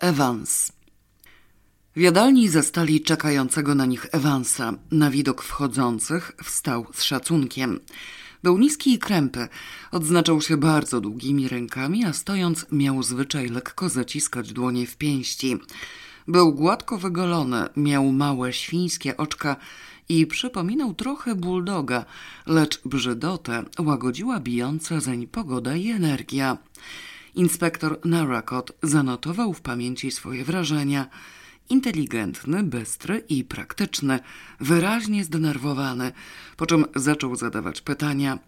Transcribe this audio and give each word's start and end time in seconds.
Evans. 0.00 0.72
W 1.96 2.00
jadalni 2.00 2.48
zastali 2.48 3.00
czekającego 3.00 3.74
na 3.74 3.86
nich 3.86 4.06
Evansa. 4.12 4.72
Na 4.90 5.10
widok 5.10 5.42
wchodzących 5.42 6.32
wstał 6.44 6.86
z 6.94 7.02
szacunkiem. 7.02 7.80
Był 8.42 8.58
niski 8.58 8.92
i 8.94 8.98
krępy, 8.98 9.48
odznaczał 9.90 10.40
się 10.40 10.56
bardzo 10.56 11.00
długimi 11.00 11.48
rękami, 11.48 12.04
a 12.04 12.12
stojąc 12.12 12.66
miał 12.72 13.02
zwyczaj 13.02 13.48
lekko 13.48 13.88
zaciskać 13.88 14.52
dłonie 14.52 14.86
w 14.86 14.96
pięści. 14.96 15.56
Był 16.28 16.52
gładko 16.54 16.98
wygolony, 16.98 17.66
miał 17.76 18.12
małe 18.12 18.52
świńskie 18.52 19.16
oczka 19.16 19.56
i 20.08 20.26
przypominał 20.26 20.94
trochę 20.94 21.34
buldoga, 21.34 22.04
lecz 22.46 22.80
brzydotę 22.84 23.64
łagodziła 23.78 24.40
bijąca 24.40 25.00
zeń 25.00 25.26
pogoda 25.26 25.76
i 25.76 25.90
energia. 25.90 26.58
Inspektor 27.34 27.98
Narakot 28.04 28.72
zanotował 28.82 29.52
w 29.52 29.60
pamięci 29.60 30.10
swoje 30.10 30.44
wrażenia. 30.44 31.06
Inteligentny, 31.70 32.62
bystry 32.62 33.24
i 33.28 33.44
praktyczny, 33.44 34.20
wyraźnie 34.60 35.24
zdenerwowany, 35.24 36.12
po 36.56 36.66
czym 36.66 36.84
zaczął 36.96 37.36
zadawać 37.36 37.80
pytania. 37.80 38.38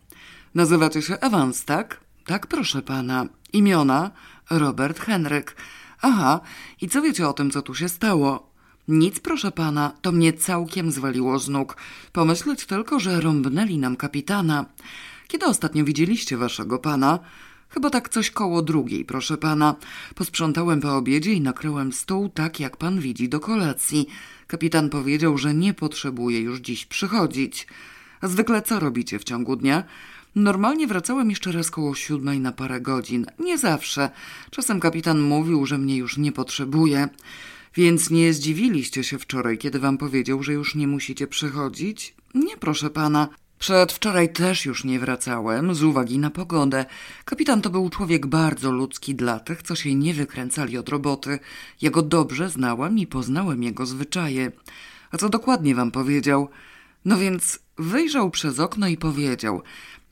Nazywacie 0.54 1.02
się 1.02 1.18
Evans, 1.18 1.64
tak? 1.64 2.00
Tak, 2.26 2.46
proszę 2.46 2.82
pana. 2.82 3.26
Imiona? 3.52 4.10
Robert 4.50 5.00
Henryk. 5.00 5.56
Aha, 6.02 6.40
i 6.80 6.88
co 6.88 7.02
wiecie 7.02 7.28
o 7.28 7.32
tym, 7.32 7.50
co 7.50 7.62
tu 7.62 7.74
się 7.74 7.88
stało? 7.88 8.50
Nic, 8.88 9.20
proszę 9.20 9.52
pana, 9.52 9.92
to 10.02 10.12
mnie 10.12 10.32
całkiem 10.32 10.90
zwaliło 10.90 11.38
z 11.38 11.48
nóg. 11.48 11.76
Pomyśleć 12.12 12.66
tylko, 12.66 13.00
że 13.00 13.20
rąbnęli 13.20 13.78
nam 13.78 13.96
kapitana. 13.96 14.66
Kiedy 15.28 15.46
ostatnio 15.46 15.84
widzieliście 15.84 16.36
waszego 16.36 16.78
pana? 16.78 17.18
Chyba 17.70 17.90
tak 17.90 18.08
coś 18.08 18.30
koło 18.30 18.62
drugiej, 18.62 19.04
proszę 19.04 19.38
pana. 19.38 19.76
Posprzątałem 20.14 20.80
po 20.80 20.96
obiedzie 20.96 21.32
i 21.32 21.40
nakryłem 21.40 21.92
stół 21.92 22.28
tak, 22.28 22.60
jak 22.60 22.76
pan 22.76 23.00
widzi, 23.00 23.28
do 23.28 23.40
kolacji. 23.40 24.06
Kapitan 24.46 24.90
powiedział, 24.90 25.38
że 25.38 25.54
nie 25.54 25.74
potrzebuje 25.74 26.40
już 26.40 26.60
dziś 26.60 26.86
przychodzić. 26.86 27.66
A 28.20 28.28
zwykle 28.28 28.62
co 28.62 28.80
robicie 28.80 29.18
w 29.18 29.24
ciągu 29.24 29.56
dnia? 29.56 29.84
Normalnie 30.34 30.86
wracałem 30.86 31.30
jeszcze 31.30 31.52
raz 31.52 31.70
koło 31.70 31.94
siódmej 31.94 32.40
na 32.40 32.52
parę 32.52 32.80
godzin. 32.80 33.26
Nie 33.38 33.58
zawsze. 33.58 34.10
Czasem 34.50 34.80
kapitan 34.80 35.20
mówił, 35.20 35.66
że 35.66 35.78
mnie 35.78 35.96
już 35.96 36.16
nie 36.18 36.32
potrzebuje. 36.32 37.08
Więc 37.74 38.10
nie 38.10 38.32
zdziwiliście 38.32 39.04
się 39.04 39.18
wczoraj, 39.18 39.58
kiedy 39.58 39.78
wam 39.78 39.98
powiedział, 39.98 40.42
że 40.42 40.52
już 40.52 40.74
nie 40.74 40.86
musicie 40.86 41.26
przychodzić? 41.26 42.14
Nie, 42.34 42.56
proszę 42.56 42.90
pana. 42.90 43.28
Przedwczoraj 43.60 44.32
też 44.32 44.64
już 44.64 44.84
nie 44.84 44.98
wracałem, 44.98 45.74
z 45.74 45.82
uwagi 45.82 46.18
na 46.18 46.30
pogodę. 46.30 46.84
Kapitan 47.24 47.62
to 47.62 47.70
był 47.70 47.90
człowiek 47.90 48.26
bardzo 48.26 48.70
ludzki 48.70 49.14
dla 49.14 49.40
tych, 49.40 49.62
co 49.62 49.74
się 49.74 49.94
nie 49.94 50.14
wykręcali 50.14 50.78
od 50.78 50.88
roboty. 50.88 51.38
Ja 51.82 51.90
go 51.90 52.02
dobrze 52.02 52.50
znałem 52.50 52.98
i 52.98 53.06
poznałem 53.06 53.62
jego 53.62 53.86
zwyczaje. 53.86 54.52
A 55.10 55.16
co 55.16 55.28
dokładnie 55.28 55.74
wam 55.74 55.90
powiedział? 55.90 56.48
No 57.04 57.18
więc 57.18 57.58
wyjrzał 57.78 58.30
przez 58.30 58.58
okno 58.58 58.88
i 58.88 58.96
powiedział: 58.96 59.62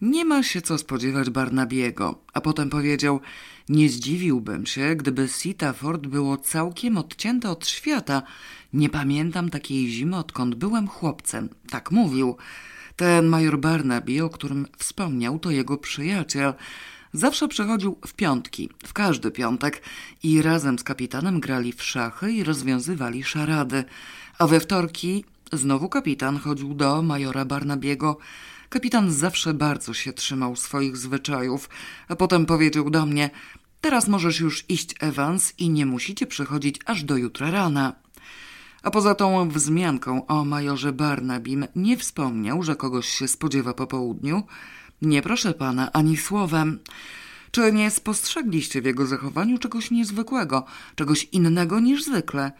Nie 0.00 0.24
ma 0.24 0.42
się 0.42 0.62
co 0.62 0.78
spodziewać 0.78 1.30
Barnabiego. 1.30 2.18
A 2.32 2.40
potem 2.40 2.70
powiedział: 2.70 3.20
Nie 3.68 3.88
zdziwiłbym 3.88 4.66
się, 4.66 4.96
gdyby 4.96 5.28
Sitaford 5.28 6.06
było 6.06 6.36
całkiem 6.36 6.98
odcięte 6.98 7.50
od 7.50 7.68
świata. 7.68 8.22
Nie 8.72 8.88
pamiętam 8.88 9.50
takiej 9.50 9.88
zimy, 9.88 10.16
odkąd 10.16 10.54
byłem 10.54 10.88
chłopcem. 10.88 11.48
Tak 11.70 11.90
mówił. 11.90 12.36
Ten 12.98 13.26
major 13.26 13.58
Barnaby, 13.58 14.24
o 14.24 14.30
którym 14.30 14.66
wspomniał, 14.78 15.38
to 15.38 15.50
jego 15.50 15.76
przyjaciel. 15.76 16.54
Zawsze 17.12 17.48
przychodził 17.48 17.98
w 18.06 18.14
piątki, 18.14 18.70
w 18.86 18.92
każdy 18.92 19.30
piątek 19.30 19.82
i 20.22 20.42
razem 20.42 20.78
z 20.78 20.84
kapitanem 20.84 21.40
grali 21.40 21.72
w 21.72 21.82
szachy 21.82 22.32
i 22.32 22.44
rozwiązywali 22.44 23.24
szarady. 23.24 23.84
A 24.38 24.46
we 24.46 24.60
wtorki 24.60 25.24
znowu 25.52 25.88
kapitan 25.88 26.38
chodził 26.38 26.74
do 26.74 27.02
majora 27.02 27.44
Barnabiego. 27.44 28.18
Kapitan 28.68 29.12
zawsze 29.12 29.54
bardzo 29.54 29.94
się 29.94 30.12
trzymał 30.12 30.56
swoich 30.56 30.96
zwyczajów, 30.96 31.68
a 32.08 32.16
potem 32.16 32.46
powiedział 32.46 32.90
do 32.90 33.06
mnie: 33.06 33.30
Teraz 33.80 34.08
możesz 34.08 34.40
już 34.40 34.64
iść, 34.68 34.94
Evans, 35.00 35.54
i 35.58 35.70
nie 35.70 35.86
musicie 35.86 36.26
przychodzić 36.26 36.76
aż 36.86 37.04
do 37.04 37.16
jutra 37.16 37.50
rana. 37.50 37.92
A 38.88 38.90
poza 38.90 39.14
tą 39.14 39.48
wzmianką 39.48 40.26
o 40.26 40.44
majorze 40.44 40.92
Barnabim 40.92 41.66
nie 41.76 41.96
wspomniał, 41.96 42.62
że 42.62 42.76
kogoś 42.76 43.08
się 43.08 43.28
spodziewa 43.28 43.74
po 43.74 43.86
południu? 43.86 44.42
Nie 45.02 45.22
proszę 45.22 45.54
pana, 45.54 45.92
ani 45.92 46.16
słowem. 46.16 46.78
Czy 47.50 47.72
nie 47.72 47.90
spostrzegliście 47.90 48.82
w 48.82 48.84
jego 48.84 49.06
zachowaniu 49.06 49.58
czegoś 49.58 49.90
niezwykłego, 49.90 50.64
czegoś 50.94 51.24
innego 51.24 51.80
niż 51.80 52.04
zwykle? 52.04 52.52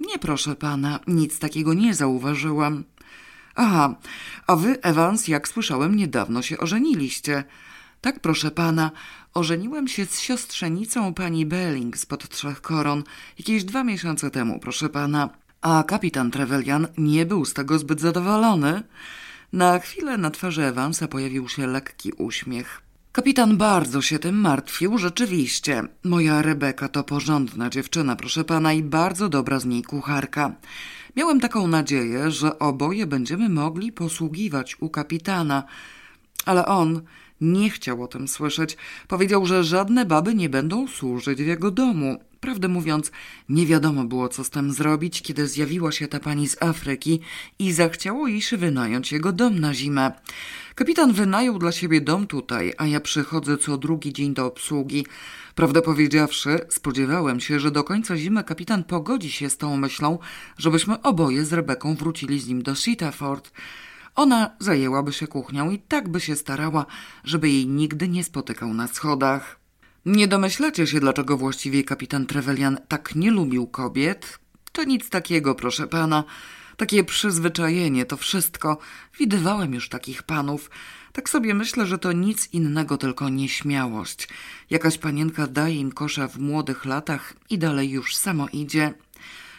Nie 0.00 0.18
proszę 0.18 0.56
pana, 0.56 1.00
nic 1.06 1.38
takiego 1.38 1.74
nie 1.74 1.94
zauważyłam. 1.94 2.84
Aha, 3.54 3.94
a 4.46 4.56
wy, 4.56 4.82
Evans, 4.82 5.28
jak 5.28 5.48
słyszałem, 5.48 5.96
niedawno 5.96 6.42
się 6.42 6.58
ożeniliście. 6.58 7.44
Tak, 8.00 8.20
proszę 8.20 8.50
pana, 8.50 8.90
ożeniłem 9.34 9.88
się 9.88 10.06
z 10.06 10.20
siostrzenicą 10.20 11.14
pani 11.14 11.46
Belling 11.46 11.96
spod 11.96 12.28
Trzech 12.28 12.60
Koron 12.60 13.04
jakieś 13.38 13.64
dwa 13.64 13.84
miesiące 13.84 14.30
temu, 14.30 14.58
proszę 14.58 14.88
pana. 14.88 15.47
A 15.60 15.82
kapitan 15.82 16.30
Trevelyan 16.30 16.86
nie 16.98 17.26
był 17.26 17.44
z 17.44 17.54
tego 17.54 17.78
zbyt 17.78 18.00
zadowolony. 18.00 18.82
Na 19.52 19.78
chwilę 19.78 20.18
na 20.18 20.30
twarzy 20.30 20.64
Evansa 20.64 21.08
pojawił 21.08 21.48
się 21.48 21.66
lekki 21.66 22.12
uśmiech. 22.12 22.82
Kapitan 23.12 23.56
bardzo 23.56 24.02
się 24.02 24.18
tym 24.18 24.40
martwił, 24.40 24.98
rzeczywiście. 24.98 25.82
Moja 26.04 26.42
Rebeka 26.42 26.88
to 26.88 27.04
porządna 27.04 27.70
dziewczyna, 27.70 28.16
proszę 28.16 28.44
pana, 28.44 28.72
i 28.72 28.82
bardzo 28.82 29.28
dobra 29.28 29.60
z 29.60 29.64
niej 29.64 29.82
kucharka. 29.82 30.52
Miałem 31.16 31.40
taką 31.40 31.66
nadzieję, 31.66 32.30
że 32.30 32.58
oboje 32.58 33.06
będziemy 33.06 33.48
mogli 33.48 33.92
posługiwać 33.92 34.76
u 34.80 34.90
kapitana, 34.90 35.62
ale 36.46 36.66
on 36.66 37.02
nie 37.40 37.70
chciał 37.70 38.02
o 38.02 38.08
tym 38.08 38.28
słyszeć. 38.28 38.76
Powiedział, 39.08 39.46
że 39.46 39.64
żadne 39.64 40.04
baby 40.04 40.34
nie 40.34 40.48
będą 40.48 40.88
służyć 40.88 41.42
w 41.42 41.46
jego 41.46 41.70
domu. 41.70 42.18
Prawdę 42.40 42.68
mówiąc, 42.68 43.12
nie 43.48 43.66
wiadomo 43.66 44.04
było, 44.04 44.28
co 44.28 44.44
z 44.44 44.50
tym 44.50 44.72
zrobić, 44.72 45.22
kiedy 45.22 45.48
zjawiła 45.48 45.92
się 45.92 46.08
ta 46.08 46.20
pani 46.20 46.48
z 46.48 46.62
Afryki 46.62 47.20
i 47.58 47.72
zachciało 47.72 48.28
jej 48.28 48.42
się 48.42 48.56
wynająć 48.56 49.12
jego 49.12 49.32
dom 49.32 49.58
na 49.58 49.74
zimę. 49.74 50.12
Kapitan 50.74 51.12
wynajął 51.12 51.58
dla 51.58 51.72
siebie 51.72 52.00
dom 52.00 52.26
tutaj, 52.26 52.72
a 52.78 52.86
ja 52.86 53.00
przychodzę 53.00 53.58
co 53.58 53.78
drugi 53.78 54.12
dzień 54.12 54.34
do 54.34 54.46
obsługi. 54.46 55.06
Prawdę 55.54 55.82
powiedziawszy, 55.82 56.58
spodziewałem 56.68 57.40
się, 57.40 57.60
że 57.60 57.70
do 57.70 57.84
końca 57.84 58.16
zimy 58.16 58.44
kapitan 58.44 58.84
pogodzi 58.84 59.30
się 59.30 59.50
z 59.50 59.56
tą 59.56 59.76
myślą, 59.76 60.18
żebyśmy 60.58 61.02
oboje 61.02 61.44
z 61.44 61.52
Rebeką 61.52 61.94
wrócili 61.94 62.40
z 62.40 62.48
nim 62.48 62.62
do 62.62 62.74
Sitaford. 62.74 63.52
Ona 64.14 64.50
zajęłaby 64.58 65.12
się 65.12 65.26
kuchnią 65.26 65.70
i 65.70 65.78
tak 65.78 66.08
by 66.08 66.20
się 66.20 66.36
starała, 66.36 66.86
żeby 67.24 67.50
jej 67.50 67.66
nigdy 67.66 68.08
nie 68.08 68.24
spotykał 68.24 68.74
na 68.74 68.86
schodach. 68.86 69.67
Nie 70.06 70.28
domyślacie 70.28 70.86
się, 70.86 71.00
dlaczego 71.00 71.36
właściwie 71.36 71.84
kapitan 71.84 72.26
Trevelyan 72.26 72.78
tak 72.88 73.14
nie 73.14 73.30
lubił 73.30 73.66
kobiet? 73.66 74.38
To 74.72 74.84
nic 74.84 75.10
takiego, 75.10 75.54
proszę 75.54 75.86
pana. 75.86 76.24
Takie 76.76 77.04
przyzwyczajenie, 77.04 78.06
to 78.06 78.16
wszystko. 78.16 78.78
Widywałem 79.18 79.74
już 79.74 79.88
takich 79.88 80.22
panów. 80.22 80.70
Tak 81.12 81.28
sobie 81.28 81.54
myślę, 81.54 81.86
że 81.86 81.98
to 81.98 82.12
nic 82.12 82.52
innego, 82.52 82.98
tylko 82.98 83.28
nieśmiałość. 83.28 84.28
Jakaś 84.70 84.98
panienka 84.98 85.46
daje 85.46 85.74
im 85.74 85.92
kosza 85.92 86.28
w 86.28 86.38
młodych 86.38 86.84
latach 86.84 87.34
i 87.50 87.58
dalej 87.58 87.90
już 87.90 88.16
samo 88.16 88.48
idzie. 88.52 88.94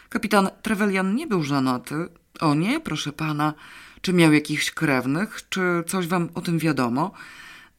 Kapitan 0.08 0.48
Trevelyan 0.62 1.14
nie 1.14 1.26
był 1.26 1.42
żonaty. 1.42 1.94
O 2.40 2.54
nie, 2.54 2.80
proszę 2.80 3.12
pana. 3.12 3.54
Czy 4.00 4.12
miał 4.12 4.32
jakichś 4.32 4.70
krewnych? 4.70 5.40
Czy 5.48 5.60
coś 5.86 6.06
wam 6.06 6.28
o 6.34 6.40
tym 6.40 6.58
wiadomo? 6.58 7.12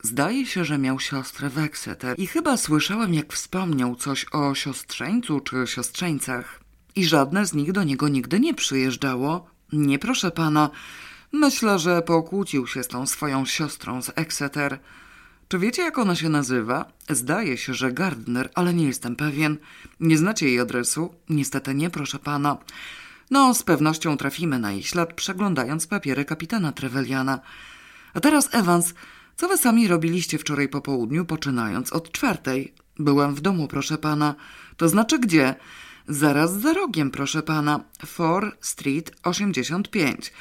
Zdaje 0.04 0.46
się, 0.46 0.66
że 0.66 0.78
miał 0.78 1.00
siostrę 1.00 1.50
w 1.50 1.58
Exeter 1.58 2.16
i 2.20 2.28
chyba 2.28 2.58
słyszałem, 2.58 3.14
jak 3.14 3.34
wspomniał 3.34 3.96
coś 3.96 4.26
o 4.32 4.56
siostrzeńcu 4.56 5.40
czy 5.40 5.68
siostrzeńcach. 5.68 6.60
I 6.96 7.06
żadne 7.06 7.46
z 7.46 7.54
nich 7.54 7.72
do 7.72 7.84
niego 7.84 8.08
nigdy 8.08 8.40
nie 8.40 8.54
przyjeżdżało. 8.54 9.48
Nie 9.74 10.00
proszę 10.00 10.32
pana, 10.32 10.70
myślę, 11.32 11.80
że 11.80 12.02
pokłócił 12.02 12.68
się 12.68 12.84
z 12.84 12.88
tą 12.88 13.08
swoją 13.08 13.46
siostrą 13.46 14.02
z 14.02 14.12
Exeter. 14.16 14.80
Czy 15.48 15.60
wiecie, 15.60 15.82
jak 15.82 15.98
ona 15.98 16.16
się 16.16 16.30
nazywa? 16.30 16.86
Zdaje 17.10 17.58
się, 17.58 17.74
że 17.74 17.92
Gardner, 17.92 18.50
ale 18.56 18.74
nie 18.74 18.86
jestem 18.86 19.16
pewien. 19.16 19.58
Nie 20.00 20.18
znacie 20.18 20.46
jej 20.46 20.60
adresu? 20.60 21.16
Niestety 21.30 21.76
nie, 21.76 21.90
proszę 21.90 22.20
pana. 22.20 22.58
No, 23.32 23.54
z 23.54 23.64
pewnością 23.64 24.18
trafimy 24.18 24.60
na 24.60 24.72
jej 24.72 24.84
ślad, 24.84 25.14
przeglądając 25.14 25.88
papiery 25.88 26.26
kapitana 26.26 26.72
Treveliana. 26.72 27.40
A 28.14 28.20
teraz, 28.20 28.50
Evans, 28.52 28.94
co 29.36 29.48
wy 29.48 29.58
sami 29.58 29.88
robiliście 29.88 30.38
wczoraj 30.38 30.70
po 30.70 30.82
południu, 30.82 31.26
poczynając 31.26 31.94
od 31.94 32.12
czwartej? 32.12 32.74
Byłem 33.00 33.36
w 33.36 33.42
domu, 33.42 33.68
proszę 33.68 33.98
pana. 33.98 34.36
To 34.78 34.90
znaczy 34.90 35.20
gdzie? 35.20 35.56
Zaraz 36.08 36.60
za 36.60 36.74
rogiem, 36.74 37.12
proszę 37.12 37.44
pana. 37.44 37.80
Fore 38.06 38.52
Street 38.62 39.12
85. 39.24 40.34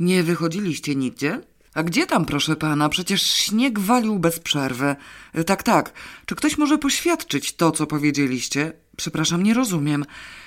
Nie 0.00 0.22
wychodziliście 0.22 0.96
nigdzie? 0.96 1.40
A 1.74 1.82
gdzie 1.82 2.06
tam, 2.06 2.24
proszę 2.24 2.56
pana? 2.56 2.88
Przecież 2.88 3.22
śnieg 3.22 3.78
walił 3.78 4.18
bez 4.18 4.40
przerwy. 4.40 4.96
Tak, 5.46 5.62
tak. 5.62 5.92
Czy 6.26 6.34
ktoś 6.34 6.58
może 6.58 6.78
poświadczyć 6.78 7.56
to, 7.56 7.70
co 7.70 7.86
powiedzieliście? 7.86 8.72
Przepraszam, 8.96 9.42
nie 9.42 9.54
rozumiem. 9.54 10.04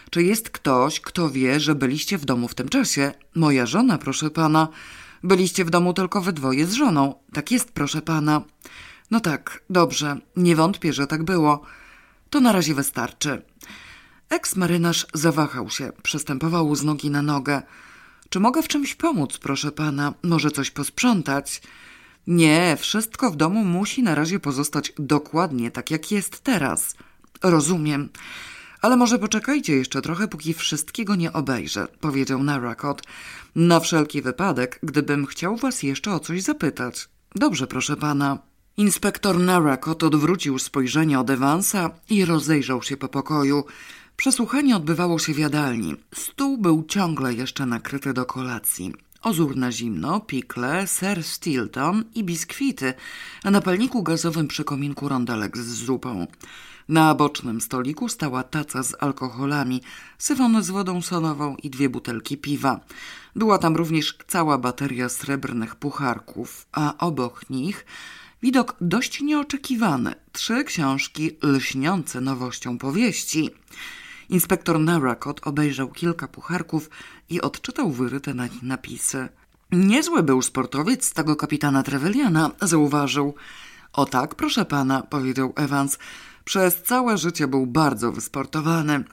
Czy 0.09 0.23
jest 0.23 0.49
ktoś, 0.49 0.99
kto 0.99 1.29
wie, 1.29 1.59
że 1.59 1.75
byliście 1.75 2.17
w 2.17 2.25
domu 2.25 2.47
w 2.47 2.55
tym 2.55 2.69
czasie? 2.69 3.11
Moja 3.35 3.65
żona, 3.65 3.97
proszę 3.97 4.29
pana. 4.29 4.67
Byliście 5.23 5.65
w 5.65 5.69
domu 5.69 5.93
tylko 5.93 6.21
we 6.21 6.33
dwoje 6.33 6.65
z 6.65 6.73
żoną. 6.73 7.15
Tak 7.33 7.51
jest, 7.51 7.71
proszę 7.71 8.01
pana. 8.01 8.41
No 9.11 9.19
tak, 9.19 9.63
dobrze. 9.69 10.17
Nie 10.35 10.55
wątpię, 10.55 10.93
że 10.93 11.07
tak 11.07 11.23
było. 11.23 11.61
To 12.29 12.39
na 12.39 12.51
razie 12.51 12.73
wystarczy. 12.73 13.41
Eks-marynarz 14.29 15.05
zawahał 15.13 15.69
się, 15.69 15.91
przestępował 16.03 16.75
z 16.75 16.83
nogi 16.83 17.09
na 17.09 17.21
nogę. 17.21 17.61
Czy 18.29 18.39
mogę 18.39 18.63
w 18.63 18.67
czymś 18.67 18.95
pomóc, 18.95 19.37
proszę 19.37 19.71
pana? 19.71 20.13
Może 20.23 20.51
coś 20.51 20.71
posprzątać? 20.71 21.61
Nie, 22.27 22.77
wszystko 22.79 23.31
w 23.31 23.35
domu 23.35 23.65
musi 23.65 24.03
na 24.03 24.15
razie 24.15 24.39
pozostać 24.39 24.93
dokładnie 24.99 25.71
tak, 25.71 25.91
jak 25.91 26.11
jest 26.11 26.39
teraz. 26.39 26.95
Rozumiem. 27.43 28.09
Ale 28.83 28.97
może 28.97 29.19
poczekajcie 29.19 29.73
jeszcze 29.73 30.01
trochę, 30.01 30.27
póki 30.27 30.53
wszystkiego 30.53 31.15
nie 31.15 31.33
obejrzę, 31.33 31.87
powiedział 31.99 32.43
Narakot. 32.43 33.01
Na 33.55 33.79
wszelki 33.79 34.21
wypadek, 34.21 34.79
gdybym 34.83 35.25
chciał 35.25 35.57
was 35.57 35.83
jeszcze 35.83 36.13
o 36.13 36.19
coś 36.19 36.41
zapytać. 36.41 37.09
Dobrze, 37.35 37.67
proszę 37.67 37.95
pana. 37.95 38.37
Inspektor 38.77 39.39
Narakot 39.39 40.03
odwrócił 40.03 40.59
spojrzenie 40.59 41.19
od 41.19 41.29
Evansa 41.29 41.89
i 42.09 42.25
rozejrzał 42.25 42.83
się 42.83 42.97
po 42.97 43.07
pokoju. 43.07 43.65
Przesłuchanie 44.17 44.75
odbywało 44.75 45.19
się 45.19 45.33
w 45.33 45.39
jadalni. 45.39 45.95
Stół 46.15 46.57
był 46.57 46.83
ciągle 46.83 47.33
jeszcze 47.33 47.65
nakryty 47.65 48.13
do 48.13 48.25
kolacji. 48.25 48.93
Ozór 49.21 49.55
na 49.55 49.71
zimno, 49.71 50.19
pikle, 50.19 50.87
ser 50.87 51.23
Stilton 51.23 52.03
i 52.15 52.23
biskwity, 52.23 52.93
a 53.43 53.51
na 53.51 53.61
palniku 53.61 54.03
gazowym 54.03 54.47
przy 54.47 54.63
kominku 54.63 55.09
rondelek 55.09 55.57
z 55.57 55.67
zupą. 55.67 56.27
Na 56.89 57.15
bocznym 57.15 57.61
stoliku 57.61 58.09
stała 58.09 58.43
taca 58.43 58.83
z 58.83 58.95
alkoholami, 58.99 59.81
syfon 60.17 60.63
z 60.63 60.69
wodą 60.69 61.01
solową 61.01 61.55
i 61.55 61.69
dwie 61.69 61.89
butelki 61.89 62.37
piwa. 62.37 62.79
Była 63.35 63.57
tam 63.57 63.75
również 63.75 64.17
cała 64.27 64.57
bateria 64.57 65.09
srebrnych 65.09 65.75
pucharków, 65.75 66.65
a 66.71 66.97
obok 66.97 67.49
nich 67.49 67.85
widok 68.41 68.75
dość 68.81 69.21
nieoczekiwany. 69.21 70.15
Trzy 70.31 70.63
książki 70.63 71.37
lśniące 71.43 72.21
nowością 72.21 72.77
powieści. 72.77 73.49
Inspektor 74.29 74.79
Narakot 74.79 75.47
obejrzał 75.47 75.91
kilka 75.91 76.27
pucharków 76.27 76.89
i 77.29 77.41
odczytał 77.41 77.91
wyryte 77.91 78.33
na 78.33 78.47
nich 78.47 78.63
napisy. 78.63 79.29
Niezły 79.71 80.23
był 80.23 80.41
sportowiec 80.41 81.05
z 81.05 81.13
tego 81.13 81.35
kapitana 81.35 81.83
Trevelliana, 81.83 82.51
zauważył. 82.61 83.35
O 83.93 84.05
tak, 84.05 84.35
proszę 84.35 84.65
pana, 84.65 85.01
powiedział 85.01 85.53
Evans. 85.55 85.97
Przez 86.45 86.83
całe 86.83 87.17
życie 87.17 87.47
był 87.47 87.67
bardzo 87.67 88.11
wysportowany. 88.11 89.03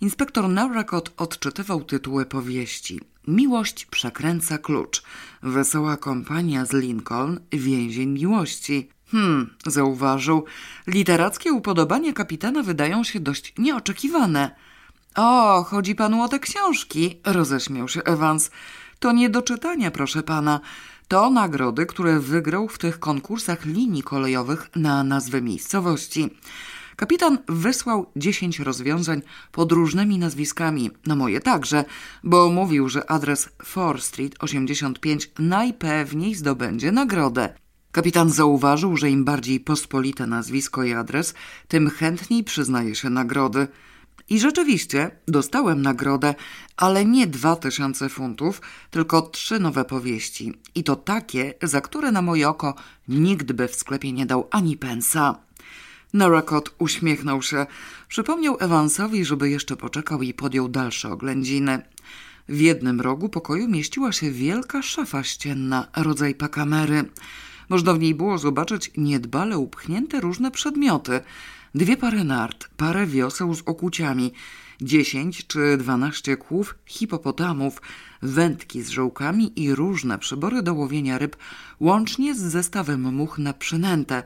Inspektor 0.00 0.48
Naurakot 0.48 1.12
odczytywał 1.16 1.84
tytuły 1.84 2.26
powieści. 2.26 3.00
Miłość 3.28 3.86
przekręca 3.86 4.58
klucz. 4.58 5.02
Wesoła 5.42 5.96
kompania 5.96 6.66
z 6.66 6.72
Lincoln. 6.72 7.40
Więzień 7.52 8.08
miłości. 8.08 8.90
Hmm, 9.10 9.54
zauważył. 9.66 10.44
Literackie 10.86 11.52
upodobania 11.52 12.12
kapitana 12.12 12.62
wydają 12.62 13.04
się 13.04 13.20
dość 13.20 13.54
nieoczekiwane. 13.58 14.56
O, 15.14 15.64
chodzi 15.64 15.94
panu 15.94 16.22
o 16.22 16.28
te 16.28 16.38
książki, 16.38 17.20
roześmiał 17.24 17.88
się 17.88 18.02
Evans. 18.02 18.50
To 18.98 19.12
nie 19.12 19.30
do 19.30 19.42
czytania, 19.42 19.90
proszę 19.90 20.22
pana. 20.22 20.60
To 21.08 21.30
nagrody, 21.30 21.86
które 21.86 22.20
wygrał 22.20 22.68
w 22.68 22.78
tych 22.78 22.98
konkursach 22.98 23.64
linii 23.64 24.02
kolejowych 24.02 24.70
na 24.76 25.04
nazwę 25.04 25.42
miejscowości. 25.42 26.30
Kapitan 27.00 27.38
wysłał 27.48 28.06
dziesięć 28.16 28.58
rozwiązań 28.58 29.22
pod 29.52 29.72
różnymi 29.72 30.18
nazwiskami, 30.18 30.90
na 31.06 31.16
moje 31.16 31.40
także, 31.40 31.84
bo 32.24 32.50
mówił, 32.50 32.88
że 32.88 33.10
adres 33.10 33.48
4 33.64 34.00
Street 34.00 34.34
85 34.38 35.30
najpewniej 35.38 36.34
zdobędzie 36.34 36.92
nagrodę. 36.92 37.54
Kapitan 37.92 38.30
zauważył, 38.30 38.96
że 38.96 39.10
im 39.10 39.24
bardziej 39.24 39.60
pospolite 39.60 40.26
nazwisko 40.26 40.84
i 40.84 40.92
adres, 40.92 41.34
tym 41.68 41.90
chętniej 41.90 42.44
przyznaje 42.44 42.94
się 42.94 43.10
nagrody. 43.10 43.68
I 44.28 44.40
rzeczywiście 44.40 45.10
dostałem 45.28 45.82
nagrodę, 45.82 46.34
ale 46.76 47.04
nie 47.04 47.26
dwa 47.26 47.56
tysiące 47.56 48.08
funtów, 48.08 48.62
tylko 48.90 49.22
trzy 49.22 49.60
nowe 49.60 49.84
powieści. 49.84 50.54
I 50.74 50.84
to 50.84 50.96
takie, 50.96 51.54
za 51.62 51.80
które 51.80 52.12
na 52.12 52.22
moje 52.22 52.48
oko 52.48 52.74
nikt 53.08 53.52
by 53.52 53.68
w 53.68 53.74
sklepie 53.74 54.12
nie 54.12 54.26
dał 54.26 54.48
ani 54.50 54.76
pensa. 54.76 55.49
Narakot 56.12 56.74
uśmiechnął 56.78 57.42
się. 57.42 57.66
Przypomniał 58.08 58.56
Evansowi, 58.60 59.24
żeby 59.24 59.50
jeszcze 59.50 59.76
poczekał 59.76 60.22
i 60.22 60.34
podjął 60.34 60.68
dalsze 60.68 61.12
oględziny. 61.12 61.82
W 62.48 62.60
jednym 62.60 63.00
rogu 63.00 63.28
pokoju 63.28 63.68
mieściła 63.68 64.12
się 64.12 64.30
wielka 64.30 64.82
szafa 64.82 65.22
ścienna, 65.24 65.88
rodzaj 65.96 66.34
pakamery. 66.34 67.04
Można 67.68 67.94
w 67.94 67.98
niej 67.98 68.14
było 68.14 68.38
zobaczyć 68.38 68.90
niedbale 68.96 69.58
upchnięte 69.58 70.20
różne 70.20 70.50
przedmioty. 70.50 71.20
Dwie 71.74 71.96
pary 71.96 72.24
nart, 72.24 72.68
parę 72.76 73.06
wioseł 73.06 73.54
z 73.54 73.62
okuciami, 73.66 74.32
dziesięć 74.80 75.46
czy 75.46 75.76
dwanaście 75.76 76.36
kłów 76.36 76.74
hipopotamów, 76.86 77.82
wędki 78.22 78.82
z 78.82 78.88
żołkami 78.88 79.62
i 79.62 79.74
różne 79.74 80.18
przybory 80.18 80.62
do 80.62 80.74
łowienia 80.74 81.18
ryb, 81.18 81.36
łącznie 81.80 82.34
z 82.34 82.38
zestawem 82.38 83.14
much 83.14 83.38
na 83.38 83.52
przynętę. 83.52 84.22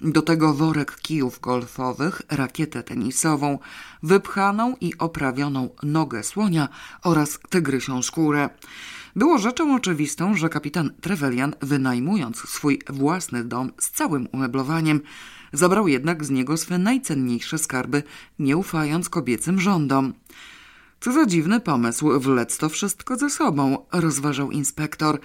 Do 0.00 0.22
tego 0.22 0.54
worek 0.54 0.96
kijów 0.96 1.40
golfowych, 1.40 2.22
rakietę 2.28 2.82
tenisową, 2.82 3.58
wypchaną 4.02 4.76
i 4.80 4.98
oprawioną 4.98 5.68
nogę 5.82 6.22
słonia 6.22 6.68
oraz 7.02 7.38
tygrysią 7.50 8.02
skórę. 8.02 8.50
Było 9.16 9.38
rzeczą 9.38 9.74
oczywistą, 9.74 10.34
że 10.34 10.48
kapitan 10.48 10.90
Trevelyan, 11.00 11.54
wynajmując 11.62 12.36
swój 12.36 12.80
własny 12.88 13.44
dom 13.44 13.72
z 13.78 13.90
całym 13.90 14.28
umeblowaniem, 14.32 15.00
zabrał 15.52 15.88
jednak 15.88 16.24
z 16.24 16.30
niego 16.30 16.56
swe 16.56 16.78
najcenniejsze 16.78 17.58
skarby, 17.58 18.02
nie 18.38 18.56
ufając 18.56 19.08
kobiecym 19.08 19.60
rządom. 19.60 20.12
Co 21.00 21.12
za 21.12 21.26
dziwny 21.26 21.60
pomysł, 21.60 22.20
wlec 22.20 22.58
to 22.58 22.68
wszystko 22.68 23.16
ze 23.16 23.30
sobą, 23.30 23.86
rozważał 23.92 24.50
inspektor. 24.50 25.20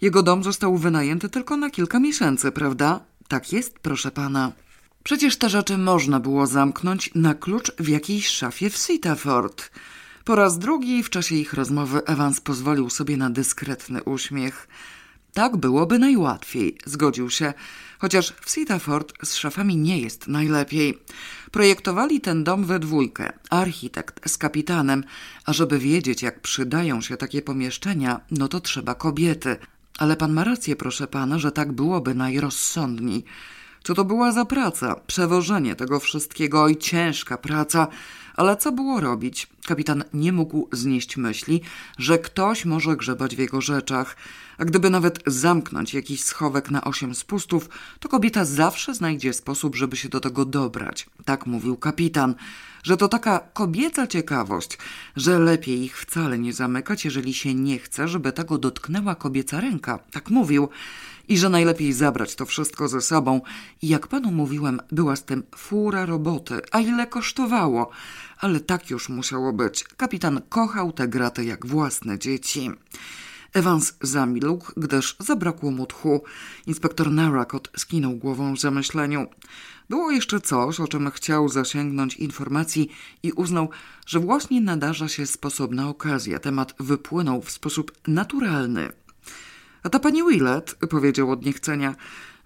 Jego 0.00 0.22
dom 0.22 0.44
został 0.44 0.76
wynajęty 0.76 1.28
tylko 1.28 1.56
na 1.56 1.70
kilka 1.70 2.00
miesięcy, 2.00 2.52
prawda? 2.52 3.00
Tak 3.28 3.52
jest, 3.52 3.78
proszę 3.78 4.10
pana. 4.10 4.52
Przecież 5.04 5.36
te 5.36 5.48
rzeczy 5.48 5.78
można 5.78 6.20
było 6.20 6.46
zamknąć 6.46 7.10
na 7.14 7.34
klucz 7.34 7.72
w 7.78 7.88
jakiejś 7.88 8.28
szafie 8.28 8.70
w 8.70 8.76
Sitaford. 8.76 9.70
Po 10.24 10.34
raz 10.34 10.58
drugi 10.58 11.02
w 11.02 11.10
czasie 11.10 11.34
ich 11.34 11.52
rozmowy 11.52 12.04
Evans 12.04 12.40
pozwolił 12.40 12.90
sobie 12.90 13.16
na 13.16 13.30
dyskretny 13.30 14.02
uśmiech. 14.02 14.68
Tak 15.38 15.56
byłoby 15.56 15.98
najłatwiej, 15.98 16.78
zgodził 16.86 17.30
się, 17.30 17.52
chociaż 17.98 18.34
w 18.40 18.50
Sitaford 18.50 19.12
z 19.26 19.34
szafami 19.34 19.76
nie 19.76 20.00
jest 20.00 20.28
najlepiej. 20.28 20.98
Projektowali 21.50 22.20
ten 22.20 22.44
dom 22.44 22.64
we 22.64 22.78
dwójkę, 22.78 23.32
architekt 23.50 24.30
z 24.30 24.38
kapitanem, 24.38 25.04
a 25.44 25.52
żeby 25.52 25.78
wiedzieć, 25.78 26.22
jak 26.22 26.40
przydają 26.40 27.00
się 27.00 27.16
takie 27.16 27.42
pomieszczenia, 27.42 28.20
no 28.30 28.48
to 28.48 28.60
trzeba 28.60 28.94
kobiety. 28.94 29.56
Ale 29.98 30.16
pan 30.16 30.32
ma 30.32 30.44
rację, 30.44 30.76
proszę 30.76 31.06
pana, 31.06 31.38
że 31.38 31.52
tak 31.52 31.72
byłoby 31.72 32.14
najrozsądniej. 32.14 33.24
Co 33.82 33.94
to 33.94 34.04
była 34.04 34.32
za 34.32 34.44
praca? 34.44 34.94
Przewożenie 35.06 35.76
tego 35.76 36.00
wszystkiego 36.00 36.68
i 36.68 36.76
ciężka 36.76 37.36
praca. 37.36 37.88
Ale 38.36 38.56
co 38.56 38.72
było 38.72 39.00
robić? 39.00 39.46
Kapitan 39.66 40.04
nie 40.14 40.32
mógł 40.32 40.68
znieść 40.72 41.16
myśli, 41.16 41.60
że 41.98 42.18
ktoś 42.18 42.64
może 42.64 42.96
grzebać 42.96 43.36
w 43.36 43.38
jego 43.38 43.60
rzeczach. 43.60 44.16
A 44.58 44.64
gdyby 44.64 44.90
nawet 44.90 45.18
zamknąć 45.26 45.94
jakiś 45.94 46.24
schowek 46.24 46.70
na 46.70 46.84
osiem 46.84 47.14
spustów, 47.14 47.68
to 48.00 48.08
kobieta 48.08 48.44
zawsze 48.44 48.94
znajdzie 48.94 49.32
sposób, 49.32 49.76
żeby 49.76 49.96
się 49.96 50.08
do 50.08 50.20
tego 50.20 50.44
dobrać. 50.44 51.06
Tak 51.24 51.46
mówił 51.46 51.76
kapitan. 51.76 52.34
Że 52.82 52.96
to 52.96 53.08
taka 53.08 53.38
kobieca 53.38 54.06
ciekawość, 54.06 54.78
że 55.16 55.38
lepiej 55.38 55.82
ich 55.82 55.98
wcale 55.98 56.38
nie 56.38 56.52
zamykać, 56.52 57.04
jeżeli 57.04 57.34
się 57.34 57.54
nie 57.54 57.78
chce, 57.78 58.08
żeby 58.08 58.32
tego 58.32 58.58
dotknęła 58.58 59.14
kobieca 59.14 59.60
ręka. 59.60 59.98
Tak 60.10 60.30
mówił 60.30 60.68
i 61.28 61.38
że 61.38 61.48
najlepiej 61.48 61.92
zabrać 61.92 62.34
to 62.34 62.46
wszystko 62.46 62.88
ze 62.88 63.00
sobą. 63.00 63.40
Jak 63.82 64.06
panu 64.06 64.30
mówiłem, 64.30 64.80
była 64.92 65.16
z 65.16 65.24
tym 65.24 65.42
fura 65.56 66.06
roboty, 66.06 66.60
a 66.70 66.80
ile 66.80 67.06
kosztowało. 67.06 67.90
Ale 68.38 68.60
tak 68.60 68.90
już 68.90 69.08
musiało 69.08 69.52
być. 69.52 69.84
Kapitan 69.84 70.40
kochał 70.48 70.92
te 70.92 71.08
graty 71.08 71.44
jak 71.44 71.66
własne 71.66 72.18
dzieci. 72.18 72.70
Evans 73.52 73.94
zamilkł, 74.02 74.72
gdyż 74.76 75.16
zabrakło 75.18 75.70
mu 75.70 75.86
tchu. 75.86 76.22
Inspektor 76.66 77.10
Narakot 77.10 77.70
skinął 77.76 78.16
głową 78.16 78.54
w 78.54 78.60
zamyśleniu. 78.60 79.26
Było 79.88 80.10
jeszcze 80.10 80.40
coś, 80.40 80.80
o 80.80 80.88
czym 80.88 81.10
chciał 81.10 81.48
zasięgnąć 81.48 82.16
informacji 82.16 82.88
i 83.22 83.32
uznał, 83.32 83.70
że 84.06 84.20
właśnie 84.20 84.60
nadarza 84.60 85.08
się 85.08 85.26
sposobna 85.26 85.88
okazja. 85.88 86.38
Temat 86.38 86.74
wypłynął 86.80 87.42
w 87.42 87.50
sposób 87.50 87.92
naturalny. 88.06 88.92
A 89.82 89.88
ta 89.88 89.98
pani 89.98 90.22
Willett, 90.24 90.74
powiedział 90.90 91.30
od 91.30 91.44
niechcenia, 91.44 91.94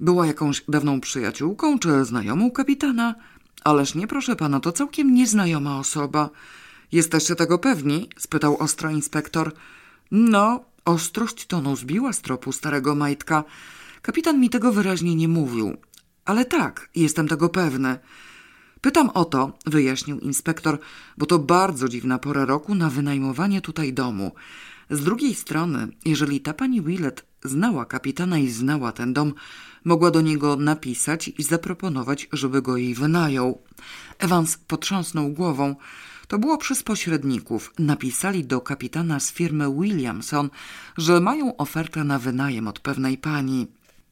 była 0.01 0.27
jakąś 0.27 0.65
dawną 0.69 1.01
przyjaciółką 1.01 1.79
czy 1.79 2.05
znajomą 2.05 2.51
kapitana? 2.51 3.15
Ależ 3.65 3.95
nie, 3.95 4.07
proszę 4.07 4.37
pana, 4.37 4.61
to 4.61 4.73
całkiem 4.73 5.15
nieznajoma 5.15 5.79
osoba. 5.79 6.31
Jesteście 6.93 7.35
tego 7.35 7.59
pewni? 7.59 8.09
spytał 8.19 8.57
ostro 8.57 8.91
inspektor. 8.91 9.53
No, 10.11 10.65
ostrość 10.85 11.47
tonu 11.47 11.77
zbiła 11.77 12.13
z 12.13 12.21
tropu 12.21 12.53
starego 12.53 12.95
majtka. 12.95 13.45
Kapitan 14.03 14.41
mi 14.41 14.51
tego 14.51 14.73
wyraźnie 14.73 15.15
nie 15.15 15.29
mówił. 15.29 15.77
Ale 16.25 16.45
tak, 16.45 16.89
jestem 16.95 17.29
tego 17.29 17.49
pewny. 17.49 17.99
Pytam 18.81 19.11
o 19.11 19.25
to, 19.25 19.53
wyjaśnił 19.67 20.19
inspektor, 20.19 20.79
bo 21.19 21.27
to 21.27 21.39
bardzo 21.39 21.89
dziwna 21.89 22.19
pora 22.19 22.45
roku 22.45 22.75
na 22.75 22.91
wynajmowanie 22.91 23.61
tutaj 23.61 23.93
domu. 23.93 24.33
Z 24.93 25.01
drugiej 25.01 25.35
strony, 25.35 25.89
jeżeli 26.05 26.41
ta 26.41 26.55
pani 26.55 26.83
Willett 26.83 27.27
znała 27.45 27.85
kapitana 27.85 28.39
i 28.39 28.49
znała 28.49 28.93
ten 28.93 29.13
dom, 29.13 29.35
mogła 29.85 30.11
do 30.11 30.21
niego 30.21 30.57
napisać 30.57 31.29
i 31.29 31.43
zaproponować, 31.43 32.29
żeby 32.33 32.63
go 32.63 32.77
jej 32.77 32.95
wynajął. 32.95 33.63
Evans 34.19 34.57
potrząsnął 34.57 35.29
głową. 35.29 35.77
To 36.29 36.39
było 36.39 36.59
przez 36.59 36.83
pośredników. 36.83 37.73
Napisali 37.79 38.45
do 38.45 38.61
kapitana 38.61 39.21
z 39.21 39.33
firmy 39.33 39.75
Williamson, 39.81 40.51
że 40.97 41.21
mają 41.21 41.57
ofertę 41.57 42.05
na 42.05 42.19
wynajem 42.19 42.69
od 42.69 42.81
pewnej 42.81 43.19
pani. 43.19 43.67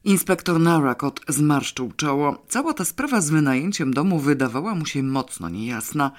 Inspektor 0.05 0.61
Narakot 0.61 1.21
zmarszczył 1.29 1.93
czoło. 1.97 2.45
Cała 2.49 2.75
ta 2.75 2.85
sprawa 2.85 3.21
z 3.21 3.31
wynajęciem 3.31 3.95
domu 3.95 4.19
wydawała 4.19 4.75
mu 4.75 4.87
się 4.87 5.03
mocno 5.03 5.49
niejasna. 5.49 6.11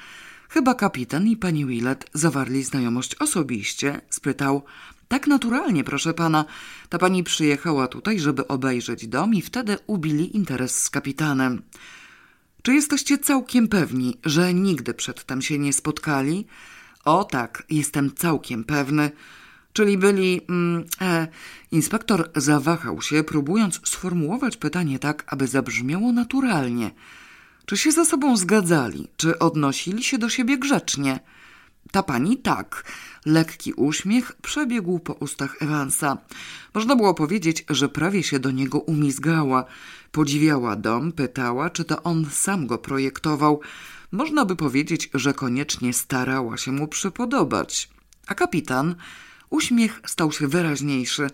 Chyba 0.53 0.75
kapitan 0.75 1.27
i 1.27 1.37
pani 1.37 1.65
Willett 1.65 2.09
zawarli 2.13 2.63
znajomość 2.63 3.15
osobiście, 3.15 4.01
spytał. 4.09 4.63
Tak 5.07 5.27
naturalnie, 5.27 5.83
proszę 5.83 6.13
pana. 6.13 6.45
Ta 6.89 6.97
pani 6.97 7.23
przyjechała 7.23 7.87
tutaj, 7.87 8.19
żeby 8.19 8.47
obejrzeć 8.47 9.07
dom 9.07 9.33
i 9.33 9.41
wtedy 9.41 9.77
ubili 9.87 10.35
interes 10.35 10.83
z 10.83 10.89
kapitanem. 10.89 11.61
Czy 12.61 12.73
jesteście 12.73 13.17
całkiem 13.17 13.67
pewni, 13.67 14.17
że 14.25 14.53
nigdy 14.53 14.93
przedtem 14.93 15.41
się 15.41 15.59
nie 15.59 15.73
spotkali? 15.73 16.45
O 17.05 17.23
tak, 17.23 17.63
jestem 17.69 18.15
całkiem 18.15 18.63
pewny. 18.63 19.11
Czyli 19.73 19.97
byli. 19.97 20.41
Mm, 20.49 20.85
e, 21.01 21.27
inspektor 21.71 22.31
zawahał 22.35 23.01
się, 23.01 23.23
próbując 23.23 23.81
sformułować 23.83 24.57
pytanie 24.57 24.99
tak, 24.99 25.23
aby 25.27 25.47
zabrzmiało 25.47 26.11
naturalnie. 26.11 26.91
Czy 27.71 27.77
się 27.77 27.91
ze 27.91 28.05
sobą 28.05 28.37
zgadzali? 28.37 29.07
Czy 29.17 29.39
odnosili 29.39 30.03
się 30.03 30.17
do 30.17 30.29
siebie 30.29 30.57
grzecznie? 30.57 31.19
Ta 31.91 32.03
pani 32.03 32.37
tak. 32.37 32.83
Lekki 33.25 33.73
uśmiech 33.73 34.33
przebiegł 34.41 34.99
po 34.99 35.13
ustach 35.13 35.61
Evansa. 35.61 36.17
Można 36.73 36.95
było 36.95 37.13
powiedzieć, 37.13 37.65
że 37.69 37.89
prawie 37.89 38.23
się 38.23 38.39
do 38.39 38.51
niego 38.51 38.79
umizgała. 38.79 39.65
Podziwiała 40.11 40.75
dom, 40.75 41.11
pytała, 41.11 41.69
czy 41.69 41.85
to 41.85 42.03
on 42.03 42.25
sam 42.31 42.67
go 42.67 42.77
projektował. 42.77 43.61
Można 44.11 44.45
by 44.45 44.55
powiedzieć, 44.55 45.09
że 45.13 45.33
koniecznie 45.33 45.93
starała 45.93 46.57
się 46.57 46.71
mu 46.71 46.87
przypodobać. 46.87 47.89
A 48.27 48.35
kapitan 48.35 48.95
Uśmiech 49.51 50.01
stał 50.05 50.31
się 50.31 50.47
wyraźniejszy. 50.47 51.27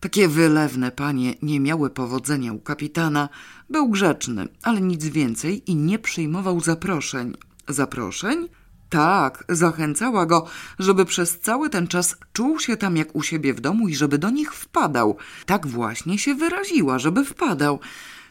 Takie 0.00 0.28
wylewne 0.28 0.90
panie 0.90 1.34
nie 1.42 1.60
miały 1.60 1.90
powodzenia 1.90 2.52
u 2.52 2.58
kapitana. 2.58 3.28
Był 3.70 3.88
grzeczny, 3.88 4.48
ale 4.62 4.80
nic 4.80 5.04
więcej 5.04 5.70
i 5.70 5.76
nie 5.76 5.98
przyjmował 5.98 6.60
zaproszeń. 6.60 7.36
Zaproszeń? 7.68 8.48
Tak, 8.90 9.44
zachęcała 9.48 10.26
go, 10.26 10.46
żeby 10.78 11.04
przez 11.04 11.40
cały 11.40 11.70
ten 11.70 11.86
czas 11.86 12.16
czuł 12.32 12.58
się 12.58 12.76
tam 12.76 12.96
jak 12.96 13.16
u 13.16 13.22
siebie 13.22 13.54
w 13.54 13.60
domu 13.60 13.88
i 13.88 13.94
żeby 13.94 14.18
do 14.18 14.30
nich 14.30 14.54
wpadał. 14.54 15.16
Tak 15.46 15.66
właśnie 15.66 16.18
się 16.18 16.34
wyraziła, 16.34 16.98
żeby 16.98 17.24
wpadał. 17.24 17.80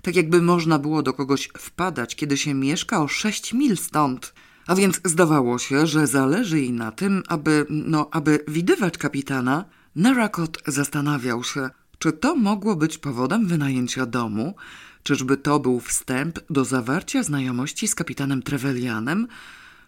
Tak 0.02 0.16
jakby 0.16 0.42
można 0.42 0.80
było 0.80 1.04
do 1.04 1.14
kogoś 1.14 1.50
wpadać, 1.58 2.16
kiedy 2.16 2.38
się 2.38 2.54
mieszka 2.54 3.02
o 3.02 3.08
sześć 3.08 3.54
mil 3.54 3.78
stąd. 3.78 4.34
A 4.68 4.76
więc 4.76 5.02
zdawało 5.06 5.60
się, 5.60 5.88
że 5.88 6.08
zależy 6.08 6.60
jej 6.60 6.72
na 6.72 6.92
tym, 6.92 7.24
aby, 7.28 7.66
no, 7.70 8.10
aby 8.12 8.40
widywać 8.48 8.98
kapitana. 8.98 9.66
Narakot 9.96 10.58
zastanawiał 10.68 11.44
się, 11.44 11.70
czy 12.00 12.12
to 12.12 12.36
mogło 12.36 12.76
być 12.76 12.98
powodem 12.98 13.48
wynajęcia 13.48 14.06
domu, 14.06 14.56
czyżby 15.04 15.38
to 15.38 15.60
był 15.60 15.80
wstęp 15.80 16.40
do 16.50 16.66
zawarcia 16.66 17.24
znajomości 17.24 17.88
z 17.88 17.96
kapitanem 17.96 18.44
Trevelianem, 18.44 19.28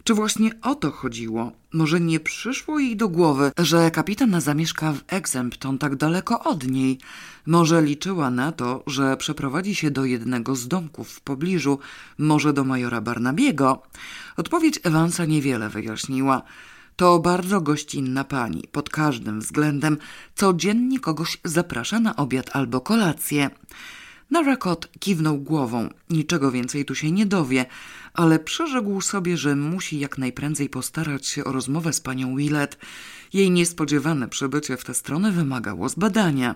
czy 0.05 0.13
właśnie 0.13 0.51
o 0.61 0.75
to 0.75 0.91
chodziło? 0.91 1.51
Może 1.73 1.99
nie 1.99 2.19
przyszło 2.19 2.79
jej 2.79 2.95
do 2.95 3.09
głowy, 3.09 3.51
że 3.57 3.91
kapitan 3.91 4.41
zamieszka 4.41 4.93
w 4.93 5.03
Exempton 5.07 5.77
tak 5.77 5.95
daleko 5.95 6.43
od 6.43 6.67
niej? 6.67 6.99
Może 7.45 7.81
liczyła 7.81 8.29
na 8.29 8.51
to, 8.51 8.83
że 8.87 9.17
przeprowadzi 9.17 9.75
się 9.75 9.91
do 9.91 10.05
jednego 10.05 10.55
z 10.55 10.67
domków 10.67 11.09
w 11.09 11.21
pobliżu, 11.21 11.79
może 12.17 12.53
do 12.53 12.63
majora 12.63 13.01
Barnabiego? 13.01 13.83
Odpowiedź 14.37 14.79
Evansa 14.83 15.25
niewiele 15.25 15.69
wyjaśniła. 15.69 16.41
To 16.95 17.19
bardzo 17.19 17.61
gościnna 17.61 18.23
pani, 18.23 18.63
pod 18.71 18.89
każdym 18.89 19.39
względem. 19.39 19.97
Codziennie 20.35 20.99
kogoś 20.99 21.37
zaprasza 21.43 21.99
na 21.99 22.15
obiad 22.15 22.49
albo 22.53 22.81
kolację. 22.81 23.49
Narakot 24.35 24.89
kiwnął 24.99 25.37
głową. 25.37 25.89
Niczego 26.09 26.51
więcej 26.51 26.85
tu 26.85 26.95
się 26.95 27.11
nie 27.11 27.25
dowie, 27.25 27.65
ale 28.13 28.39
przyrzekł 28.39 29.01
sobie, 29.01 29.37
że 29.37 29.55
musi 29.55 29.99
jak 29.99 30.17
najprędzej 30.17 30.69
postarać 30.69 31.27
się 31.27 31.43
o 31.43 31.51
rozmowę 31.51 31.93
z 31.93 32.01
panią 32.01 32.35
Willett. 32.35 32.77
Jej 33.33 33.51
niespodziewane 33.51 34.27
przybycie 34.27 34.77
w 34.77 34.83
tę 34.85 34.93
stronę 34.93 35.31
wymagało 35.31 35.89
zbadania. 35.89 36.55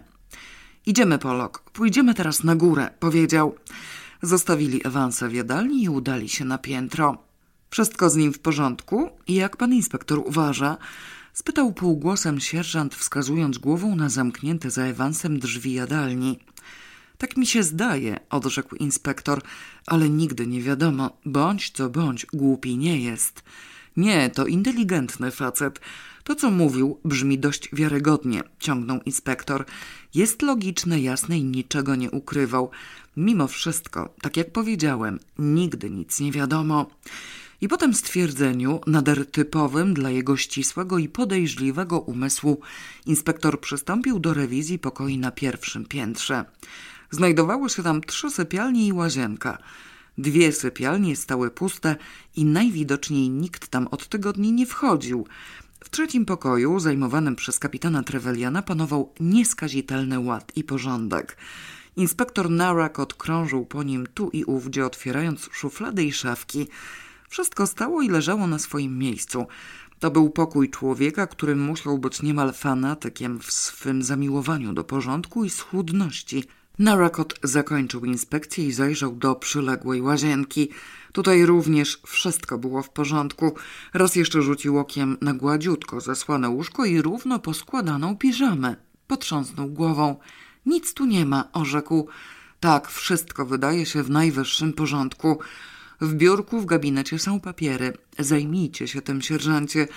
Idziemy, 0.86 1.18
Polok. 1.20 1.60
Pójdziemy 1.60 2.14
teraz 2.14 2.44
na 2.44 2.56
górę, 2.56 2.90
powiedział. 3.00 3.56
Zostawili 4.22 4.88
Ewansa 4.88 5.28
w 5.28 5.34
jadalni 5.34 5.84
i 5.84 5.90
udali 5.90 6.30
się 6.30 6.46
na 6.46 6.58
piętro. 6.58 7.18
Wszystko 7.70 8.10
z 8.10 8.16
nim 8.16 8.34
w 8.34 8.40
porządku? 8.40 9.10
Jak 9.28 9.58
pan 9.58 9.74
inspektor 9.74 10.20
uważa? 10.26 10.78
Spytał 11.34 11.74
półgłosem 11.74 12.40
sierżant, 12.40 12.96
wskazując 12.96 13.58
głową 13.58 13.96
na 13.96 14.10
zamknięte 14.10 14.70
za 14.70 14.84
Ewansem 14.84 15.40
drzwi 15.40 15.74
jadalni. 15.74 16.40
Tak 17.20 17.38
mi 17.38 17.48
się 17.48 17.64
zdaje, 17.64 18.20
odrzekł 18.30 18.76
inspektor, 18.76 19.42
ale 19.86 20.10
nigdy 20.10 20.48
nie 20.48 20.62
wiadomo, 20.62 21.18
bądź 21.26 21.72
co 21.72 21.90
bądź, 21.90 22.26
głupi 22.26 22.78
nie 22.78 23.02
jest. 23.02 23.44
Nie, 23.98 24.30
to 24.30 24.46
inteligentny 24.46 25.32
facet. 25.32 25.80
To, 26.24 26.36
co 26.36 26.52
mówił, 26.52 27.00
brzmi 27.06 27.40
dość 27.40 27.70
wiarygodnie, 27.74 28.42
ciągnął 28.60 29.00
inspektor. 29.06 29.66
Jest 30.14 30.42
logiczne, 30.42 31.02
jasne 31.02 31.38
i 31.38 31.44
niczego 31.44 31.96
nie 31.96 32.12
ukrywał. 32.12 32.70
Mimo 33.18 33.48
wszystko, 33.48 34.14
tak 34.22 34.38
jak 34.38 34.52
powiedziałem, 34.52 35.20
nigdy 35.40 35.90
nic 35.90 36.20
nie 36.20 36.32
wiadomo. 36.32 36.90
I 37.62 37.68
po 37.68 37.78
tym 37.78 37.94
stwierdzeniu, 37.94 38.82
nader 38.88 39.32
typowym 39.32 39.94
dla 39.94 40.10
jego 40.10 40.38
ścisłego 40.38 40.98
i 40.98 41.10
podejrzliwego 41.10 42.00
umysłu, 42.00 42.62
inspektor 43.06 43.60
przystąpił 43.60 44.20
do 44.20 44.34
rewizji 44.34 44.80
pokoi 44.80 45.18
na 45.18 45.32
pierwszym 45.32 45.86
piętrze. 45.86 46.46
Znajdowały 47.12 47.70
się 47.70 47.84
tam 47.84 48.02
trzy 48.02 48.30
sypialnie 48.30 48.88
i 48.88 48.94
łazienka. 48.94 49.58
Dwie 50.18 50.52
sypialnie 50.52 51.16
stały 51.16 51.52
puste 51.52 51.96
i 52.36 52.46
najwidoczniej 52.46 53.30
nikt 53.30 53.68
tam 53.68 53.88
od 53.88 54.08
tygodni 54.08 54.52
nie 54.52 54.66
wchodził. 54.66 55.28
W 55.84 55.90
trzecim 55.90 56.26
pokoju, 56.26 56.80
zajmowanym 56.80 57.36
przez 57.36 57.60
kapitana 57.60 58.04
Treveliana, 58.04 58.62
panował 58.62 59.14
nieskazitelny 59.20 60.20
ład 60.20 60.52
i 60.56 60.64
porządek. 60.64 61.38
Inspektor 61.96 62.50
Narak 62.50 63.00
odkrążył 63.00 63.66
po 63.66 63.84
nim 63.84 64.08
tu 64.14 64.30
i 64.30 64.44
ówdzie, 64.44 64.86
otwierając 64.86 65.50
szuflady 65.52 66.04
i 66.04 66.12
szafki. 66.12 66.68
Wszystko 67.30 67.68
stało 67.68 68.02
i 68.02 68.10
leżało 68.10 68.48
na 68.48 68.60
swoim 68.60 68.98
miejscu. 68.98 69.48
To 70.00 70.12
był 70.12 70.30
pokój 70.30 70.70
człowieka, 70.70 71.28
który 71.28 71.56
musiał 71.56 71.98
być 71.98 72.22
niemal 72.22 72.54
fanatykiem 72.54 73.40
w 73.40 73.52
swym 73.52 74.04
zamiłowaniu 74.04 74.74
do 74.74 74.84
porządku 74.84 75.46
i 75.46 75.50
schudności– 75.50 76.44
Narakot 76.80 77.34
zakończył 77.44 78.06
inspekcję 78.06 78.66
i 78.66 78.72
zajrzał 78.72 79.16
do 79.16 79.36
przyległej 79.36 80.02
łazienki. 80.02 80.70
Tutaj 81.12 81.46
również 81.46 82.02
wszystko 82.08 82.58
było 82.58 82.84
w 82.84 82.90
porządku. 82.90 83.56
Raz 83.94 84.16
jeszcze 84.16 84.42
rzucił 84.42 84.80
okiem 84.80 85.18
na 85.22 85.34
gładziutko 85.34 86.02
zasłane 86.02 86.50
łóżko 86.50 86.86
i 86.86 87.02
równo 87.02 87.40
poskładaną 87.40 88.18
piżamę. 88.18 88.76
Potrząsnął 89.08 89.68
głową. 89.68 90.16
Nic 90.66 90.94
tu 90.94 91.06
nie 91.06 91.26
ma, 91.26 91.50
orzekł. 91.54 92.08
Tak, 92.60 92.90
wszystko 92.90 93.46
wydaje 93.46 93.86
się 93.86 94.04
w 94.04 94.10
najwyższym 94.10 94.74
porządku. 94.74 95.40
W 96.02 96.14
biurku 96.14 96.62
w 96.62 96.66
gabinecie 96.66 97.20
są 97.20 97.40
papiery. 97.40 97.94
Zajmijcie 98.20 98.88
się 98.88 99.02
tym, 99.02 99.22
sierżancie. 99.22 99.88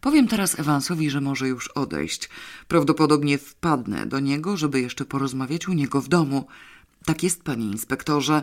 Powiem 0.00 0.28
teraz 0.28 0.60
Evansowi, 0.60 1.10
że 1.10 1.20
może 1.20 1.48
już 1.48 1.68
odejść. 1.68 2.28
Prawdopodobnie 2.68 3.38
wpadnę 3.38 4.06
do 4.06 4.20
niego, 4.20 4.56
żeby 4.56 4.80
jeszcze 4.80 5.04
porozmawiać 5.04 5.68
u 5.68 5.72
niego 5.72 6.00
w 6.00 6.08
domu. 6.08 6.46
Tak 7.04 7.22
jest, 7.22 7.42
panie 7.42 7.66
inspektorze. 7.66 8.42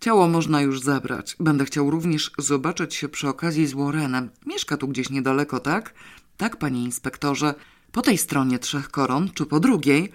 Ciało 0.00 0.28
można 0.28 0.60
już 0.60 0.80
zabrać. 0.80 1.36
Będę 1.40 1.64
chciał 1.64 1.90
również 1.90 2.30
zobaczyć 2.38 2.94
się 2.94 3.08
przy 3.08 3.28
okazji 3.28 3.66
z 3.66 3.72
Warrenem. 3.72 4.30
Mieszka 4.46 4.76
tu 4.76 4.88
gdzieś 4.88 5.10
niedaleko, 5.10 5.60
tak? 5.60 5.94
Tak, 6.36 6.56
panie 6.56 6.84
inspektorze. 6.84 7.54
Po 7.92 8.02
tej 8.02 8.18
stronie 8.18 8.58
trzech 8.58 8.90
koron, 8.90 9.30
czy 9.34 9.46
po 9.46 9.60
drugiej? 9.60 10.12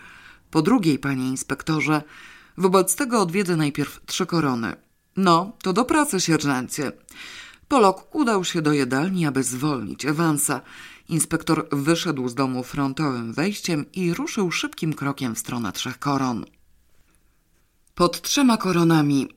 Po 0.51 0.62
drugiej, 0.62 1.00
panie 1.00 1.30
inspektorze, 1.30 2.04
wobec 2.58 2.96
tego 2.96 3.22
odwiedzę 3.22 3.56
najpierw 3.56 4.01
trzy 4.06 4.25
korony. 4.25 4.75
No, 5.18 5.58
to 5.63 5.74
do 5.74 5.86
pracy, 5.86 6.22
sierżancie. 6.22 6.92
Polok 7.67 8.15
udał 8.15 8.45
się 8.45 8.62
do 8.62 8.74
jedalni, 8.74 9.25
aby 9.25 9.43
zwolnić 9.43 10.05
Evansa. 10.05 10.62
Inspektor 11.10 11.67
wyszedł 11.72 12.29
z 12.29 12.36
domu 12.36 12.63
frontowym 12.63 13.34
wejściem 13.34 13.86
i 13.93 14.13
ruszył 14.13 14.51
szybkim 14.51 14.93
krokiem 14.93 15.36
w 15.36 15.39
stronę 15.39 15.72
trzech 15.72 16.00
koron. 16.00 16.45
Pod 17.95 18.22
trzema 18.22 18.57
koronami 18.57 19.27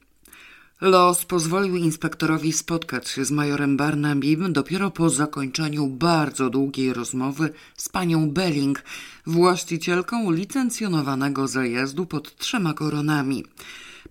Los 0.81 1.25
pozwolił 1.25 1.77
inspektorowi 1.77 2.53
spotkać 2.53 3.09
się 3.09 3.25
z 3.25 3.31
majorem 3.31 3.77
Barnabym 3.77 4.53
dopiero 4.53 4.91
po 4.91 5.11
zakończeniu 5.11 5.87
bardzo 5.87 6.51
długiej 6.51 6.93
rozmowy 6.93 7.53
z 7.77 7.89
panią 7.89 8.31
Belling, 8.31 8.83
właścicielką 9.27 10.31
licencjonowanego 10.31 11.49
zajazdu 11.49 12.07
pod 12.07 12.37
trzema 12.37 12.75
koronami. 12.75 13.45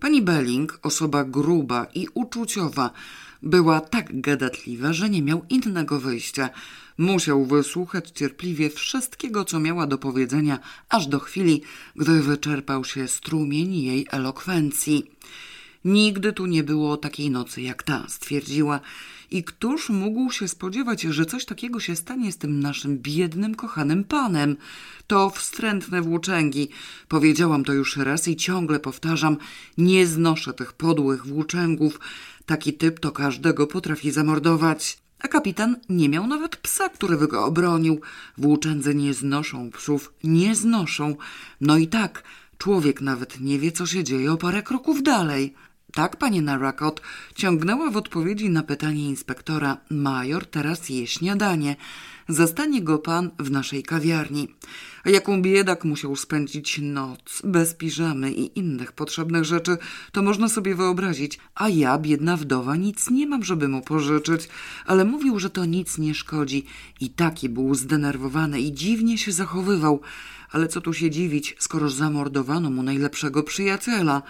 Pani 0.00 0.22
Belling, 0.22 0.78
osoba 0.82 1.24
gruba 1.24 1.86
i 1.94 2.06
uczuciowa, 2.14 2.90
była 3.42 3.80
tak 3.80 4.20
gadatliwa, 4.20 4.92
że 4.92 5.10
nie 5.10 5.22
miał 5.22 5.44
innego 5.50 6.00
wyjścia. 6.00 6.50
Musiał 6.98 7.44
wysłuchać 7.46 8.10
cierpliwie 8.10 8.70
wszystkiego, 8.70 9.44
co 9.44 9.60
miała 9.60 9.86
do 9.86 9.98
powiedzenia, 9.98 10.58
aż 10.88 11.06
do 11.06 11.20
chwili, 11.20 11.62
gdy 11.96 12.22
wyczerpał 12.22 12.84
się 12.84 13.08
strumień 13.08 13.74
jej 13.74 14.06
elokwencji. 14.10 15.10
Nigdy 15.84 16.32
tu 16.32 16.46
nie 16.46 16.62
było 16.64 16.96
takiej 16.96 17.30
nocy 17.30 17.62
jak 17.62 17.82
ta, 17.82 18.08
stwierdziła. 18.08 18.80
I 19.30 19.44
któż 19.44 19.88
mógł 19.88 20.32
się 20.32 20.48
spodziewać, 20.48 21.02
że 21.02 21.26
coś 21.26 21.44
takiego 21.44 21.80
się 21.80 21.96
stanie 21.96 22.32
z 22.32 22.38
tym 22.38 22.60
naszym 22.60 22.98
biednym, 22.98 23.54
kochanym 23.54 24.04
panem? 24.04 24.56
To 25.06 25.30
wstrętne 25.30 26.02
włóczęgi. 26.02 26.68
Powiedziałam 27.08 27.64
to 27.64 27.72
już 27.72 27.96
raz 27.96 28.28
i 28.28 28.36
ciągle 28.36 28.80
powtarzam. 28.80 29.36
Nie 29.78 30.06
znoszę 30.06 30.54
tych 30.54 30.72
podłych 30.72 31.26
włóczęgów. 31.26 32.00
Taki 32.48 32.72
typ 32.72 33.00
to 33.00 33.12
każdego 33.12 33.66
potrafi 33.66 34.10
zamordować. 34.10 34.98
A 35.18 35.28
kapitan 35.28 35.76
nie 35.88 36.08
miał 36.08 36.26
nawet 36.26 36.56
psa, 36.56 36.88
który 36.88 37.16
by 37.16 37.28
go 37.28 37.44
obronił. 37.44 38.00
Włóczędzy 38.38 38.94
nie 38.94 39.14
znoszą 39.14 39.70
psów, 39.70 40.12
nie 40.24 40.54
znoszą. 40.54 41.16
No 41.60 41.78
i 41.78 41.86
tak, 41.86 42.22
człowiek 42.58 43.00
nawet 43.00 43.40
nie 43.40 43.58
wie, 43.58 43.72
co 43.72 43.86
się 43.86 44.04
dzieje 44.04 44.32
o 44.32 44.36
parę 44.36 44.62
kroków 44.62 45.02
dalej. 45.02 45.54
Tak, 45.92 46.16
panie 46.16 46.42
Narakot, 46.42 47.00
ciągnęła 47.34 47.90
w 47.90 47.96
odpowiedzi 47.96 48.50
na 48.50 48.62
pytanie 48.62 49.08
inspektora. 49.08 49.76
Major 49.90 50.46
teraz 50.46 50.88
je 50.88 51.06
śniadanie. 51.06 51.76
Zastanie 52.30 52.82
go 52.82 52.98
pan 52.98 53.30
w 53.38 53.50
naszej 53.50 53.82
kawiarni. 53.82 54.48
A 55.04 55.10
jaką 55.10 55.42
biedak 55.42 55.84
musiał 55.84 56.16
spędzić 56.16 56.78
noc, 56.82 57.42
bez 57.44 57.74
piżamy 57.74 58.32
i 58.32 58.58
innych 58.58 58.92
potrzebnych 58.92 59.44
rzeczy, 59.44 59.76
to 60.12 60.22
można 60.22 60.48
sobie 60.48 60.74
wyobrazić. 60.74 61.38
A 61.54 61.68
ja, 61.68 61.98
biedna 61.98 62.36
wdowa, 62.36 62.76
nic 62.76 63.10
nie 63.10 63.26
mam, 63.26 63.44
żeby 63.44 63.68
mu 63.68 63.82
pożyczyć. 63.82 64.48
Ale 64.86 65.04
mówił, 65.04 65.38
że 65.38 65.50
to 65.50 65.64
nic 65.64 65.98
nie 65.98 66.14
szkodzi. 66.14 66.64
I 67.00 67.10
taki 67.10 67.48
był 67.48 67.74
zdenerwowany 67.74 68.60
i 68.60 68.72
dziwnie 68.72 69.18
się 69.18 69.32
zachowywał. 69.32 70.00
Ale 70.50 70.68
co 70.68 70.80
tu 70.80 70.92
się 70.92 71.10
dziwić, 71.10 71.56
skoro 71.58 71.90
zamordowano 71.90 72.70
mu 72.70 72.82
najlepszego 72.82 73.42
przyjaciela? 73.42 74.22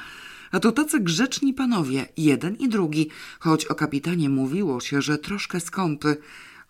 A 0.53 0.61
to 0.61 0.73
tacy 0.73 1.01
grzeczni 1.01 1.55
panowie, 1.55 2.07
jeden 2.17 2.57
i 2.57 2.69
drugi, 2.69 3.09
choć 3.41 3.65
o 3.65 3.75
kapitanie 3.75 4.29
mówiło 4.29 4.81
się, 4.81 5.03
że 5.03 5.19
troszkę 5.19 5.61
skąpy. 5.61 6.17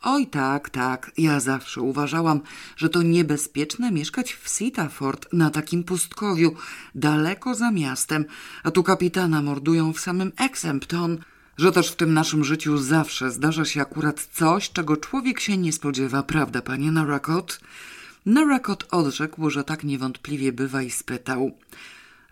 Oj 0.03 0.27
tak, 0.27 0.71
tak, 0.71 1.11
ja 1.19 1.41
zawsze 1.41 1.81
uważałam, 1.81 2.41
że 2.77 2.89
to 2.89 3.03
niebezpieczne 3.03 3.93
mieszkać 3.93 4.33
w 4.33 4.49
Sitaford 4.49 5.33
na 5.33 5.51
takim 5.51 5.85
pustkowiu, 5.85 6.55
daleko 6.95 7.55
za 7.55 7.71
miastem, 7.71 8.25
a 8.63 8.71
tu 8.71 8.83
kapitana 8.83 9.43
mordują 9.43 9.93
w 9.93 10.01
samym 10.01 10.33
Exempton, 10.37 11.19
że 11.57 11.73
też 11.73 11.89
w 11.91 11.97
tym 11.97 12.15
naszym 12.15 12.45
życiu 12.45 12.79
zawsze 12.79 13.31
zdarza 13.31 13.65
się 13.65 13.83
akurat 13.83 14.29
coś, 14.33 14.71
czego 14.71 14.97
człowiek 14.97 15.41
się 15.41 15.57
nie 15.57 15.73
spodziewa, 15.73 16.23
prawda, 16.23 16.63
panie 16.63 16.93
Narakot? 16.93 17.61
Narakot 18.27 18.87
odrzekł, 18.91 19.51
że 19.51 19.65
tak 19.65 19.85
niewątpliwie 19.85 20.53
bywa 20.53 20.83
i 20.83 20.91
spytał– 20.91 21.51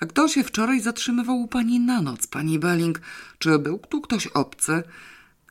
a 0.00 0.06
kto 0.06 0.28
się 0.28 0.44
wczoraj 0.44 0.80
zatrzymywał 0.80 1.40
u 1.40 1.48
pani 1.48 1.80
na 1.80 2.02
noc, 2.02 2.26
pani 2.26 2.58
Belling? 2.58 3.00
Czy 3.38 3.58
był 3.58 3.78
tu 3.78 4.00
ktoś 4.00 4.26
obcy? 4.26 4.82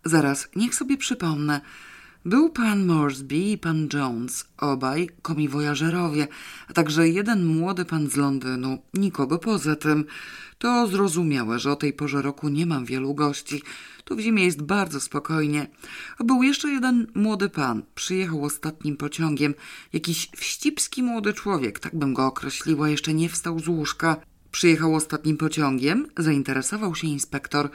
Zaraz, 0.05 0.47
niech 0.55 0.75
sobie 0.75 0.97
przypomnę. 0.97 1.61
Był 2.25 2.49
pan 2.49 2.85
Morsby 2.85 3.35
i 3.35 3.57
pan 3.57 3.87
Jones, 3.93 4.45
obaj 4.57 5.09
komiwojażerowie, 5.21 6.27
a 6.67 6.73
także 6.73 7.09
jeden 7.09 7.45
młody 7.45 7.85
pan 7.85 8.09
z 8.09 8.15
Londynu, 8.15 8.77
nikogo 8.93 9.39
poza 9.39 9.75
tym. 9.75 10.05
To 10.57 10.87
zrozumiałe, 10.87 11.59
że 11.59 11.71
o 11.71 11.75
tej 11.75 11.93
porze 11.93 12.21
roku 12.21 12.49
nie 12.49 12.65
mam 12.65 12.85
wielu 12.85 13.13
gości. 13.13 13.61
Tu 14.03 14.15
w 14.15 14.19
zimie 14.19 14.45
jest 14.45 14.61
bardzo 14.61 14.99
spokojnie. 14.99 15.67
A 16.17 16.23
był 16.23 16.43
jeszcze 16.43 16.69
jeden 16.69 17.07
młody 17.15 17.49
pan. 17.49 17.83
Przyjechał 17.95 18.43
ostatnim 18.43 18.97
pociągiem. 18.97 19.53
Jakiś 19.93 20.29
wścibski 20.35 21.03
młody 21.03 21.33
człowiek, 21.33 21.79
tak 21.79 21.95
bym 21.95 22.13
go 22.13 22.25
określiła, 22.25 22.89
jeszcze 22.89 23.13
nie 23.13 23.29
wstał 23.29 23.59
z 23.59 23.67
łóżka. 23.67 24.17
Przyjechał 24.51 24.95
ostatnim 24.95 25.37
pociągiem? 25.37 26.07
Zainteresował 26.17 26.95
się 26.95 27.07
inspektor. 27.07 27.69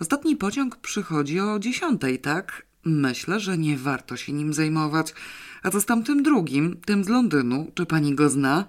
Ostatni 0.00 0.36
pociąg 0.36 0.76
przychodzi 0.76 1.40
o 1.40 1.58
dziesiątej, 1.58 2.18
tak? 2.18 2.71
Myślę, 2.84 3.40
że 3.40 3.58
nie 3.58 3.76
warto 3.76 4.16
się 4.16 4.32
nim 4.32 4.52
zajmować. 4.52 5.14
A 5.62 5.70
co 5.70 5.80
z 5.80 5.86
tamtym 5.86 6.22
drugim, 6.22 6.76
tym 6.84 7.04
z 7.04 7.08
Londynu? 7.08 7.72
Czy 7.74 7.86
pani 7.86 8.14
go 8.14 8.30
zna? 8.30 8.64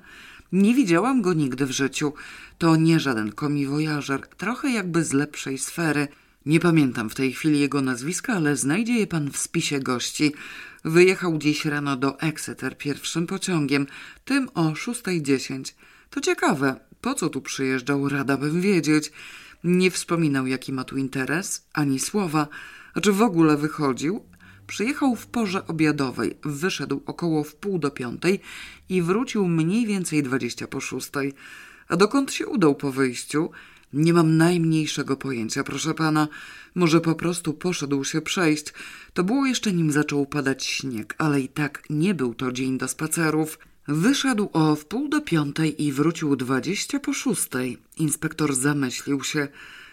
Nie 0.52 0.76
widziałam 0.76 1.22
go 1.22 1.34
nigdy 1.34 1.66
w 1.66 1.72
życiu. 1.72 2.14
To 2.58 2.76
nie 2.76 3.00
żaden 3.00 3.32
komiwojażer, 3.32 4.28
trochę 4.28 4.72
jakby 4.72 5.04
z 5.04 5.14
lepszej 5.14 5.58
sfery. 5.58 6.08
Nie 6.46 6.60
pamiętam 6.60 7.10
w 7.10 7.16
tej 7.16 7.34
chwili 7.34 7.60
jego 7.60 7.82
nazwiska, 7.82 8.34
ale 8.34 8.58
znajdzie 8.58 8.94
je 8.94 9.08
pan 9.08 9.32
w 9.32 9.38
spisie 9.38 9.80
gości. 9.80 10.34
Wyjechał 10.86 11.38
dziś 11.38 11.66
rano 11.66 11.98
do 11.98 12.20
Exeter 12.20 12.78
pierwszym 12.78 13.28
pociągiem, 13.28 13.88
tym 14.26 14.50
o 14.54 14.72
6.10. 14.72 15.74
To 16.10 16.22
ciekawe, 16.22 16.80
po 17.02 17.14
co 17.14 17.30
tu 17.30 17.42
przyjeżdżał, 17.42 18.10
rada 18.10 18.38
bym 18.38 18.62
wiedzieć. 18.62 19.12
Nie 19.64 19.92
wspominał, 19.92 20.48
jaki 20.48 20.74
ma 20.74 20.84
tu 20.84 20.98
interes, 20.98 21.66
ani 21.74 22.00
słowa. 22.00 22.48
A 22.94 23.02
czy 23.02 23.12
w 23.12 23.22
ogóle 23.22 23.58
wychodził? 23.58 24.24
Przyjechał 24.68 25.16
w 25.16 25.28
porze 25.28 25.68
obiadowej, 25.68 26.38
wyszedł 26.44 27.02
około 27.06 27.44
w 27.44 27.56
pół 27.56 27.80
do 27.80 27.92
piątej 27.92 28.40
i 28.90 29.02
wrócił 29.02 29.48
mniej 29.48 29.86
więcej 29.86 30.24
dwadzieścia 30.24 30.68
po 30.68 30.82
szóstej. 30.82 31.34
A 31.88 31.98
dokąd 31.98 32.34
się 32.34 32.48
udał 32.48 32.76
po 32.76 32.92
wyjściu? 32.92 33.50
Nie 33.94 34.14
mam 34.14 34.38
najmniejszego 34.38 35.18
pojęcia, 35.18 35.64
proszę 35.64 35.94
pana. 35.94 36.28
Może 36.76 37.02
po 37.02 37.16
prostu 37.16 37.54
poszedł 37.54 38.04
się 38.04 38.22
przejść. 38.22 38.74
To 39.14 39.24
było 39.24 39.46
jeszcze 39.46 39.74
nim 39.74 39.92
zaczął 39.92 40.26
padać 40.26 40.66
śnieg, 40.66 41.16
ale 41.18 41.42
i 41.42 41.50
tak 41.50 41.84
nie 41.90 42.14
był 42.14 42.34
to 42.34 42.52
dzień 42.52 42.78
do 42.78 42.88
spacerów. 42.88 43.60
Wyszedł 43.88 44.50
o 44.54 44.76
wpół 44.76 45.08
do 45.10 45.22
piątej 45.22 45.84
i 45.84 45.92
wrócił 45.92 46.36
dwadzieścia 46.36 47.00
po 47.00 47.14
szóstej. 47.14 47.78
Inspektor 47.98 48.56
zamyślił 48.56 49.24
się. 49.24 49.48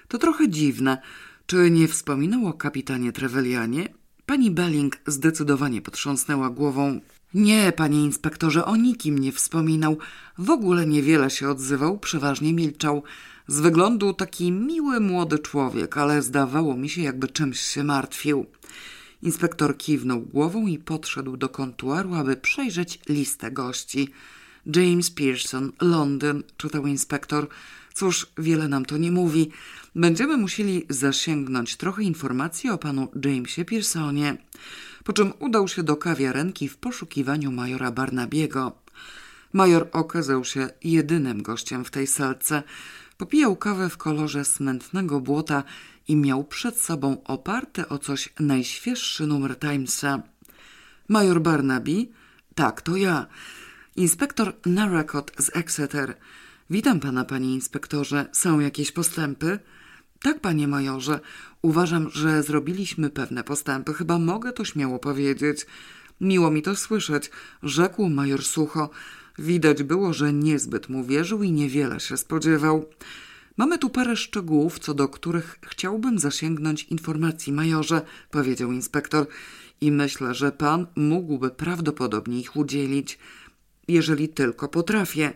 To 0.09 0.19
trochę 0.19 0.49
dziwne. 0.49 1.03
Czy 1.51 1.71
nie 1.71 1.89
wspominał 1.89 2.47
o 2.47 2.53
kapitanie 2.53 3.13
Trevelianie? 3.13 3.89
Pani 4.27 4.51
Belling 4.51 4.99
zdecydowanie 5.07 5.83
potrząsnęła 5.83 6.51
głową. 6.51 7.01
Nie, 7.35 7.73
panie 7.77 8.05
inspektorze, 8.05 8.65
o 8.65 8.77
nikim 8.77 9.19
nie 9.19 9.33
wspominał. 9.33 9.99
W 10.39 10.51
ogóle 10.51 10.87
niewiele 10.87 11.31
się 11.31 11.49
odzywał, 11.49 11.99
przeważnie 11.99 12.53
milczał. 12.53 13.03
Z 13.47 13.61
wyglądu 13.61 14.15
taki 14.15 14.53
miły 14.53 15.01
młody 15.01 15.39
człowiek, 15.39 15.97
ale 15.97 16.23
zdawało 16.23 16.77
mi 16.77 16.89
się, 16.89 17.03
jakby 17.03 17.29
czymś 17.29 17.61
się 17.61 17.85
martwił. 17.85 18.47
Inspektor 19.23 19.79
kiwnął 19.79 20.21
głową 20.21 20.67
i 20.67 20.79
podszedł 20.79 21.37
do 21.37 21.49
kontuaru, 21.49 22.15
aby 22.15 22.37
przejrzeć 22.37 23.01
listę 23.09 23.51
gości. 23.51 24.09
James 24.77 25.11
Pearson, 25.11 25.73
Londyn, 25.81 26.43
czytał 26.57 26.87
inspektor. 26.87 27.49
Cóż, 27.95 28.27
wiele 28.39 28.69
nam 28.69 28.85
to 28.85 28.97
nie 28.97 29.13
mówi. 29.13 29.51
Będziemy 29.95 30.37
musieli 30.37 30.87
zasięgnąć 30.89 31.77
trochę 31.77 32.03
informacji 32.03 32.71
o 32.71 32.79
panu 32.79 33.09
Jamesie 33.25 33.65
Pearsonie. 33.65 34.37
Po 35.05 35.13
czym 35.13 35.33
udał 35.39 35.69
się 35.69 35.83
do 35.83 35.97
kawiarenki 35.97 36.69
w 36.69 36.77
poszukiwaniu 36.77 37.53
majora 37.53 37.91
Barnabiego. 37.91 38.73
Major 39.53 39.89
okazał 39.93 40.45
się 40.45 40.69
jedynym 40.85 41.43
gościem 41.43 41.85
w 41.85 41.91
tej 41.91 42.07
salce. 42.07 42.63
Popijał 43.19 43.57
kawę 43.57 43.91
w 43.91 43.97
kolorze 43.97 44.45
smętnego 44.45 45.21
błota 45.21 45.65
i 46.09 46.17
miał 46.17 46.45
przed 46.45 46.81
sobą 46.81 47.25
oparty 47.25 47.89
o 47.89 47.99
coś 47.99 48.29
najświeższy 48.41 49.27
numer 49.27 49.59
Timesa. 49.59 50.23
Major 51.09 51.41
Barnaby? 51.41 52.07
Tak, 52.55 52.83
to 52.83 52.97
ja. 52.97 53.27
Inspektor 53.97 54.53
Narracott 54.67 55.33
z 55.39 55.57
Exeter. 55.57 56.17
Witam 56.71 57.01
pana, 57.01 57.25
panie 57.25 57.55
inspektorze. 57.55 58.27
Są 58.33 58.61
jakieś 58.61 58.93
postępy? 58.93 59.59
Tak, 60.23 60.41
panie 60.41 60.69
majorze. 60.69 61.21
Uważam, 61.63 62.11
że 62.11 62.43
zrobiliśmy 62.43 63.11
pewne 63.11 63.45
postępy. 63.45 63.95
Chyba 63.95 64.19
mogę 64.19 64.53
to 64.53 64.65
śmiało 64.65 64.99
powiedzieć. 64.99 65.67
Miło 66.21 66.51
mi 66.51 66.63
to 66.63 66.77
słyszeć, 66.77 67.31
rzekł 67.63 68.09
major 68.09 68.45
sucho. 68.45 68.91
Widać 69.39 69.83
było, 69.83 70.13
że 70.13 70.33
niezbyt 70.33 70.89
mu 70.89 71.05
wierzył 71.05 71.43
i 71.43 71.53
niewiele 71.53 72.01
się 72.01 72.17
spodziewał. 72.17 72.89
Mamy 73.57 73.79
tu 73.79 73.91
parę 73.91 74.17
szczegółów, 74.17 74.79
co 74.79 74.95
do 74.95 75.09
których 75.09 75.59
chciałbym 75.67 76.19
zasięgnąć 76.19 76.85
informacji, 76.85 77.53
majorze, 77.53 78.03
powiedział 78.31 78.73
inspektor, 78.73 79.27
i 79.81 79.93
myślę, 79.93 80.35
że 80.35 80.53
pan 80.53 80.87
mógłby 80.97 81.51
prawdopodobnie 81.51 82.41
ich 82.41 82.57
udzielić, 82.57 83.19
jeżeli 83.89 84.29
tylko 84.29 84.69
potrafię. 84.69 85.33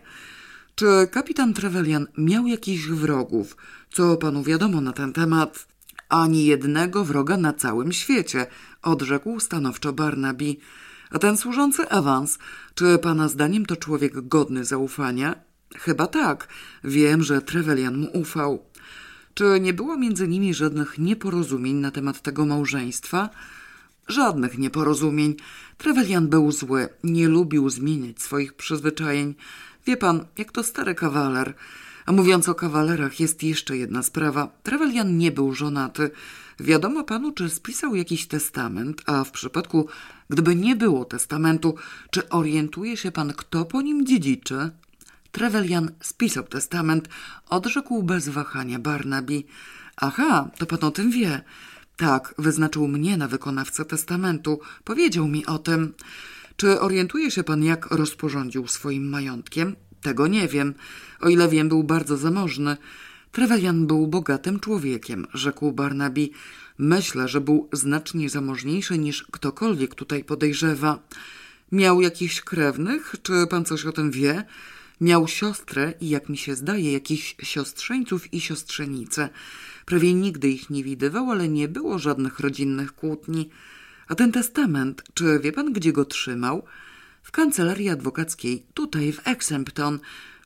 Czy 0.74 1.08
kapitan 1.10 1.54
Trevelyan 1.54 2.06
miał 2.18 2.46
jakichś 2.46 2.86
wrogów? 2.86 3.56
Co 3.92 4.16
panu 4.16 4.42
wiadomo 4.42 4.80
na 4.80 4.92
ten 4.92 5.12
temat? 5.12 5.66
Ani 6.08 6.44
jednego 6.44 7.04
wroga 7.04 7.36
na 7.36 7.52
całym 7.52 7.92
świecie, 7.92 8.46
odrzekł 8.82 9.40
stanowczo 9.40 9.92
Barnaby. 9.92 10.56
A 11.10 11.18
ten 11.18 11.36
służący 11.36 11.88
awans, 11.88 12.38
czy 12.74 12.98
pana 12.98 13.28
zdaniem 13.28 13.66
to 13.66 13.76
człowiek 13.76 14.28
godny 14.28 14.64
zaufania? 14.64 15.34
Chyba 15.76 16.06
tak. 16.06 16.48
Wiem, 16.84 17.22
że 17.22 17.42
Trevelyan 17.42 17.96
mu 17.96 18.08
ufał. 18.12 18.64
Czy 19.34 19.60
nie 19.60 19.74
było 19.74 19.96
między 19.96 20.28
nimi 20.28 20.54
żadnych 20.54 20.98
nieporozumień 20.98 21.76
na 21.76 21.90
temat 21.90 22.22
tego 22.22 22.46
małżeństwa? 22.46 23.30
Żadnych 24.08 24.58
nieporozumień. 24.58 25.36
Trevelyan 25.78 26.28
był 26.28 26.52
zły, 26.52 26.88
nie 27.04 27.28
lubił 27.28 27.70
zmieniać 27.70 28.22
swoich 28.22 28.52
przyzwyczajeń. 28.52 29.34
Wie 29.86 29.96
pan, 29.96 30.26
jak 30.38 30.52
to 30.52 30.62
stary 30.62 30.94
kawaler. 30.94 31.54
A 32.06 32.12
mówiąc 32.12 32.48
o 32.48 32.54
kawalerach, 32.54 33.20
jest 33.20 33.42
jeszcze 33.42 33.76
jedna 33.76 34.02
sprawa. 34.02 34.48
Trevelyan 34.62 35.18
nie 35.18 35.32
był 35.32 35.54
żonaty. 35.54 36.10
Wiadomo 36.60 37.04
panu, 37.04 37.32
czy 37.32 37.50
spisał 37.50 37.94
jakiś 37.94 38.26
testament, 38.26 39.02
a 39.06 39.24
w 39.24 39.30
przypadku, 39.30 39.88
gdyby 40.30 40.56
nie 40.56 40.76
było 40.76 41.04
testamentu, 41.04 41.74
czy 42.10 42.28
orientuje 42.28 42.96
się 42.96 43.12
pan, 43.12 43.32
kto 43.32 43.64
po 43.64 43.82
nim 43.82 44.06
dziedziczy? 44.06 44.70
Trevelyan 45.32 45.90
spisał 46.00 46.44
testament, 46.44 47.08
odrzekł 47.48 48.02
bez 48.02 48.28
wahania 48.28 48.78
Barnaby. 48.78 49.42
Aha, 49.96 50.50
to 50.58 50.66
pan 50.66 50.78
o 50.84 50.90
tym 50.90 51.10
wie. 51.10 51.42
Tak, 51.96 52.34
wyznaczył 52.38 52.88
mnie 52.88 53.16
na 53.16 53.28
wykonawcę 53.28 53.84
testamentu. 53.84 54.60
Powiedział 54.84 55.28
mi 55.28 55.46
o 55.46 55.58
tym. 55.58 55.94
Czy 56.56 56.80
orientuje 56.80 57.30
się 57.30 57.44
pan, 57.44 57.62
jak 57.62 57.86
rozporządził 57.86 58.68
swoim 58.68 59.08
majątkiem? 59.08 59.76
Tego 60.00 60.26
nie 60.26 60.48
wiem. 60.48 60.74
O 61.20 61.28
ile 61.28 61.48
wiem, 61.48 61.68
był 61.68 61.84
bardzo 61.84 62.16
zamożny. 62.16 62.76
Trevelyan 63.32 63.86
był 63.86 64.06
bogatym 64.06 64.60
człowiekiem, 64.60 65.26
rzekł 65.34 65.72
Barnaby. 65.72 66.28
Myślę, 66.78 67.28
że 67.28 67.40
był 67.40 67.68
znacznie 67.72 68.30
zamożniejszy 68.30 68.98
niż 68.98 69.22
ktokolwiek 69.22 69.94
tutaj 69.94 70.24
podejrzewa. 70.24 70.98
Miał 71.72 72.00
jakichś 72.00 72.40
krewnych? 72.40 73.14
Czy 73.22 73.46
pan 73.50 73.64
coś 73.64 73.86
o 73.86 73.92
tym 73.92 74.10
wie? 74.10 74.44
Miał 75.00 75.28
siostrę 75.28 75.92
i, 76.00 76.08
jak 76.08 76.28
mi 76.28 76.36
się 76.36 76.54
zdaje, 76.54 76.92
jakichś 76.92 77.36
siostrzeńców 77.42 78.34
i 78.34 78.40
siostrzenice. 78.40 79.28
Prawie 79.86 80.14
nigdy 80.14 80.48
ich 80.48 80.70
nie 80.70 80.84
widywał, 80.84 81.30
ale 81.30 81.48
nie 81.48 81.68
było 81.68 81.98
żadnych 81.98 82.40
rodzinnych 82.40 82.92
kłótni. 82.92 83.50
A 84.08 84.14
ten 84.14 84.32
testament, 84.32 85.02
czy 85.14 85.40
wie 85.40 85.52
pan, 85.52 85.72
gdzie 85.72 85.92
go 85.92 86.04
trzymał? 86.04 86.64
W 87.22 87.30
kancelarii 87.30 87.88
adwokackiej, 87.88 88.66
tutaj 88.74 89.12
w 89.12 89.28
Exempton. 89.28 89.98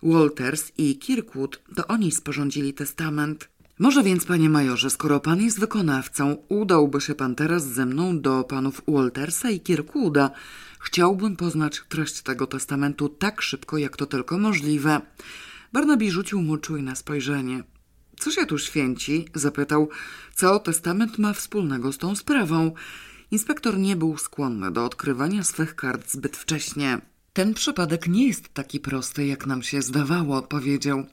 Walters 0.03 0.73
i 0.79 0.99
Kirkwood, 0.99 1.63
to 1.77 1.87
oni 1.87 2.13
sporządzili 2.13 2.75
testament. 2.75 3.49
Może 3.79 4.03
więc, 4.03 4.25
panie 4.25 4.51
majorze, 4.51 4.91
skoro 4.91 5.21
pan 5.21 5.43
jest 5.43 5.61
wykonawcą, 5.61 6.37
udałby 6.49 7.01
się 7.01 7.15
pan 7.15 7.35
teraz 7.35 7.67
ze 7.67 7.87
mną 7.87 8.21
do 8.21 8.45
panów 8.45 8.83
Waltersa 8.89 9.51
i 9.51 9.61
Kirkwooda. 9.61 10.31
Chciałbym 10.81 11.37
poznać 11.37 11.83
treść 11.89 12.23
tego 12.23 12.47
testamentu 12.47 13.09
tak 13.09 13.43
szybko, 13.43 13.79
jak 13.79 13.97
to 13.97 14.07
tylko 14.07 14.39
możliwe. 14.39 15.01
Barnaby 15.73 16.11
rzucił 16.11 16.43
mu 16.43 16.57
czujne 16.57 16.97
spojrzenie. 16.97 17.63
Co 18.19 18.31
się 18.31 18.47
tu 18.47 18.59
święci? 18.59 19.29
zapytał. 19.35 19.89
Co 20.35 20.59
testament 20.59 21.19
ma 21.19 21.33
wspólnego 21.33 21.93
z 21.93 21.99
tą 21.99 22.17
sprawą? 22.17 22.73
Inspektor 23.31 23.79
nie 23.79 23.97
był 23.97 24.19
skłonny 24.19 24.71
do 24.71 24.85
odkrywania 24.85 25.45
swych 25.45 25.77
kart 25.77 26.11
zbyt 26.11 26.37
wcześnie. 26.37 27.01
Ten 27.33 27.55
przypadek 27.55 28.09
nie 28.09 28.27
jest 28.27 28.55
taki 28.55 28.81
prosty, 28.81 29.27
jak 29.27 29.47
nam 29.47 29.63
się 29.63 29.83
zdawało, 29.83 30.43
powiedział. 30.43 31.07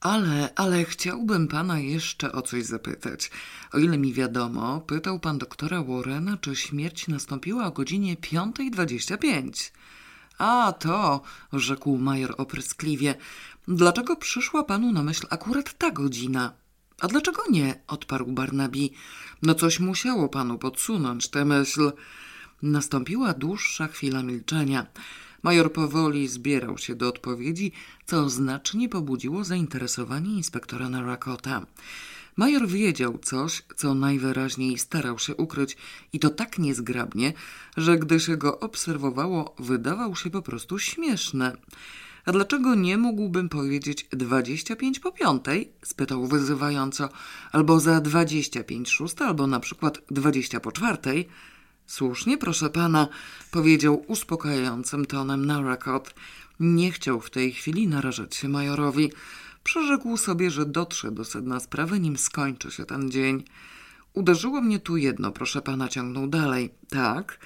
Ale, 0.00 0.54
ale 0.54 0.84
chciałbym 0.84 1.48
pana 1.48 1.78
jeszcze 1.78 2.32
o 2.32 2.42
coś 2.42 2.64
zapytać. 2.64 3.30
O 3.72 3.78
ile 3.78 3.98
mi 3.98 4.12
wiadomo, 4.12 4.80
pytał 4.80 5.20
pan 5.20 5.38
doktora 5.38 5.82
Warrena, 5.82 6.36
czy 6.36 6.56
śmierć 6.56 7.08
nastąpiła 7.08 7.66
o 7.66 7.70
godzinie 7.70 8.16
5.25. 8.16 9.70
A 10.38 10.72
to, 10.72 11.22
rzekł 11.52 11.98
major 11.98 12.34
opryskliwie. 12.38 13.14
Dlaczego 13.68 14.16
przyszła 14.16 14.64
panu 14.64 14.92
na 14.92 15.02
myśl 15.02 15.26
akurat 15.30 15.78
ta 15.78 15.90
godzina? 15.90 16.52
A 17.02 17.08
dlaczego 17.08 17.42
nie? 17.50 17.74
odparł 17.86 18.26
Barnaby. 18.26 18.88
No 19.42 19.54
coś 19.54 19.80
musiało 19.80 20.28
panu 20.28 20.58
podsunąć 20.58 21.28
tę 21.28 21.44
myśl. 21.44 21.92
Nastąpiła 22.62 23.32
dłuższa 23.32 23.88
chwila 23.88 24.22
milczenia. 24.22 24.86
Major 25.42 25.72
powoli 25.72 26.28
zbierał 26.28 26.78
się 26.78 26.94
do 26.94 27.08
odpowiedzi, 27.08 27.72
co 28.06 28.30
znacznie 28.30 28.88
pobudziło 28.88 29.44
zainteresowanie 29.44 30.32
inspektora 30.34 30.88
Narakota. 30.88 31.66
Major 32.36 32.68
wiedział 32.68 33.18
coś, 33.18 33.62
co 33.76 33.94
najwyraźniej 33.94 34.78
starał 34.78 35.18
się 35.18 35.34
ukryć 35.36 35.76
i 36.12 36.18
to 36.18 36.30
tak 36.30 36.58
niezgrabnie, 36.58 37.32
że 37.76 37.98
gdy 37.98 38.20
się 38.20 38.36
go 38.36 38.60
obserwowało, 38.60 39.54
wydawał 39.58 40.16
się 40.16 40.30
po 40.30 40.42
prostu 40.42 40.78
śmieszny. 40.78 41.52
A 42.24 42.32
dlaczego 42.32 42.74
nie 42.74 42.98
mógłbym 42.98 43.48
powiedzieć 43.48 44.06
dwadzieścia 44.10 44.76
pięć 44.76 45.00
po 45.00 45.12
piątej? 45.12 45.72
spytał 45.82 46.26
wyzywająco. 46.26 47.08
Albo 47.52 47.80
za 47.80 48.00
dwadzieścia 48.00 48.64
pięć 48.64 48.90
szósta, 48.90 49.26
albo 49.26 49.46
na 49.46 49.60
przykład 49.60 49.98
dwadzieścia 50.10 50.60
po 50.60 50.72
czwartej. 50.72 51.28
Słusznie, 51.86 52.38
proszę 52.38 52.70
pana, 52.70 53.08
powiedział 53.50 54.04
uspokajającym 54.06 55.06
tonem 55.06 55.46
Narakot. 55.46 56.14
Nie 56.60 56.92
chciał 56.92 57.20
w 57.20 57.30
tej 57.30 57.52
chwili 57.52 57.88
narażać 57.88 58.34
się 58.34 58.48
majorowi. 58.48 59.12
Przyrzekł 59.64 60.16
sobie, 60.16 60.50
że 60.50 60.66
dotrze 60.66 61.10
do 61.10 61.24
sedna 61.24 61.60
sprawy, 61.60 62.00
nim 62.00 62.18
skończy 62.18 62.70
się 62.70 62.84
ten 62.84 63.10
dzień. 63.10 63.44
Uderzyło 64.12 64.60
mnie 64.60 64.78
tu 64.78 64.96
jedno, 64.96 65.32
proszę 65.32 65.62
pana, 65.62 65.88
ciągnął 65.88 66.26
dalej. 66.26 66.70
Tak, 66.88 67.38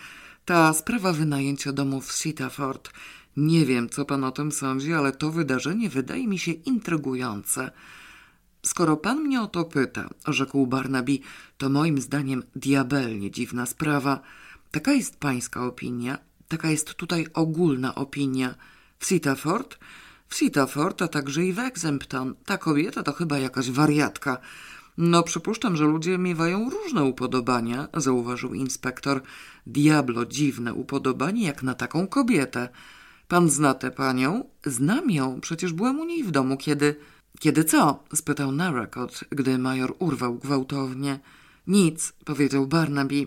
ta 0.45 0.73
sprawa 0.73 1.13
wynajęcia 1.13 1.73
domu 1.73 2.01
w 2.01 2.13
Sitaford. 2.13 2.91
Nie 3.37 3.67
wiem, 3.67 3.89
co 3.89 4.05
pan 4.05 4.25
o 4.25 4.31
tym 4.31 4.53
sądzi, 4.53 4.93
ale 4.93 5.13
to 5.13 5.31
wydarzenie 5.31 5.91
wydaje 5.91 6.29
mi 6.29 6.39
się 6.39 6.53
intrygujące. 6.53 7.71
Skoro 8.67 8.97
pan 8.97 9.19
mnie 9.19 9.43
o 9.43 9.47
to 9.47 9.65
pyta, 9.65 10.09
rzekł 10.27 10.67
Barnaby, 10.67 11.19
to 11.59 11.69
moim 11.69 12.01
zdaniem 12.01 12.43
diabelnie 12.57 13.31
dziwna 13.31 13.67
sprawa. 13.67 14.21
Taka 14.71 14.93
jest 14.93 15.17
pańska 15.17 15.67
opinia, 15.67 16.19
taka 16.49 16.71
jest 16.71 16.95
tutaj 16.95 17.27
ogólna 17.35 17.95
opinia. 17.95 18.55
W 18.99 19.07
Sitaford? 19.07 19.79
W 20.29 20.35
Sitaford, 20.35 21.03
a 21.03 21.09
także 21.09 21.45
i 21.45 21.53
w 21.53 21.59
Exempton. 21.59 22.35
Ta 22.45 22.59
kobieta 22.59 23.03
to 23.03 23.13
chyba 23.13 23.39
jakaś 23.39 23.71
wariatka. 23.71 24.39
No, 24.99 25.23
przypuszczam, 25.23 25.77
że 25.77 25.85
ludzie 25.85 26.19
miewają 26.19 26.71
różne 26.71 27.05
upodobania, 27.05 27.89
zauważył 27.95 28.55
inspektor. 28.55 29.23
Diablo 29.67 30.27
dziwne 30.27 30.75
upodobanie 30.75 31.47
jak 31.47 31.63
na 31.63 31.75
taką 31.75 32.07
kobietę. 32.07 32.69
Pan 33.29 33.51
zna 33.51 33.75
tę 33.75 33.91
panią? 33.91 34.45
Znam 34.67 35.11
ją, 35.11 35.41
przecież 35.41 35.73
byłem 35.73 36.01
u 36.01 36.05
niej 36.05 36.25
w 36.25 36.31
domu, 36.31 36.57
kiedy... 36.57 36.97
Kiedy 37.41 37.65
co? 37.65 38.05
spytał 38.15 38.53
Narakot, 38.53 39.21
gdy 39.31 39.59
major 39.59 39.95
urwał 39.99 40.35
gwałtownie. 40.35 41.21
Nic, 41.67 42.13
powiedział 42.25 42.67
Barnaby. 42.67 43.27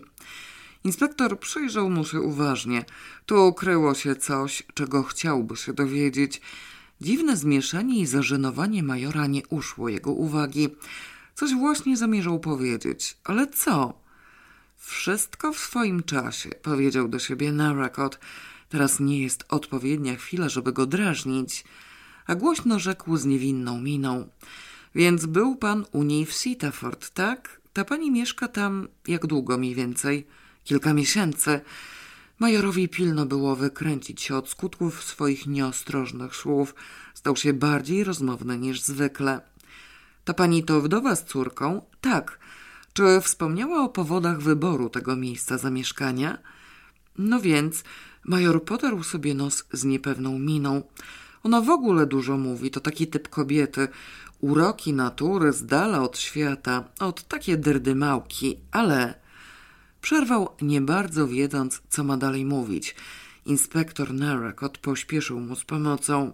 Inspektor 0.84 1.38
przyjrzał 1.38 1.90
mu 1.90 2.04
się 2.04 2.20
uważnie. 2.20 2.84
Tu 3.26 3.52
kryło 3.52 3.94
się 3.94 4.16
coś, 4.16 4.62
czego 4.74 5.02
chciałby 5.02 5.56
się 5.56 5.72
dowiedzieć. 5.72 6.40
Dziwne 7.00 7.36
zmieszanie 7.36 8.00
i 8.00 8.06
zażenowanie 8.06 8.82
majora 8.82 9.26
nie 9.26 9.46
uszło 9.46 9.88
jego 9.88 10.12
uwagi. 10.12 10.68
Coś 11.34 11.54
właśnie 11.54 11.96
zamierzał 11.96 12.40
powiedzieć, 12.40 13.16
ale 13.24 13.46
co? 13.46 14.00
Wszystko 14.76 15.52
w 15.52 15.58
swoim 15.58 16.02
czasie, 16.02 16.50
powiedział 16.50 17.08
do 17.08 17.18
siebie 17.18 17.52
Narakot. 17.52 18.18
Teraz 18.70 19.00
nie 19.00 19.22
jest 19.22 19.44
odpowiednia 19.48 20.16
chwila, 20.16 20.48
żeby 20.48 20.72
go 20.72 20.86
drażnić 20.86 21.64
a 22.30 22.34
głośno 22.34 22.78
rzekł 22.78 23.16
z 23.16 23.24
niewinną 23.24 23.80
miną. 23.80 24.28
Więc 24.94 25.26
był 25.26 25.56
pan 25.56 25.84
u 25.92 26.02
niej 26.02 26.26
w 26.26 26.32
Sitaford, 26.32 27.10
tak? 27.10 27.60
Ta 27.72 27.84
pani 27.84 28.10
mieszka 28.10 28.48
tam 28.48 28.88
jak 29.08 29.26
długo 29.26 29.58
mniej 29.58 29.74
więcej? 29.74 30.26
Kilka 30.64 30.94
miesięcy. 30.94 31.60
Majorowi 32.38 32.88
pilno 32.88 33.26
było 33.26 33.56
wykręcić 33.56 34.22
się 34.22 34.36
od 34.36 34.48
skutków 34.48 35.04
swoich 35.04 35.46
nieostrożnych 35.46 36.36
słów. 36.36 36.74
Stał 37.14 37.36
się 37.36 37.52
bardziej 37.52 38.04
rozmowny 38.04 38.58
niż 38.58 38.80
zwykle. 38.80 39.40
Ta 40.24 40.34
pani 40.34 40.64
to 40.64 40.80
wdowa 40.80 41.16
z 41.16 41.24
córką? 41.24 41.82
Tak. 42.00 42.38
Czy 42.92 43.20
wspomniała 43.20 43.84
o 43.84 43.88
powodach 43.88 44.40
wyboru 44.40 44.90
tego 44.90 45.16
miejsca 45.16 45.58
zamieszkania? 45.58 46.38
No 47.18 47.40
więc, 47.40 47.84
Major 48.24 48.64
potarł 48.64 49.02
sobie 49.02 49.34
nos 49.34 49.64
z 49.72 49.84
niepewną 49.84 50.38
miną. 50.38 50.82
Ona 51.42 51.60
w 51.60 51.70
ogóle 51.70 52.06
dużo 52.06 52.38
mówi, 52.38 52.70
to 52.70 52.80
taki 52.80 53.06
typ 53.06 53.28
kobiety. 53.28 53.88
Uroki 54.40 54.92
natury 54.92 55.52
z 55.52 55.66
dala 55.66 56.02
od 56.02 56.18
świata, 56.18 56.84
od 57.00 57.22
takie 57.22 57.56
drdymałki, 57.56 58.56
ale... 58.70 59.14
Przerwał, 60.02 60.48
nie 60.62 60.80
bardzo 60.80 61.28
wiedząc, 61.28 61.82
co 61.88 62.04
ma 62.04 62.16
dalej 62.16 62.44
mówić. 62.44 62.94
Inspektor 63.46 64.14
Narakot 64.14 64.78
pośpieszył 64.78 65.40
mu 65.40 65.56
z 65.56 65.64
pomocą. 65.64 66.32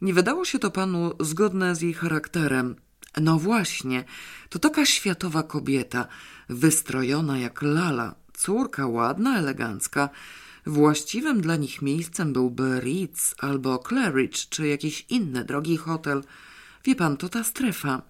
Nie 0.00 0.14
wydało 0.14 0.44
się 0.44 0.58
to 0.58 0.70
panu 0.70 1.12
zgodne 1.20 1.76
z 1.76 1.80
jej 1.80 1.94
charakterem. 1.94 2.76
No 3.20 3.38
właśnie, 3.38 4.04
to 4.48 4.58
taka 4.58 4.86
światowa 4.86 5.42
kobieta, 5.42 6.06
wystrojona 6.48 7.38
jak 7.38 7.62
lala, 7.62 8.14
córka 8.32 8.86
ładna, 8.86 9.38
elegancka. 9.38 10.08
Właściwym 10.66 11.40
dla 11.40 11.56
nich 11.56 11.82
miejscem 11.82 12.32
byłby 12.32 12.80
Ritz 12.80 13.34
albo 13.38 13.78
Claridge, 13.88 14.48
czy 14.48 14.66
jakiś 14.66 15.06
inny 15.08 15.44
drogi 15.44 15.76
hotel. 15.76 16.22
Wie 16.84 16.94
pan, 16.96 17.16
to 17.16 17.28
ta 17.28 17.44
strefa. 17.44 18.02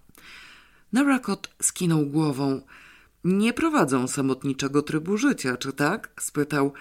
Narakot 0.93 1.51
skinął 1.63 2.07
głową. 2.07 2.61
Nie 3.25 3.53
prowadzą 3.53 4.09
samotniczego 4.09 4.83
trybu 4.83 5.17
życia, 5.17 5.57
czy 5.57 5.73
tak? 5.73 6.11
spytał. 6.21 6.73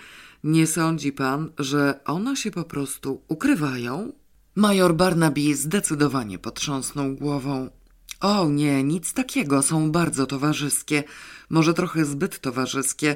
Nie 0.44 0.68
sądzi 0.68 1.12
pan, 1.12 1.52
że 1.60 2.00
one 2.06 2.36
się 2.36 2.52
po 2.52 2.64
prostu 2.64 3.22
ukrywają? 3.28 4.14
Major 4.56 4.96
Barnaby 4.96 5.56
zdecydowanie 5.56 6.40
potrząsnął 6.40 7.16
głową. 7.16 7.70
O 8.20 8.50
nie, 8.50 8.84
nic 8.84 9.14
takiego, 9.14 9.62
są 9.62 9.92
bardzo 9.92 10.26
towarzyskie, 10.26 11.04
może 11.50 11.74
trochę 11.74 12.06
zbyt 12.06 12.40
towarzyskie. 12.40 13.16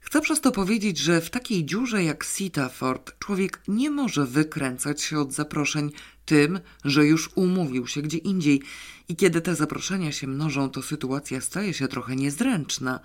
Chcę 0.00 0.20
przez 0.20 0.40
to 0.40 0.52
powiedzieć, 0.52 0.98
że 0.98 1.20
w 1.20 1.30
takiej 1.30 1.64
dziurze 1.64 2.04
jak 2.04 2.24
Sitaford 2.24 3.18
człowiek 3.18 3.60
nie 3.68 3.90
może 3.90 4.26
wykręcać 4.26 5.02
się 5.02 5.18
od 5.18 5.32
zaproszeń 5.32 5.90
tym, 6.24 6.60
że 6.84 7.06
już 7.06 7.30
umówił 7.34 7.86
się 7.86 8.02
gdzie 8.02 8.18
indziej 8.18 8.62
i 9.08 9.16
kiedy 9.16 9.40
te 9.40 9.54
zaproszenia 9.54 10.12
się 10.12 10.26
mnożą, 10.26 10.70
to 10.70 10.82
sytuacja 10.82 11.40
staje 11.40 11.74
się 11.74 11.88
trochę 11.88 12.16
niezręczna. 12.16 13.00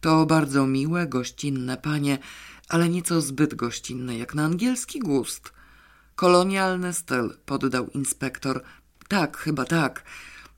To 0.00 0.26
bardzo 0.26 0.66
miłe, 0.66 1.06
gościnne 1.06 1.76
panie, 1.76 2.18
ale 2.68 2.88
nieco 2.88 3.20
zbyt 3.20 3.54
gościnne 3.54 4.18
jak 4.18 4.34
na 4.34 4.44
angielski 4.44 4.98
gust. 4.98 5.52
Kolonialny 6.16 6.92
styl, 6.92 7.34
poddał 7.46 7.90
inspektor. 7.90 8.62
Tak, 9.08 9.36
chyba 9.36 9.64
tak. 9.64 10.04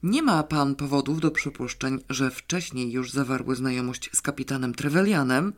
Nie 0.05 0.23
ma 0.23 0.43
pan 0.43 0.75
powodów 0.75 1.21
do 1.21 1.31
przypuszczeń, 1.31 2.01
że 2.11 2.31
wcześniej 2.31 2.93
już 2.93 3.11
zawarły 3.11 3.57
znajomość 3.57 4.11
z 4.13 4.23
kapitanem 4.23 4.75
Trevelianem? 4.75 5.53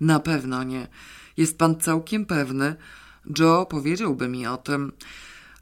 Na 0.00 0.20
pewno 0.20 0.62
nie. 0.62 0.88
Jest 1.36 1.58
pan 1.58 1.80
całkiem 1.80 2.26
pewny? 2.26 2.76
Joe 3.38 3.66
powiedziałby 3.66 4.28
mi 4.28 4.46
o 4.46 4.56
tym. 4.56 4.92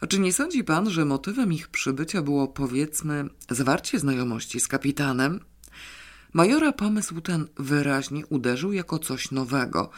A 0.01 0.07
czy 0.07 0.19
nie 0.19 0.33
sądzi 0.33 0.65
pan, 0.65 0.91
że 0.91 1.05
motywem 1.05 1.53
ich 1.53 1.69
przybycia 1.69 2.23
było, 2.23 2.49
powiedzmy, 2.49 3.29
zawarcie 3.51 3.99
znajomości 3.99 4.61
z 4.61 4.69
kapitanem? 4.69 5.41
Majora 6.33 6.73
pomysł 6.73 7.21
ten 7.21 7.49
wyraźnie 7.57 8.27
uderzył 8.27 8.73
jako 8.73 8.99
coś 8.99 9.31
nowego. 9.31 9.91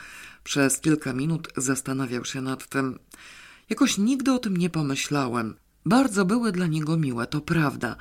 Przez 0.45 0.81
kilka 0.81 1.13
minut 1.13 1.49
zastanawiał 1.57 2.25
się 2.25 2.41
nad 2.41 2.69
tym. 2.69 2.99
Jakoś 3.71 3.99
nigdy 3.99 4.33
o 4.33 4.39
tym 4.39 4.57
nie 4.57 4.71
pomyślałem. 4.71 5.55
Bardzo 5.87 6.25
były 6.25 6.53
dla 6.53 6.67
niego 6.67 6.97
miłe, 6.97 7.27
to 7.27 7.41
prawda, 7.41 7.97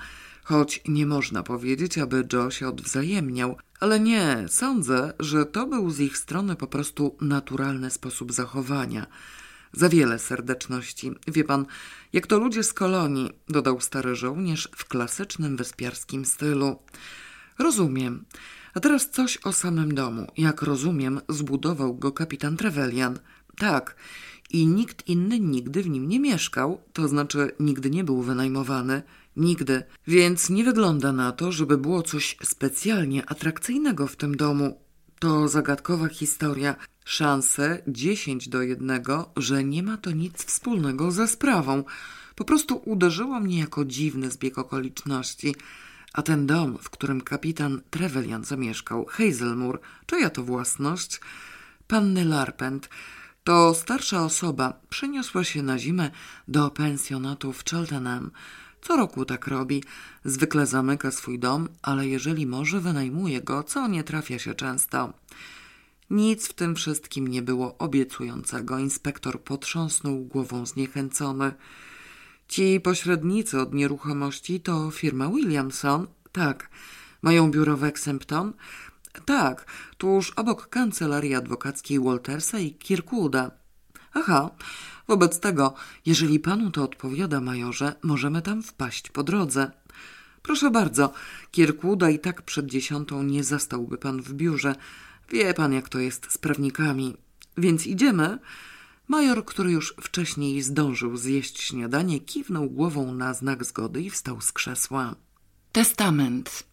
choć 0.49 0.81
nie 0.87 1.05
można 1.05 1.43
powiedzieć, 1.43 1.97
aby 1.97 2.27
Joe 2.33 2.51
się 2.51 2.67
odwzajemniał. 2.67 3.57
Ale 3.79 3.99
nie, 3.99 4.45
sądzę, 4.47 5.13
że 5.19 5.45
to 5.45 5.67
był 5.67 5.89
z 5.89 5.99
ich 5.99 6.17
strony 6.17 6.55
po 6.55 6.67
prostu 6.67 7.17
naturalny 7.21 7.89
sposób 7.91 8.33
zachowania. 8.33 9.07
Za 9.73 9.89
wiele 9.89 10.19
serdeczności. 10.19 11.11
Wie 11.27 11.43
pan, 11.43 11.65
jak 12.13 12.27
to 12.27 12.39
ludzie 12.39 12.63
z 12.63 12.73
kolonii, 12.73 13.29
dodał 13.49 13.81
stary 13.81 14.15
żołnierz 14.15 14.69
w 14.75 14.85
klasycznym 14.85 15.57
wyspiarskim 15.57 16.25
stylu. 16.25 16.79
Rozumiem. 17.59 18.25
A 18.73 18.79
teraz 18.79 19.09
coś 19.09 19.37
o 19.37 19.53
samym 19.53 19.95
domu. 19.95 20.27
Jak 20.37 20.61
rozumiem, 20.61 21.21
zbudował 21.29 21.95
go 21.95 22.11
kapitan 22.11 22.57
Trevelyan. 22.57 23.19
Tak. 23.57 23.95
I 24.49 24.67
nikt 24.67 25.07
inny 25.07 25.39
nigdy 25.39 25.83
w 25.83 25.89
nim 25.89 26.09
nie 26.09 26.19
mieszkał, 26.19 26.81
to 26.93 27.07
znaczy 27.07 27.51
nigdy 27.59 27.89
nie 27.89 28.03
był 28.03 28.21
wynajmowany. 28.21 29.03
Nigdy. 29.39 29.83
Więc 30.07 30.49
nie 30.49 30.63
wygląda 30.63 31.11
na 31.11 31.31
to, 31.31 31.51
żeby 31.51 31.77
było 31.77 32.03
coś 32.03 32.37
specjalnie 32.43 33.29
atrakcyjnego 33.29 34.07
w 34.07 34.15
tym 34.15 34.37
domu. 34.37 34.81
To 35.19 35.47
zagadkowa 35.47 36.07
historia. 36.07 36.75
Szanse 37.05 37.81
10 37.87 38.49
do 38.49 38.61
1, 38.61 39.01
że 39.37 39.63
nie 39.63 39.83
ma 39.83 39.97
to 39.97 40.11
nic 40.11 40.45
wspólnego 40.45 41.11
ze 41.11 41.27
sprawą. 41.27 41.83
Po 42.35 42.45
prostu 42.45 42.81
uderzyło 42.85 43.39
mnie 43.39 43.59
jako 43.59 43.85
dziwny 43.85 44.31
zbieg 44.31 44.57
okoliczności. 44.57 45.55
A 46.13 46.21
ten 46.21 46.47
dom, 46.47 46.77
w 46.81 46.89
którym 46.89 47.21
kapitan 47.21 47.81
Trevelyan 47.89 48.43
zamieszkał, 48.43 49.05
Hazelmoor, 49.05 49.79
czyja 50.05 50.29
to 50.29 50.43
własność? 50.43 51.19
Panny 51.87 52.25
Larpent. 52.25 52.89
To 53.43 53.73
starsza 53.73 54.23
osoba 54.23 54.73
przeniosła 54.89 55.43
się 55.43 55.63
na 55.63 55.79
zimę 55.79 56.11
do 56.47 56.69
pensjonatu 56.69 57.53
w 57.53 57.63
Cheltenham. 57.65 58.31
Co 58.81 58.97
roku 58.97 59.25
tak 59.25 59.47
robi. 59.47 59.83
Zwykle 60.25 60.65
zamyka 60.65 61.11
swój 61.11 61.39
dom, 61.39 61.67
ale 61.81 62.07
jeżeli 62.07 62.47
może, 62.47 62.79
wynajmuje 62.79 63.41
go, 63.41 63.63
co 63.63 63.87
nie 63.87 64.03
trafia 64.03 64.39
się 64.39 64.53
często. 64.53 65.13
Nic 66.09 66.47
w 66.47 66.53
tym 66.53 66.75
wszystkim 66.75 67.27
nie 67.27 67.41
było 67.41 67.77
obiecującego. 67.77 68.77
Inspektor 68.77 69.41
potrząsnął 69.43 70.19
głową 70.19 70.65
zniechęcony. 70.65 71.51
Ci 72.47 72.79
pośrednicy 72.79 73.59
od 73.59 73.73
nieruchomości 73.73 74.59
to 74.59 74.91
firma 74.91 75.29
Williamson? 75.29 76.07
Tak. 76.31 76.69
Mają 77.21 77.51
biuro 77.51 77.77
w 77.77 77.83
Exempton? 77.83 78.53
Tak, 79.25 79.65
tuż 79.97 80.31
obok 80.31 80.69
kancelarii 80.69 81.35
adwokackiej 81.35 81.99
Waltersa 81.99 82.59
i 82.59 82.73
Kirkwooda. 82.73 83.51
Aha, 84.13 84.49
wobec 85.09 85.39
tego, 85.39 85.73
jeżeli 86.05 86.39
panu 86.39 86.71
to 86.71 86.83
odpowiada, 86.83 87.41
majorze, 87.41 87.95
możemy 88.03 88.41
tam 88.41 88.63
wpaść 88.63 89.09
po 89.09 89.23
drodze. 89.23 89.71
Proszę 90.41 90.71
bardzo, 90.71 91.13
Kirkwooda 91.51 92.09
i 92.09 92.19
tak 92.19 92.41
przed 92.41 92.65
dziesiątą 92.65 93.23
nie 93.23 93.43
zastałby 93.43 93.97
pan 93.97 94.21
w 94.21 94.33
biurze. 94.33 94.75
Wie 95.29 95.53
pan, 95.53 95.73
jak 95.73 95.89
to 95.89 95.99
jest 95.99 96.31
z 96.31 96.37
prawnikami. 96.37 97.17
Więc 97.57 97.87
idziemy? 97.87 98.39
Major, 99.07 99.45
który 99.45 99.71
już 99.71 99.93
wcześniej 100.01 100.61
zdążył 100.61 101.17
zjeść 101.17 101.61
śniadanie, 101.61 102.19
kiwnął 102.19 102.69
głową 102.69 103.13
na 103.13 103.33
znak 103.33 103.63
zgody 103.63 104.01
i 104.01 104.09
wstał 104.09 104.41
z 104.41 104.51
krzesła. 104.51 105.15
Testament. 105.71 106.68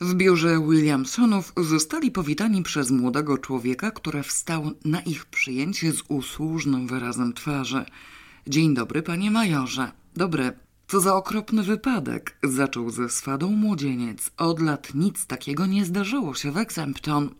W 0.00 0.14
biurze 0.14 0.60
Williamsonów 0.68 1.52
zostali 1.56 2.10
powitani 2.10 2.62
przez 2.62 2.90
młodego 2.90 3.38
człowieka, 3.38 3.90
który 3.90 4.22
wstał 4.22 4.70
na 4.84 5.00
ich 5.00 5.24
przyjęcie 5.26 5.92
z 5.92 6.02
usłużnym 6.08 6.86
wyrazem 6.86 7.32
twarzy. 7.32 7.84
Dzień 8.46 8.74
dobry, 8.74 9.02
panie 9.02 9.30
majorze. 9.30 9.92
Dobry. 10.16 10.52
Co 10.88 11.00
za 11.00 11.14
okropny 11.14 11.62
wypadek, 11.62 12.38
zaczął 12.42 12.90
ze 12.90 13.08
swadą 13.08 13.50
młodzieniec. 13.50 14.30
Od 14.36 14.60
lat 14.60 14.94
nic 14.94 15.26
takiego 15.26 15.66
nie 15.66 15.84
zdarzyło 15.84 16.34
się 16.34 16.52
w 16.52 16.56
Exempton. 16.56 17.30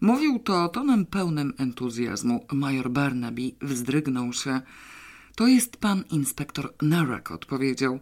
Mówił 0.00 0.38
to 0.38 0.68
tonem 0.68 1.06
pełnym 1.06 1.52
entuzjazmu. 1.58 2.46
Major 2.52 2.90
Barnaby 2.90 3.50
wzdrygnął 3.62 4.32
się. 4.32 4.60
To 5.34 5.46
jest 5.46 5.76
pan 5.76 6.04
inspektor 6.10 6.74
Narak, 6.82 7.30
odpowiedział. 7.30 8.00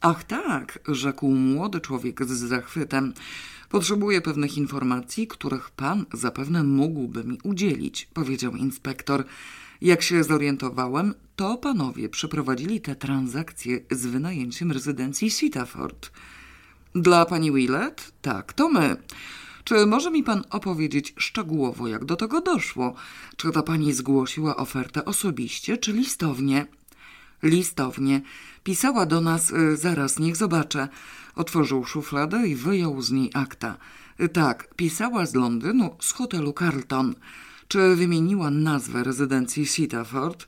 Ach 0.00 0.24
tak, 0.24 0.78
rzekł 0.88 1.28
młody 1.28 1.80
człowiek 1.80 2.24
z 2.24 2.30
zachwytem. 2.30 3.14
Potrzebuję 3.68 4.20
pewnych 4.20 4.56
informacji, 4.56 5.26
których 5.26 5.70
pan 5.70 6.06
zapewne 6.12 6.64
mógłby 6.64 7.24
mi 7.24 7.38
udzielić, 7.42 8.08
powiedział 8.14 8.56
inspektor. 8.56 9.24
Jak 9.80 10.02
się 10.02 10.24
zorientowałem, 10.24 11.14
to 11.36 11.56
panowie 11.56 12.08
przeprowadzili 12.08 12.80
te 12.80 12.96
transakcje 12.96 13.80
z 13.90 14.06
wynajęciem 14.06 14.72
rezydencji 14.72 15.30
Sitaford. 15.30 16.10
Dla 16.94 17.26
pani 17.26 17.52
Willett? 17.52 18.12
Tak, 18.22 18.52
to 18.52 18.68
my. 18.68 18.96
Czy 19.64 19.86
może 19.86 20.10
mi 20.10 20.22
pan 20.22 20.44
opowiedzieć 20.50 21.14
szczegółowo, 21.18 21.88
jak 21.88 22.04
do 22.04 22.16
tego 22.16 22.40
doszło? 22.40 22.94
Czy 23.36 23.52
ta 23.52 23.62
pani 23.62 23.92
zgłosiła 23.92 24.56
ofertę 24.56 25.04
osobiście, 25.04 25.78
czy 25.78 25.92
listownie? 25.92 26.66
Listownie. 27.42 28.20
Pisała 28.66 29.06
do 29.06 29.20
nas, 29.20 29.50
y, 29.50 29.76
zaraz, 29.76 30.18
niech 30.18 30.36
zobaczę. 30.36 30.88
Otworzył 31.34 31.84
szufladę 31.84 32.48
i 32.48 32.54
wyjął 32.54 33.02
z 33.02 33.10
niej 33.10 33.30
akta. 33.34 33.76
Y, 34.20 34.28
tak, 34.28 34.74
pisała 34.74 35.26
z 35.26 35.34
Londynu, 35.34 35.96
z 36.00 36.12
hotelu 36.12 36.52
Carlton. 36.58 37.14
Czy 37.68 37.96
wymieniła 37.96 38.50
nazwę 38.50 39.04
rezydencji 39.04 39.66
Sitaford? 39.66 40.46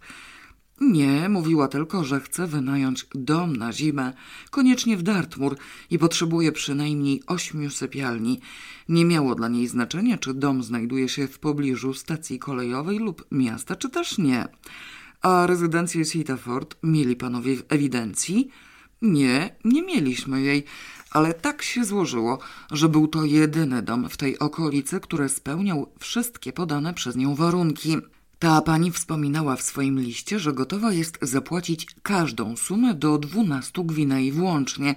Nie, 0.81 1.29
mówiła 1.29 1.69
tylko, 1.69 2.05
że 2.05 2.21
chce 2.21 2.47
wynająć 2.47 3.07
dom 3.15 3.57
na 3.57 3.73
zimę, 3.73 4.13
koniecznie 4.51 4.97
w 4.97 5.03
Dartmoor 5.03 5.57
i 5.91 5.99
potrzebuje 5.99 6.53
przynajmniej 6.53 7.23
ośmiu 7.27 7.71
sypialni. 7.71 8.41
Nie 8.89 9.05
miało 9.05 9.35
dla 9.35 9.49
niej 9.49 9.69
znaczenia, 9.69 10.19
czy 10.19 10.35
dom 10.35 10.63
znajduje 10.63 11.09
się 11.09 11.29
w 11.29 11.39
pobliżu 11.39 11.95
stacji 11.95 12.39
kolejowej 12.39 12.99
lub 12.99 13.27
miasta, 13.31 13.77
czy 13.77 13.89
też 13.91 14.19
nie. 14.19 14.49
A 15.23 15.47
rezydencję 15.47 16.05
Sitaford 16.05 16.77
mieli 16.83 17.17
panowie 17.17 17.57
w 17.57 17.65
ewidencji? 17.69 18.49
Nie, 19.03 19.57
nie 19.65 19.83
mieliśmy 19.83 20.43
jej, 20.43 20.65
ale 21.11 21.35
tak 21.35 21.63
się 21.63 21.85
złożyło, 21.85 22.39
że 22.71 22.89
był 22.89 23.09
to 23.09 23.25
jedyny 23.25 23.83
dom 23.83 24.09
w 24.09 24.17
tej 24.17 24.39
okolicy, 24.39 25.01
który 25.01 25.29
spełniał 25.29 25.93
wszystkie 25.99 26.53
podane 26.53 26.95
przez 26.95 27.17
nią 27.17 27.35
warunki. 27.35 27.97
Ta 28.39 28.63
pani 28.63 28.93
wspominała 28.93 29.57
w 29.57 29.63
swoim 29.63 30.01
liście, 30.01 30.39
że 30.39 30.53
gotowa 30.53 30.93
jest 30.93 31.19
zapłacić 31.23 31.87
każdą 32.03 32.57
sumę 32.57 32.95
do 32.95 33.19
dwunastu 33.19 33.85
gwinei 33.85 34.33
włącznie 34.33 34.95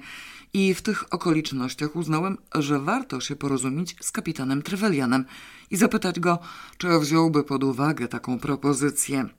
i 0.54 0.74
w 0.74 0.82
tych 0.82 1.14
okolicznościach 1.14 1.96
uznałem, 1.96 2.38
że 2.56 2.80
warto 2.80 3.22
się 3.22 3.36
porozumieć 3.36 3.96
z 4.02 4.12
kapitanem 4.12 4.62
Trevelianem 4.62 5.26
i 5.72 5.78
zapytać 5.78 6.20
go, 6.20 6.40
czy 6.78 7.00
wziąłby 7.00 7.44
pod 7.44 7.64
uwagę 7.64 8.08
taką 8.08 8.40
propozycję. 8.40 9.30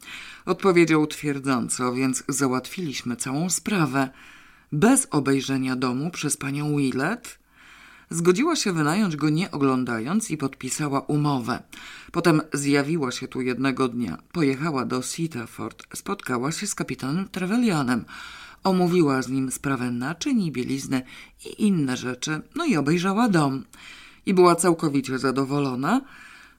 Odpowiedział 0.46 1.06
twierdząco, 1.06 1.92
więc 1.92 2.24
załatwiliśmy 2.28 3.16
całą 3.16 3.50
sprawę. 3.50 4.10
Bez 4.72 5.08
obejrzenia 5.10 5.76
domu 5.76 6.10
przez 6.10 6.36
panią 6.36 6.76
Willett 6.76 7.42
Zgodziła 8.12 8.56
się 8.56 8.72
wynająć 8.72 9.16
go 9.16 9.28
nie 9.28 9.50
oglądając 9.50 10.30
i 10.30 10.36
podpisała 10.36 11.00
umowę. 11.00 11.62
Potem 12.12 12.42
zjawiła 12.52 13.12
się 13.12 13.28
tu 13.28 13.40
jednego 13.40 13.88
dnia. 13.88 14.18
Pojechała 14.32 14.84
do 14.84 15.02
Sitaford, 15.02 15.82
spotkała 15.94 16.52
się 16.52 16.66
z 16.66 16.74
kapitanem 16.74 17.28
Trevelyanem. 17.28 18.04
Omówiła 18.64 19.22
z 19.22 19.28
nim 19.28 19.50
sprawę 19.50 19.90
naczyń 19.90 20.42
i 20.42 20.52
bielizny 20.52 21.02
i 21.44 21.66
inne 21.66 21.96
rzeczy, 21.96 22.40
no 22.54 22.64
i 22.64 22.76
obejrzała 22.76 23.28
dom. 23.28 23.64
I 24.26 24.34
była 24.34 24.54
całkowicie 24.56 25.18
zadowolona. 25.18 26.00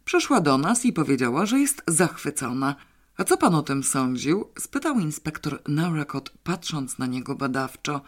Przyszła 0.06 0.42
do 0.42 0.58
nas 0.58 0.86
i 0.86 0.94
powiedziała, 0.94 1.46
że 1.46 1.60
jest 1.60 1.84
zachwycona. 1.88 2.76
A 3.18 3.24
co 3.24 3.38
pan 3.38 3.56
o 3.56 3.62
tym 3.62 3.84
sądził? 3.84 4.48
spytał 4.60 5.00
inspektor 5.00 5.62
Naurakot, 5.68 6.30
patrząc 6.44 6.98
na 6.98 7.06
niego 7.06 7.36
badawczo. 7.36 8.02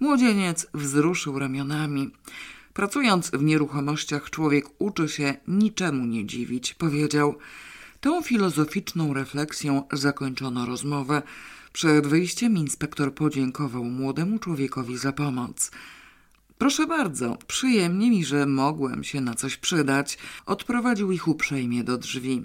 Młodzieniec 0.00 0.66
wzruszył 0.74 1.38
ramionami. 1.38 2.10
Pracując 2.72 3.30
w 3.30 3.42
nieruchomościach, 3.42 4.30
człowiek 4.30 4.66
uczy 4.78 5.08
się 5.08 5.34
niczemu 5.48 6.06
nie 6.06 6.26
dziwić, 6.26 6.74
powiedział. 6.74 7.34
Tą 8.00 8.22
filozoficzną 8.22 9.14
refleksją 9.14 9.82
zakończono 9.92 10.66
rozmowę. 10.66 11.22
Przed 11.72 12.06
wyjściem 12.06 12.56
inspektor 12.56 13.14
podziękował 13.14 13.84
młodemu 13.84 14.38
człowiekowi 14.38 14.98
za 14.98 15.12
pomoc. 15.12 15.70
Proszę 16.58 16.86
bardzo, 16.86 17.38
przyjemnie 17.46 18.10
mi, 18.10 18.24
że 18.24 18.46
mogłem 18.46 19.04
się 19.04 19.20
na 19.20 19.34
coś 19.34 19.56
przydać. 19.56 20.18
Odprowadził 20.46 21.12
ich 21.12 21.28
uprzejmie 21.28 21.84
do 21.84 21.98
drzwi. 21.98 22.44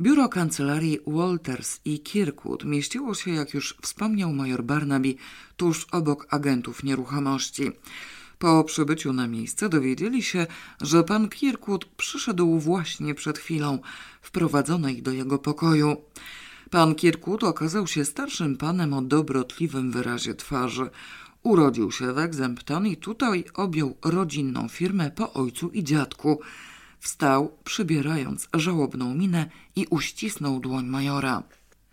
Biuro 0.00 0.28
kancelarii 0.28 0.98
Walters 1.06 1.80
i 1.84 2.00
Kirkwood 2.00 2.64
mieściło 2.64 3.14
się, 3.14 3.30
jak 3.30 3.54
już 3.54 3.76
wspomniał 3.82 4.32
major 4.32 4.64
Barnaby, 4.64 5.14
tuż 5.56 5.86
obok 5.92 6.26
agentów 6.30 6.84
nieruchomości. 6.84 7.72
Po 8.38 8.64
przybyciu 8.64 9.12
na 9.12 9.26
miejsce 9.26 9.68
dowiedzieli 9.68 10.22
się, 10.22 10.46
że 10.80 11.04
pan 11.04 11.28
Kirkwood 11.28 11.84
przyszedł 11.84 12.58
właśnie 12.58 13.14
przed 13.14 13.38
chwilą. 13.38 13.78
Wprowadzono 14.22 14.88
ich 14.88 15.02
do 15.02 15.12
jego 15.12 15.38
pokoju. 15.38 15.96
Pan 16.70 16.94
Kirkwood 16.94 17.44
okazał 17.44 17.86
się 17.86 18.04
starszym 18.04 18.56
panem 18.56 18.92
o 18.92 19.02
dobrotliwym 19.02 19.92
wyrazie 19.92 20.34
twarzy. 20.34 20.90
Urodził 21.42 21.92
się 21.92 22.12
w 22.12 22.18
Exempton 22.18 22.86
i 22.86 22.96
tutaj 22.96 23.44
objął 23.54 23.96
rodzinną 24.04 24.68
firmę 24.68 25.10
po 25.10 25.32
ojcu 25.32 25.68
i 25.68 25.84
dziadku. 25.84 26.40
Wstał, 27.00 27.56
przybierając 27.64 28.48
żałobną 28.54 29.14
minę 29.14 29.50
i 29.76 29.86
uścisnął 29.90 30.60
dłoń 30.60 30.86
majora. 30.86 31.42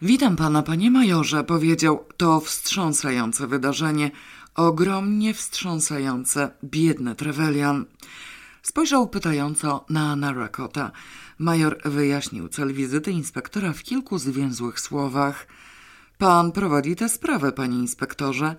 Witam 0.02 0.36
pana, 0.36 0.64
panie 0.64 0.92
majorze, 0.92 1.44
powiedział. 1.44 2.06
To 2.18 2.40
wstrząsające 2.40 3.48
wydarzenie. 3.48 4.12
Ogromnie 4.56 5.34
wstrząsające, 5.34 6.52
biedny 6.64 7.16
Trevelian. 7.16 7.86
Spojrzał 8.62 9.08
pytająco 9.08 9.86
na 9.90 10.16
Narakota. 10.16 10.92
Major 11.42 11.78
wyjaśnił 11.86 12.48
cel 12.48 12.74
wizyty 12.74 13.12
inspektora 13.12 13.74
w 13.74 13.84
kilku 13.84 14.18
zwięzłych 14.18 14.80
słowach. 14.80 15.48
Pan 16.18 16.52
prowadzi 16.52 16.96
tę 16.96 17.10
sprawę, 17.10 17.52
panie 17.52 17.78
inspektorze. 17.78 18.56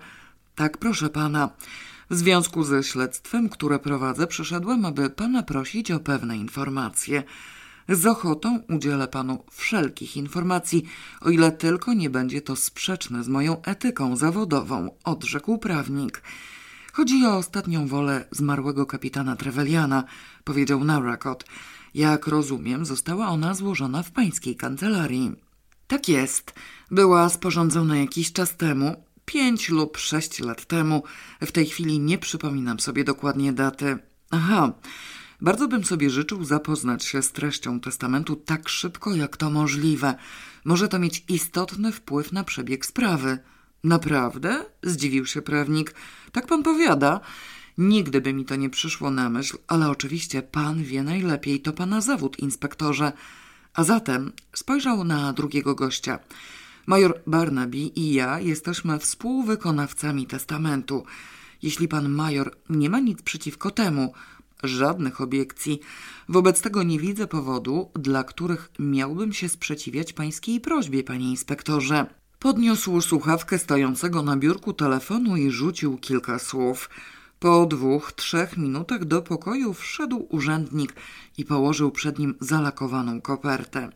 Tak, 0.55 0.77
proszę 0.77 1.09
pana. 1.09 1.49
W 2.09 2.15
związku 2.15 2.63
ze 2.63 2.83
śledztwem, 2.83 3.49
które 3.49 3.79
prowadzę, 3.79 4.27
przyszedłem, 4.27 4.85
aby 4.85 5.09
pana 5.09 5.43
prosić 5.43 5.91
o 5.91 5.99
pewne 5.99 6.37
informacje. 6.37 7.23
Z 7.89 8.05
ochotą 8.05 8.59
udzielę 8.69 9.07
panu 9.07 9.43
wszelkich 9.51 10.17
informacji, 10.17 10.83
o 11.21 11.29
ile 11.29 11.51
tylko 11.51 11.93
nie 11.93 12.09
będzie 12.09 12.41
to 12.41 12.55
sprzeczne 12.55 13.23
z 13.23 13.27
moją 13.27 13.61
etyką 13.61 14.15
zawodową, 14.15 14.89
odrzekł 15.03 15.57
prawnik. 15.57 16.21
Chodzi 16.93 17.25
o 17.25 17.37
ostatnią 17.37 17.87
wolę 17.87 18.25
zmarłego 18.31 18.85
kapitana 18.85 19.35
Treveliana, 19.35 20.03
powiedział 20.43 20.83
Naurakot. 20.83 21.45
Jak 21.93 22.27
rozumiem, 22.27 22.85
została 22.85 23.27
ona 23.27 23.53
złożona 23.53 24.03
w 24.03 24.11
pańskiej 24.11 24.55
kancelarii. 24.55 25.35
Tak 25.87 26.09
jest. 26.09 26.53
Była 26.91 27.29
sporządzona 27.29 27.97
jakiś 27.97 28.31
czas 28.31 28.57
temu, 28.57 29.03
pięć 29.25 29.69
lub 29.69 29.97
sześć 29.97 30.39
lat 30.39 30.65
temu. 30.65 31.03
W 31.41 31.51
tej 31.51 31.65
chwili 31.65 31.99
nie 31.99 32.17
przypominam 32.17 32.79
sobie 32.79 33.03
dokładnie 33.03 33.53
daty. 33.53 33.97
Aha. 34.31 34.73
Bardzo 35.41 35.67
bym 35.67 35.83
sobie 35.83 36.09
życzył 36.09 36.43
zapoznać 36.43 37.05
się 37.05 37.21
z 37.21 37.31
treścią 37.31 37.79
testamentu 37.79 38.35
tak 38.35 38.69
szybko, 38.69 39.15
jak 39.15 39.37
to 39.37 39.49
możliwe. 39.49 40.15
Może 40.65 40.87
to 40.87 40.99
mieć 40.99 41.23
istotny 41.29 41.91
wpływ 41.91 42.31
na 42.31 42.43
przebieg 42.43 42.85
sprawy. 42.85 43.37
Naprawdę? 43.83 44.65
Zdziwił 44.83 45.25
się 45.25 45.41
prawnik. 45.41 45.95
Tak 46.31 46.47
pan 46.47 46.63
powiada. 46.63 47.19
Nigdy 47.77 48.21
by 48.21 48.33
mi 48.33 48.45
to 48.45 48.55
nie 48.55 48.69
przyszło 48.69 49.11
na 49.11 49.29
myśl, 49.29 49.57
ale 49.67 49.89
oczywiście 49.89 50.41
pan 50.41 50.83
wie 50.83 51.03
najlepiej, 51.03 51.59
to 51.59 51.73
pana 51.73 52.01
zawód, 52.01 52.39
inspektorze. 52.39 53.11
A 53.73 53.83
zatem 53.83 54.31
spojrzał 54.53 55.03
na 55.03 55.33
drugiego 55.33 55.75
gościa. 55.75 56.19
Major 56.85 57.21
Barnaby 57.27 57.77
i 57.77 58.13
ja 58.13 58.39
jesteśmy 58.39 58.99
współwykonawcami 58.99 60.27
testamentu. 60.27 61.05
Jeśli 61.61 61.87
pan 61.87 62.09
major 62.09 62.55
nie 62.69 62.89
ma 62.89 62.99
nic 62.99 63.21
przeciwko 63.21 63.71
temu, 63.71 64.13
żadnych 64.63 65.21
obiekcji. 65.21 65.79
Wobec 66.29 66.61
tego 66.61 66.83
nie 66.83 66.99
widzę 66.99 67.27
powodu, 67.27 67.91
dla 67.95 68.23
których 68.23 68.71
miałbym 68.79 69.33
się 69.33 69.49
sprzeciwiać 69.49 70.13
pańskiej 70.13 70.61
prośbie, 70.61 71.03
panie 71.03 71.29
inspektorze. 71.29 72.05
Podniósł 72.39 73.01
słuchawkę 73.01 73.59
stojącego 73.59 74.23
na 74.23 74.37
biurku 74.37 74.73
telefonu 74.73 75.37
i 75.37 75.51
rzucił 75.51 75.97
kilka 75.97 76.39
słów. 76.39 76.89
Po 77.43 77.65
dwóch, 77.65 78.11
trzech 78.11 78.57
minutach 78.57 79.05
do 79.05 79.21
pokoju 79.21 79.73
wszedł 79.73 80.27
urzędnik 80.29 80.93
i 81.37 81.45
położył 81.45 81.91
przed 81.91 82.19
nim 82.19 82.35
zalakowaną 82.39 83.21
kopertę. 83.21 83.89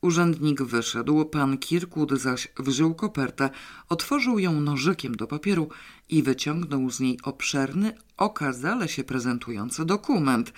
Urzędnik 0.00 0.62
wyszedł, 0.62 1.24
pan 1.24 1.58
Kirkwood 1.58 2.12
zaś 2.12 2.48
wziął 2.58 2.94
kopertę, 2.94 3.50
otworzył 3.88 4.38
ją 4.38 4.60
nożykiem 4.60 5.16
do 5.16 5.26
papieru 5.26 5.68
i 6.08 6.22
wyciągnął 6.22 6.90
z 6.90 7.00
niej 7.00 7.18
obszerny, 7.22 7.92
okazale 8.16 8.88
się 8.88 9.04
prezentujący 9.04 9.84
dokument. 9.84 10.52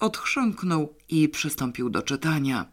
Odchrząknął 0.00 0.94
i 1.08 1.28
przystąpił 1.28 1.90
do 1.90 2.02
czytania. 2.02 2.66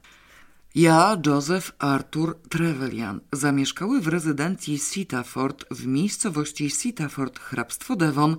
Ja, 0.76 1.18
Joseph 1.26 1.72
Arthur 1.80 2.38
Trevelyan, 2.50 3.20
zamieszkały 3.34 4.02
w 4.02 4.08
rezydencji 4.08 4.80
Sitaford 4.80 5.66
w 5.72 5.88
miejscowości 5.88 6.70
Sitaford, 6.70 7.40
hrabstwo 7.40 7.96
Devon. 7.96 8.38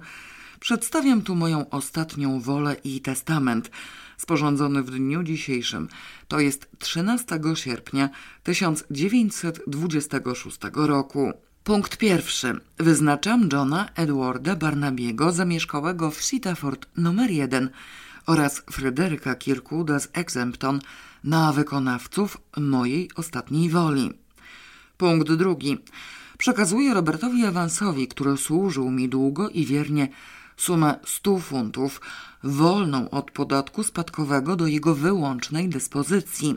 Przedstawiam 0.61 1.23
tu 1.23 1.35
moją 1.35 1.71
ostatnią 1.71 2.41
wolę 2.41 2.77
i 2.85 3.01
testament– 3.01 3.71
sporządzony 4.19 4.83
w 4.83 4.91
dniu 4.91 5.23
dzisiejszym, 5.23 5.89
to 6.29 6.41
jest 6.41 6.69
13 6.79 7.41
sierpnia 7.55 8.11
1926 8.43 10.59
roku. 10.75 11.33
Punkt 11.65 11.97
pierwszy. 11.97 12.61
Wyznaczam 12.79 13.49
Johna 13.53 13.89
Edwarda 13.95 14.57
Barnabiego 14.57 15.33
zamieszkałego 15.33 16.11
w 16.11 16.21
Sitaford 16.21 16.87
numer 16.97 17.31
1 17.31 17.71
oraz 18.27 18.63
Fryderyka 18.71 19.35
Kirkwooda 19.35 20.01
z 20.01 20.09
Exempton 20.13 20.81
na 21.25 21.53
wykonawców 21.53 22.39
mojej 22.57 23.11
ostatniej 23.17 23.71
woli. 23.71 24.11
Punkt 24.97 25.33
drugi. 25.33 25.79
Przekazuję 26.39 26.95
Robertowi 26.95 27.45
Evansowi, 27.45 28.09
który 28.09 28.37
służył 28.37 28.91
mi 28.91 29.09
długo 29.09 29.49
i 29.49 29.67
wiernie, 29.67 30.09
sumę 30.59 30.95
100 31.07 31.39
funtów, 31.39 32.01
wolną 32.43 33.11
od 33.11 33.31
podatku 33.31 33.83
spadkowego 33.83 34.57
do 34.57 34.67
jego 34.67 34.95
wyłącznej 34.95 35.69
dyspozycji. 35.69 36.57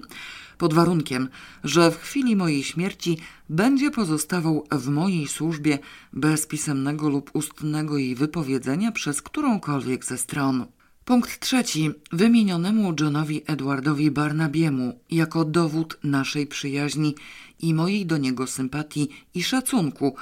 pod 0.58 0.74
warunkiem, 0.74 1.30
że 1.64 1.91
w 1.91 1.97
chwili 1.97 2.36
mojej 2.36 2.64
śmierci 2.64 3.18
będzie 3.49 3.91
pozostawał 3.91 4.68
w 4.72 4.88
mojej 4.88 5.28
służbie 5.28 5.80
bez 6.14 6.47
pisemnego 6.47 7.10
lub 7.10 7.32
ustnego 7.34 7.97
jej 7.97 8.16
wypowiedzenia 8.16 8.91
przez 8.91 9.22
którąkolwiek 9.22 10.06
ze 10.06 10.18
stron. 10.18 10.66
Punkt 11.06 11.39
trzeci. 11.39 11.91
Wymienionemu 12.12 12.93
Johnowi 12.99 13.41
Edwardowi 13.47 14.12
Barnabiemu 14.12 14.99
jako 15.12 15.45
dowód 15.45 15.97
naszej 16.04 16.47
przyjaźni 16.47 17.16
i 17.60 17.74
mojej 17.74 18.06
do 18.06 18.18
niego 18.18 18.47
sympatii 18.47 19.10
i 19.34 19.43
szacunku 19.43 20.16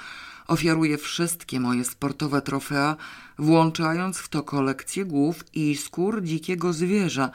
ofiaruję 0.49 0.97
wszystkie 0.97 1.59
moje 1.59 1.85
sportowe 1.85 2.41
trofea, 2.41 2.97
włączając 3.37 4.17
w 4.17 4.29
to 4.29 4.43
kolekcję 4.43 5.05
głów 5.05 5.43
i 5.53 5.75
skór 5.75 6.23
dzikiego 6.23 6.73
zwierza, 6.73 7.31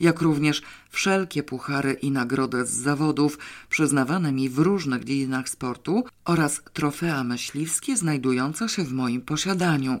jak 0.00 0.20
również 0.20 0.62
wszelkie 0.90 1.42
puchary 1.42 1.92
i 1.92 2.10
nagrody 2.10 2.66
z 2.66 2.70
zawodów 2.70 3.38
przyznawane 3.68 4.32
mi 4.32 4.48
w 4.48 4.58
różnych 4.58 5.04
dziedzinach 5.04 5.48
sportu 5.48 6.04
oraz 6.24 6.62
trofea 6.72 7.24
myśliwskie 7.24 7.96
znajdujące 7.96 8.68
się 8.68 8.84
w 8.84 8.92
moim 8.92 9.22
posiadaniu. 9.22 10.00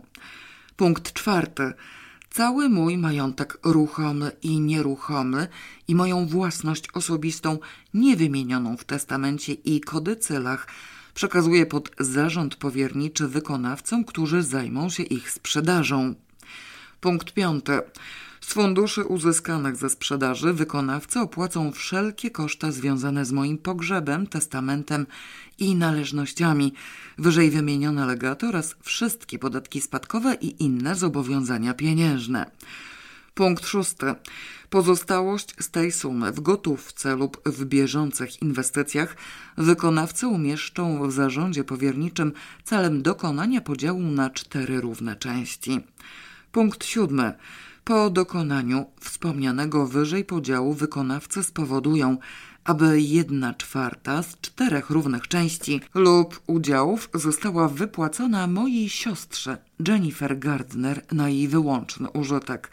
Punkt 0.76 1.12
czwarty. 1.12 1.72
Cały 2.30 2.68
mój 2.68 2.98
majątek 2.98 3.58
ruchomy 3.62 4.30
i 4.42 4.60
nieruchomy 4.60 5.48
i 5.88 5.94
moją 5.94 6.26
własność 6.26 6.84
osobistą 6.94 7.58
niewymienioną 7.94 8.76
w 8.76 8.84
testamencie 8.84 9.52
i 9.52 9.80
kodycylach 9.80 10.66
przekazuję 11.18 11.66
pod 11.66 11.90
zarząd 11.98 12.56
powierniczy 12.56 13.28
wykonawcom, 13.28 14.04
którzy 14.04 14.42
zajmą 14.42 14.90
się 14.90 15.02
ich 15.02 15.30
sprzedażą. 15.30 16.14
Punkt 17.00 17.32
piąty. 17.32 17.80
Z 18.40 18.52
funduszy 18.52 19.04
uzyskanych 19.04 19.76
ze 19.76 19.90
sprzedaży 19.90 20.52
wykonawcy 20.52 21.20
opłacą 21.20 21.72
wszelkie 21.72 22.30
koszta 22.30 22.72
związane 22.72 23.24
z 23.24 23.32
moim 23.32 23.58
pogrzebem, 23.58 24.26
testamentem 24.26 25.06
i 25.58 25.74
należnościami, 25.74 26.72
wyżej 27.18 27.50
wymienione 27.50 28.06
legaty 28.06 28.46
oraz 28.46 28.76
wszystkie 28.82 29.38
podatki 29.38 29.80
spadkowe 29.80 30.34
i 30.34 30.64
inne 30.64 30.94
zobowiązania 30.94 31.74
pieniężne. 31.74 32.50
Punkt 33.38 33.66
szósty. 33.66 34.14
Pozostałość 34.70 35.54
z 35.60 35.70
tej 35.70 35.92
sumy 35.92 36.32
w 36.32 36.40
gotówce 36.40 37.16
lub 37.16 37.48
w 37.48 37.64
bieżących 37.64 38.42
inwestycjach 38.42 39.16
wykonawcy 39.56 40.28
umieszczą 40.28 41.08
w 41.08 41.12
zarządzie 41.12 41.64
powierniczym 41.64 42.32
celem 42.64 43.02
dokonania 43.02 43.60
podziału 43.60 44.00
na 44.00 44.30
cztery 44.30 44.80
równe 44.80 45.16
części. 45.16 45.80
Punkt 46.52 46.84
siódmy. 46.84 47.32
Po 47.84 48.10
dokonaniu 48.10 48.86
wspomnianego 49.00 49.86
wyżej 49.86 50.24
podziału 50.24 50.74
wykonawcy 50.74 51.44
spowodują, 51.44 52.16
aby 52.64 53.00
jedna 53.00 53.54
czwarta 53.54 54.22
z 54.22 54.40
czterech 54.40 54.90
równych 54.90 55.28
części 55.28 55.80
lub 55.94 56.40
udziałów 56.46 57.10
została 57.14 57.68
wypłacona 57.68 58.46
mojej 58.46 58.88
siostrze 58.88 59.58
Jennifer 59.88 60.38
Gardner 60.38 61.02
na 61.12 61.28
jej 61.28 61.48
wyłączny 61.48 62.10
użytek. 62.10 62.70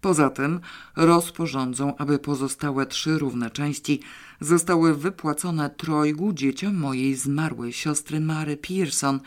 Poza 0.00 0.30
tym 0.30 0.60
rozporządzą, 0.96 1.96
aby 1.96 2.18
pozostałe 2.18 2.86
trzy 2.86 3.18
równe 3.18 3.50
części 3.50 4.00
zostały 4.40 4.96
wypłacone 4.96 5.70
trojgu 5.70 6.32
dzieciom 6.32 6.76
mojej 6.76 7.14
zmarłej 7.14 7.72
siostry 7.72 8.20
Mary 8.20 8.56
Pearson 8.56 9.20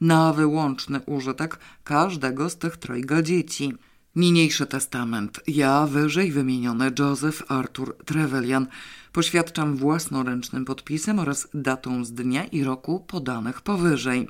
na 0.00 0.32
wyłączny 0.32 1.00
użytek 1.06 1.58
każdego 1.84 2.50
z 2.50 2.58
tych 2.58 2.76
trojga 2.76 3.22
dzieci. 3.22 3.72
Niniejszy 4.16 4.66
testament, 4.66 5.40
ja, 5.46 5.86
wyżej 5.86 6.32
wymieniony 6.32 6.92
Joseph 6.98 7.42
Arthur 7.48 7.96
Trevelyan, 8.04 8.66
poświadczam 9.12 9.76
własnoręcznym 9.76 10.64
podpisem 10.64 11.18
oraz 11.18 11.48
datą 11.54 12.04
z 12.04 12.12
dnia 12.12 12.44
i 12.44 12.64
roku 12.64 13.00
podanych 13.00 13.60
powyżej. 13.60 14.28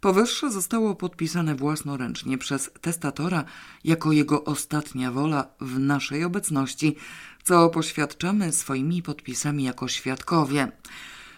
Powyższe 0.00 0.50
zostało 0.50 0.94
podpisane 0.94 1.54
własnoręcznie 1.54 2.38
przez 2.38 2.70
testatora 2.80 3.44
jako 3.84 4.12
jego 4.12 4.44
ostatnia 4.44 5.12
wola 5.12 5.46
w 5.60 5.78
naszej 5.78 6.24
obecności, 6.24 6.96
co 7.44 7.68
poświadczamy 7.68 8.52
swoimi 8.52 9.02
podpisami 9.02 9.64
jako 9.64 9.88
świadkowie. 9.88 10.72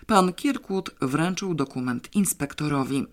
Pan 0.06 0.32
Kirkwood 0.32 0.90
wręczył 1.00 1.54
dokument 1.54 2.08
inspektorowi, 2.14 3.06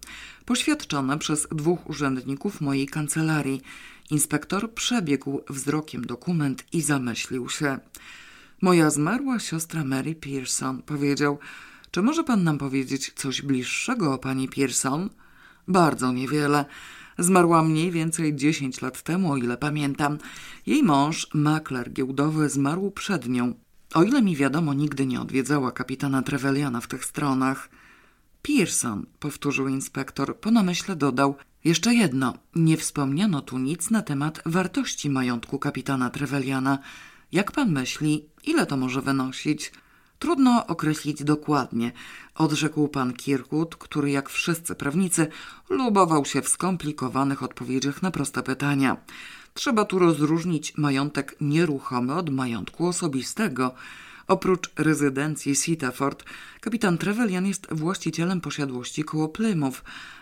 poświadczony 0.45 1.18
przez 1.18 1.47
dwóch 1.52 1.89
urzędników 1.89 2.62
mojej 2.62 2.88
kancelarii. 2.88 3.62
Inspektor 4.10 4.74
przebiegł 4.74 5.41
wzrokiem 5.50 6.06
dokument 6.06 6.66
i 6.74 6.82
zamyślił 6.82 7.50
się. 7.50 7.80
Moja 8.62 8.89
zmarła 8.89 9.39
siostra 9.39 9.84
Mary 9.84 10.16
Pearson 10.16 10.82
powiedział: 10.82 11.39
Czy 11.91 12.02
może 12.02 12.24
pan 12.24 12.43
nam 12.43 12.58
powiedzieć 12.58 13.14
coś 13.16 13.41
bliższego 13.41 14.14
o 14.14 14.18
pani 14.18 14.50
Pearson? 14.50 15.10
Bardzo 15.70 16.11
niewiele. 16.11 16.65
Zmarła 17.17 17.63
mniej 17.63 17.91
więcej 17.91 18.36
10 18.36 18.82
lat 18.82 19.03
temu, 19.03 19.32
o 19.32 19.38
ile 19.38 19.57
pamiętam. 19.57 20.17
Jej 20.65 20.84
mąż, 20.84 21.28
makler 21.34 21.93
giełdowy, 21.93 22.49
zmarł 22.49 22.91
przed 22.91 23.30
nią. 23.30 23.53
O 23.93 24.03
ile 24.03 24.22
mi 24.22 24.36
wiadomo, 24.36 24.74
nigdy 24.74 25.05
nie 25.05 25.22
odwiedzała 25.22 25.72
kapitana 25.72 26.22
Treveliana 26.22 26.82
w 26.82 26.88
tych 26.88 27.05
stronach. 27.05 27.70
Pearson, 28.41 29.05
powtórzył 29.20 29.67
inspektor, 29.67 30.39
po 30.39 30.51
namyśle 30.51 30.95
dodał 30.95 31.36
jeszcze 31.63 31.93
jedno. 31.93 32.34
Nie 32.55 32.78
wspomniano 32.78 33.41
tu 33.41 33.57
nic 33.57 33.89
na 33.89 34.01
temat 34.01 34.41
wartości 34.45 35.09
majątku 35.09 35.59
kapitana 35.59 36.09
Treveliana. 36.09 36.80
Jak 37.32 37.51
pan 37.51 37.72
myśli, 37.72 38.26
ile 38.43 38.65
to 38.65 38.78
może 38.78 39.01
wynosić? 39.01 39.72
Trudno 40.20 40.67
określić 40.67 41.24
dokładnie, 41.24 41.91
odrzekł 42.36 42.88
pan 42.88 43.13
Kirkwood, 43.13 43.76
który 43.76 44.11
jak 44.11 44.30
wszyscy 44.30 44.76
prawnicy 44.76 45.28
lubował 45.70 46.26
się 46.26 46.41
w 46.41 46.49
skomplikowanych 46.49 47.43
odpowiedziach 47.43 48.01
na 48.01 48.11
proste 48.11 48.43
pytania. 48.43 48.97
Trzeba 49.53 49.86
tu 49.86 49.99
rozróżnić 49.99 50.78
majątek 50.78 51.36
nieruchomy 51.41 52.15
od 52.15 52.30
majątku 52.30 52.88
osobistego. 52.88 53.74
Oprócz 54.28 54.70
rezydencji 54.76 55.55
Sitaford, 55.55 56.24
kapitan 56.61 56.97
Trevelyan 56.97 57.45
jest 57.45 57.67
właścicielem 57.72 58.41
posiadłości 58.41 59.03
koło 59.03 59.30
Plymouth, 59.30 59.82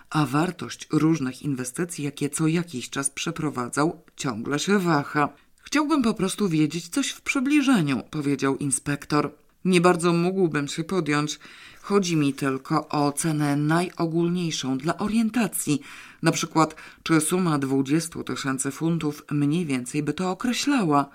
a 0.10 0.26
wartość 0.26 0.88
różnych 0.92 1.42
inwestycji, 1.42 2.04
jakie 2.04 2.30
co 2.30 2.48
jakiś 2.48 2.90
czas 2.90 3.10
przeprowadzał, 3.10 4.02
ciągle 4.16 4.60
się 4.60 4.80
waha. 4.80 5.30
Chciałbym 5.62 6.02
po 6.02 6.14
prostu 6.14 6.50
wiedzieć 6.50 6.88
coś 6.88 7.10
w 7.10 7.22
przybliżeniu, 7.22 8.04
powiedział 8.12 8.58
inspektor. 8.58 9.32
Nie 9.68 9.82
bardzo 9.82 10.14
mógłbym 10.14 10.68
się 10.68 10.84
podjąć. 10.84 11.40
Chodzi 11.82 12.16
mi 12.16 12.34
tylko 12.34 12.88
o 12.90 13.12
cenę 13.12 13.56
najogólniejszą 13.56 14.78
dla 14.78 14.98
orientacji. 14.98 15.82
Na 16.24 16.32
przykład, 16.32 16.76
czy 17.04 17.22
suma 17.22 17.60
20 17.60 18.24
tysięcy 18.24 18.72
funtów 18.72 19.24
mniej 19.32 19.66
więcej 19.66 20.04
by 20.04 20.14
to 20.14 20.32
określała. 20.32 21.10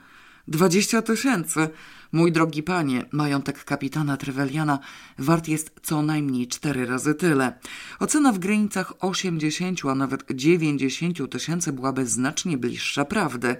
20 0.48 1.02
tysięcy. 1.02 1.68
Mój 2.12 2.32
drogi 2.32 2.62
panie, 2.62 3.04
majątek 3.12 3.64
kapitana 3.64 4.16
Treveliana 4.16 4.78
wart 5.18 5.48
jest 5.48 5.70
co 5.82 6.02
najmniej 6.02 6.48
cztery 6.48 6.86
razy 6.86 7.14
tyle. 7.14 7.58
Ocena 8.00 8.32
w 8.32 8.38
granicach 8.38 8.92
80, 9.00 9.80
a 9.90 9.94
nawet 9.94 10.24
90 10.30 11.30
tysięcy 11.30 11.72
byłaby 11.72 12.06
znacznie 12.06 12.58
bliższa 12.58 13.04
prawdy. 13.04 13.56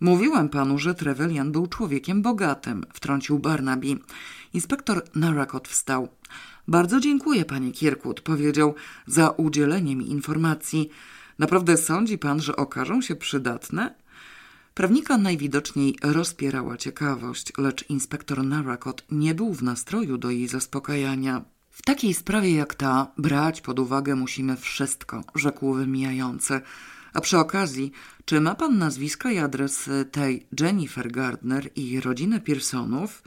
Mówiłem 0.00 0.48
panu, 0.48 0.78
że 0.78 0.94
Trevelian 0.94 1.52
był 1.52 1.66
człowiekiem 1.66 2.22
bogatym, 2.22 2.84
wtrącił 2.92 3.38
Barnaby. 3.38 3.96
Inspektor 4.54 5.02
Narakot 5.14 5.68
wstał. 5.68 6.08
Bardzo 6.68 7.00
dziękuję, 7.00 7.44
panie 7.44 7.72
Kirkwood, 7.72 8.20
powiedział, 8.20 8.74
za 9.06 9.30
udzielenie 9.30 9.96
mi 9.96 10.10
informacji. 10.10 10.90
Naprawdę 11.38 11.76
sądzi 11.76 12.18
pan, 12.18 12.40
że 12.40 12.56
okażą 12.56 13.02
się 13.02 13.16
przydatne? 13.16 13.94
Prawnika 14.74 15.18
najwidoczniej 15.18 15.96
rozpierała 16.02 16.76
ciekawość, 16.76 17.52
lecz 17.58 17.90
inspektor 17.90 18.44
Narakot 18.44 19.04
nie 19.10 19.34
był 19.34 19.54
w 19.54 19.62
nastroju 19.62 20.18
do 20.18 20.30
jej 20.30 20.48
zaspokajania. 20.48 21.44
W 21.70 21.82
takiej 21.82 22.14
sprawie 22.14 22.54
jak 22.54 22.74
ta 22.74 23.06
brać 23.18 23.60
pod 23.60 23.78
uwagę 23.78 24.16
musimy 24.16 24.56
wszystko, 24.56 25.24
rzekł 25.34 25.74
wymijający. 25.74 26.60
A 27.12 27.20
przy 27.20 27.38
okazji, 27.38 27.92
czy 28.24 28.40
ma 28.40 28.54
pan 28.54 28.78
nazwiska 28.78 29.30
i 29.30 29.38
adres 29.38 29.90
tej 30.12 30.46
Jennifer 30.60 31.12
Gardner 31.12 31.70
i 31.76 32.00
rodziny 32.00 32.40
Pearsonów? 32.40 33.22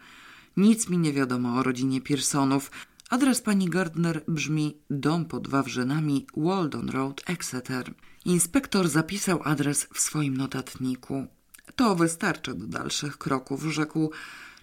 Nic 0.57 0.89
mi 0.89 0.97
nie 0.97 1.13
wiadomo 1.13 1.55
o 1.55 1.63
rodzinie 1.63 2.01
Pearsonów. 2.01 2.71
Adres 3.09 3.41
pani 3.41 3.69
Gardner 3.69 4.23
brzmi 4.27 4.77
Dom 4.89 5.25
pod 5.25 5.47
Wawrzynami, 5.47 6.25
Waldon 6.37 6.89
Road, 6.89 7.21
Exeter. 7.25 7.93
Inspektor 8.25 8.89
zapisał 8.89 9.39
adres 9.43 9.87
w 9.93 9.99
swoim 9.99 10.37
notatniku. 10.37 11.27
To 11.75 11.95
wystarczy 11.95 12.53
do 12.53 12.67
dalszych 12.67 13.17
kroków, 13.17 13.63
rzekł. 13.63 14.11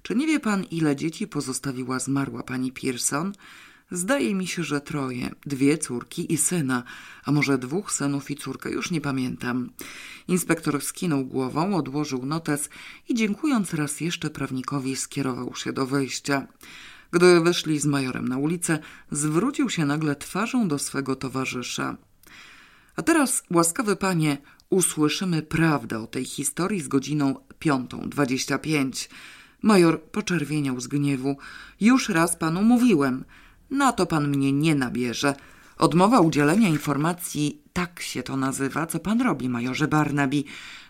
Czy 0.02 0.14
nie 0.14 0.26
wie 0.26 0.40
pan, 0.40 0.64
ile 0.64 0.96
dzieci 0.96 1.26
pozostawiła 1.26 1.98
zmarła 1.98 2.42
pani 2.42 2.72
Pearson? 2.72 3.32
Zdaje 3.92 4.34
mi 4.34 4.46
się, 4.46 4.64
że 4.64 4.80
troje, 4.80 5.30
dwie 5.46 5.78
córki 5.78 6.32
i 6.32 6.36
syna, 6.36 6.82
a 7.24 7.32
może 7.32 7.58
dwóch 7.58 7.92
synów 7.92 8.30
i 8.30 8.36
córkę, 8.36 8.70
już 8.70 8.90
nie 8.90 9.00
pamiętam. 9.00 9.70
Inspektor 10.28 10.82
skinął 10.82 11.24
głową, 11.24 11.76
odłożył 11.76 12.26
notes 12.26 12.70
i 13.08 13.14
dziękując 13.14 13.74
raz 13.74 14.00
jeszcze 14.00 14.30
prawnikowi 14.30 14.96
skierował 14.96 15.54
się 15.54 15.72
do 15.72 15.86
wyjścia. 15.86 16.46
Gdy 17.10 17.40
wyszli 17.40 17.78
z 17.78 17.86
majorem 17.86 18.28
na 18.28 18.38
ulicę, 18.38 18.78
zwrócił 19.10 19.70
się 19.70 19.84
nagle 19.84 20.16
twarzą 20.16 20.68
do 20.68 20.78
swego 20.78 21.16
towarzysza. 21.16 21.96
A 22.96 23.02
teraz, 23.02 23.42
łaskawy 23.50 23.96
panie, 23.96 24.38
usłyszymy 24.70 25.42
prawdę 25.42 25.98
o 25.98 26.06
tej 26.06 26.24
historii 26.24 26.80
z 26.80 26.88
godziną 26.88 27.34
piątą 27.58 28.08
dwadzieścia 28.08 28.58
pięć. 28.58 29.10
Major 29.62 30.02
poczerwieniał 30.02 30.80
z 30.80 30.86
gniewu. 30.86 31.36
Już 31.80 32.08
raz 32.08 32.36
panu 32.36 32.62
mówiłem. 32.62 33.24
Na 33.70 33.92
to 33.92 34.06
pan 34.06 34.28
mnie 34.28 34.52
nie 34.52 34.74
nabierze. 34.74 35.34
Odmowa 35.78 36.20
udzielenia 36.20 36.68
informacji, 36.68 37.62
tak 37.72 38.00
się 38.00 38.22
to 38.22 38.36
nazywa, 38.36 38.86
co 38.86 38.98
pan 38.98 39.20
robi, 39.20 39.48
majorze 39.48 39.88
Barnaby. 39.88 40.44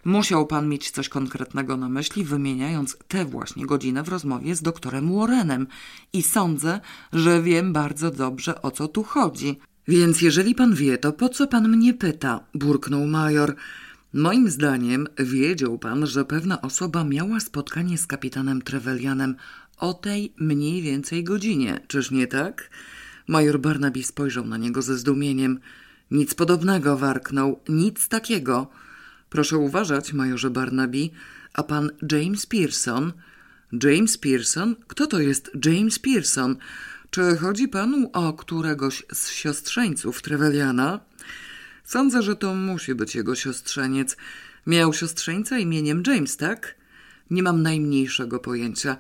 Musiał 0.05 0.47
pan 0.47 0.68
mieć 0.68 0.91
coś 0.91 1.09
konkretnego 1.09 1.76
na 1.76 1.89
myśli, 1.89 2.24
wymieniając 2.24 2.97
tę 3.09 3.24
właśnie 3.24 3.66
godzinę 3.66 4.03
w 4.03 4.09
rozmowie 4.09 4.57
z 4.57 4.62
doktorem 4.62 5.16
Warrenem. 5.16 5.66
I 6.12 6.22
sądzę, 6.22 6.81
że 7.12 7.43
wiem 7.43 7.72
bardzo 7.72 8.11
dobrze, 8.11 8.62
o 8.62 8.70
co 8.70 8.89
tu 8.89 9.03
chodzi. 9.03 9.59
Więc 9.89 10.22
jeżeli 10.22 10.55
pan 10.55 10.74
wie, 10.74 10.99
to 10.99 11.12
po 11.12 11.28
co 11.28 11.47
pan 11.47 11.68
mnie 11.68 11.95
pyta? 11.95 12.41
burknął 12.55 13.07
major. 13.07 13.55
Moim 14.12 14.51
zdaniem 14.51 15.07
wiedział 15.18 15.78
pan, 15.78 16.07
że 16.07 16.24
pewna 16.24 16.62
osoba 16.62 17.05
miała 17.05 17.41
spotkanie 17.41 17.99
z 17.99 18.07
kapitanem 18.07 18.62
Trevelianem 18.62 19.37
o 19.81 19.95
tej 19.95 20.35
mniej 20.37 20.83
więcej 20.83 21.24
godzinie, 21.24 21.81
czyż 21.89 22.11
nie 22.11 22.26
tak? 22.26 22.70
Major 23.26 23.61
Barnaby 23.61 24.03
spojrzał 24.03 24.47
na 24.47 24.57
niego 24.57 24.83
ze 24.83 24.99
zdumieniem. 24.99 25.61
Nic 26.11 26.35
podobnego, 26.35 26.97
warknął. 26.97 27.61
Nic 27.68 28.09
takiego. 28.09 28.70
Proszę 29.31 29.59
uważać, 29.59 30.12
majorze 30.12 30.51
Barnaby. 30.51 31.11
A 31.53 31.62
pan 31.62 31.91
James 32.12 32.47
Pearson? 32.47 33.12
James 33.83 34.18
Pearson? 34.18 34.76
Kto 34.87 35.07
to 35.07 35.20
jest 35.20 35.51
James 35.64 35.99
Pearson? 35.99 36.57
Czy 37.11 37.37
chodzi 37.37 37.68
panu 37.68 38.11
o 38.12 38.33
któregoś 38.33 39.03
z 39.12 39.31
siostrzeńców 39.31 40.22
Treveliana? 40.22 41.01
Sądzę, 41.85 42.22
że 42.22 42.37
to 42.37 42.55
musi 42.55 42.95
być 42.95 43.14
jego 43.14 43.35
siostrzeniec. 43.35 44.16
Miał 44.66 44.93
siostrzeńca 44.93 45.59
imieniem 45.59 46.03
James, 46.07 46.37
tak? 46.37 46.74
Nie 47.31 47.43
mam 47.43 47.62
najmniejszego 47.62 48.39
pojęcia. 48.39 48.97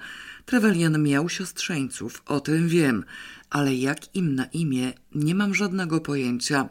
Trevelian 0.50 1.02
miał 1.02 1.28
siostrzeńców, 1.28 2.22
o 2.26 2.40
tym 2.40 2.68
wiem, 2.68 3.04
ale 3.50 3.74
jak 3.74 4.16
im 4.16 4.34
na 4.34 4.44
imię, 4.44 4.92
nie 5.14 5.34
mam 5.34 5.54
żadnego 5.54 6.00
pojęcia. 6.00 6.68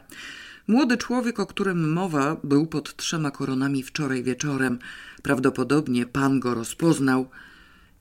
Młody 0.66 0.96
człowiek, 0.96 1.40
o 1.40 1.46
którym 1.46 1.92
mowa, 1.92 2.36
był 2.44 2.66
pod 2.66 2.96
trzema 2.96 3.30
koronami 3.30 3.82
wczoraj 3.82 4.22
wieczorem. 4.22 4.78
Prawdopodobnie 5.22 6.06
pan 6.06 6.40
go 6.40 6.54
rozpoznał. 6.54 7.30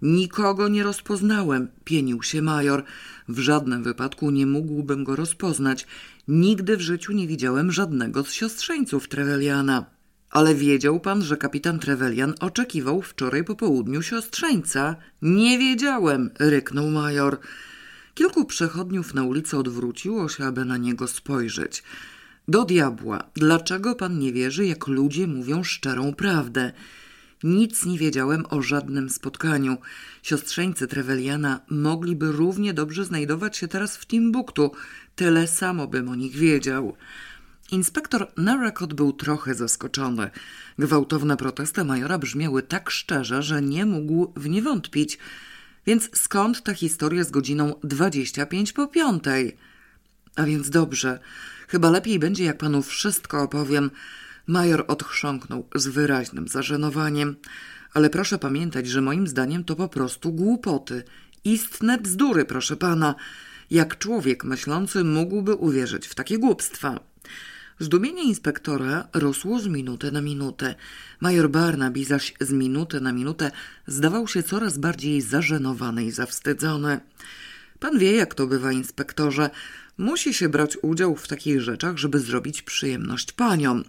Nikogo 0.02 0.68
nie 0.68 0.84
rozpoznałem, 0.84 1.68
pienił 1.84 2.24
się 2.24 2.42
major. 2.42 2.84
W 3.30 3.40
żadnym 3.40 3.84
wypadku 3.84 4.32
nie 4.32 4.46
mógłbym 4.46 5.04
go 5.04 5.16
rozpoznać. 5.16 5.88
Nigdy 6.28 6.78
w 6.78 6.82
życiu 6.82 7.14
nie 7.14 7.28
widziałem 7.28 7.72
żadnego 7.72 8.24
z 8.24 8.32
siostrzeńców 8.32 9.08
Treveliana. 9.08 9.99
Ale 10.30 10.56
wiedział 10.56 11.00
pan, 11.00 11.22
że 11.22 11.38
kapitan 11.38 11.80
Trevelian 11.80 12.34
oczekiwał 12.40 13.02
wczoraj 13.02 13.44
po 13.44 13.56
południu 13.56 14.02
siostrzeńca? 14.02 14.96
Nie 15.22 15.58
wiedziałem, 15.58 16.30
ryknął 16.40 16.90
major. 16.90 17.40
Kilku 18.14 18.46
przechodniów 18.46 19.14
na 19.14 19.24
ulicy 19.24 19.58
odwróciło 19.58 20.30
się, 20.30 20.46
aby 20.46 20.66
na 20.66 20.78
niego 20.78 21.08
spojrzeć. 21.08 21.84
Do 22.48 22.66
diabła, 22.66 23.24
dlaczego 23.36 23.96
pan 23.96 24.20
nie 24.20 24.34
wierzy, 24.34 24.66
jak 24.66 24.88
ludzie 24.88 25.28
mówią 25.28 25.64
szczerą 25.64 26.14
prawdę? 26.14 26.72
Nic 27.44 27.86
nie 27.86 27.98
wiedziałem 27.98 28.46
o 28.50 28.62
żadnym 28.62 29.10
spotkaniu. 29.10 29.78
Siostrzeńcy 30.24 30.88
Treveliana 30.88 31.60
mogliby 31.70 32.32
równie 32.32 32.74
dobrze 32.74 33.06
znajdować 33.06 33.58
się 33.58 33.68
teraz 33.68 33.98
w 33.98 34.06
Timbuktu. 34.06 34.72
Tyle 35.16 35.48
samo 35.48 35.88
bym 35.88 36.10
o 36.10 36.16
nich 36.16 36.36
wiedział. 36.36 36.96
Inspektor 37.72 38.32
Narrakot 38.38 38.94
był 38.94 39.14
trochę 39.14 39.56
zaskoczony. 39.56 40.30
Gwałtowne 40.80 41.38
protesty 41.38 41.84
majora 41.84 42.18
brzmiały 42.18 42.64
tak 42.64 42.90
szczerze, 42.90 43.44
że 43.44 43.62
nie 43.62 43.86
mógł 43.86 44.34
w 44.36 44.50
nie 44.50 44.62
wątpić. 44.62 45.18
Więc 45.86 46.10
skąd 46.14 46.64
ta 46.64 46.74
historia 46.74 47.24
z 47.24 47.32
godziną 47.32 47.76
dwadzieścia 47.84 48.46
pięć 48.46 48.74
po 48.74 48.88
piątej? 48.88 49.58
A 50.36 50.44
więc 50.44 50.70
dobrze. 50.70 51.20
Chyba 51.68 51.90
lepiej 51.90 52.20
będzie, 52.20 52.44
jak 52.44 52.58
panu 52.58 52.82
wszystko 52.82 53.42
opowiem. 53.42 53.92
Major 54.48 54.86
odchrząknął 54.88 55.68
z 55.76 55.88
wyraźnym 55.88 56.48
zażenowaniem. 56.48 57.36
Ale 57.94 58.10
proszę 58.10 58.40
pamiętać, 58.40 58.88
że 58.88 59.02
moim 59.02 59.28
zdaniem 59.28 59.64
to 59.64 59.76
po 59.76 59.88
prostu 59.88 60.32
głupoty. 60.34 61.04
Istne 61.44 61.98
bzdury, 61.98 62.46
proszę 62.46 62.76
pana. 62.76 63.16
Jak 63.72 63.98
człowiek 63.98 64.44
myślący 64.44 65.04
mógłby 65.04 65.56
uwierzyć 65.56 66.08
w 66.08 66.16
takie 66.16 66.38
głupstwa? 66.38 67.00
Zdumienie 67.80 68.24
inspektora 68.24 69.08
rosło 69.14 69.60
z 69.60 69.68
minuty 69.68 70.12
na 70.12 70.22
minutę. 70.22 70.76
Major 71.20 71.50
Barnaby 71.50 72.06
zaś 72.06 72.34
z 72.40 72.52
minuty 72.52 73.02
na 73.02 73.14
minutę 73.14 73.52
zdawał 73.88 74.28
się 74.28 74.44
coraz 74.44 74.78
bardziej 74.78 75.22
zażenowany 75.22 76.06
i 76.06 76.12
zawstydzony. 76.12 77.00
Pan 77.80 78.00
wie, 78.00 78.12
jak 78.12 78.34
to 78.34 78.48
bywa, 78.48 78.72
inspektorze. 78.72 79.50
Musi 79.98 80.34
się 80.34 80.50
brać 80.50 80.78
udział 80.82 81.16
w 81.16 81.28
takich 81.28 81.62
rzeczach, 81.62 81.98
żeby 81.98 82.20
zrobić 82.20 82.62
przyjemność 82.62 83.32
paniom. 83.32 83.84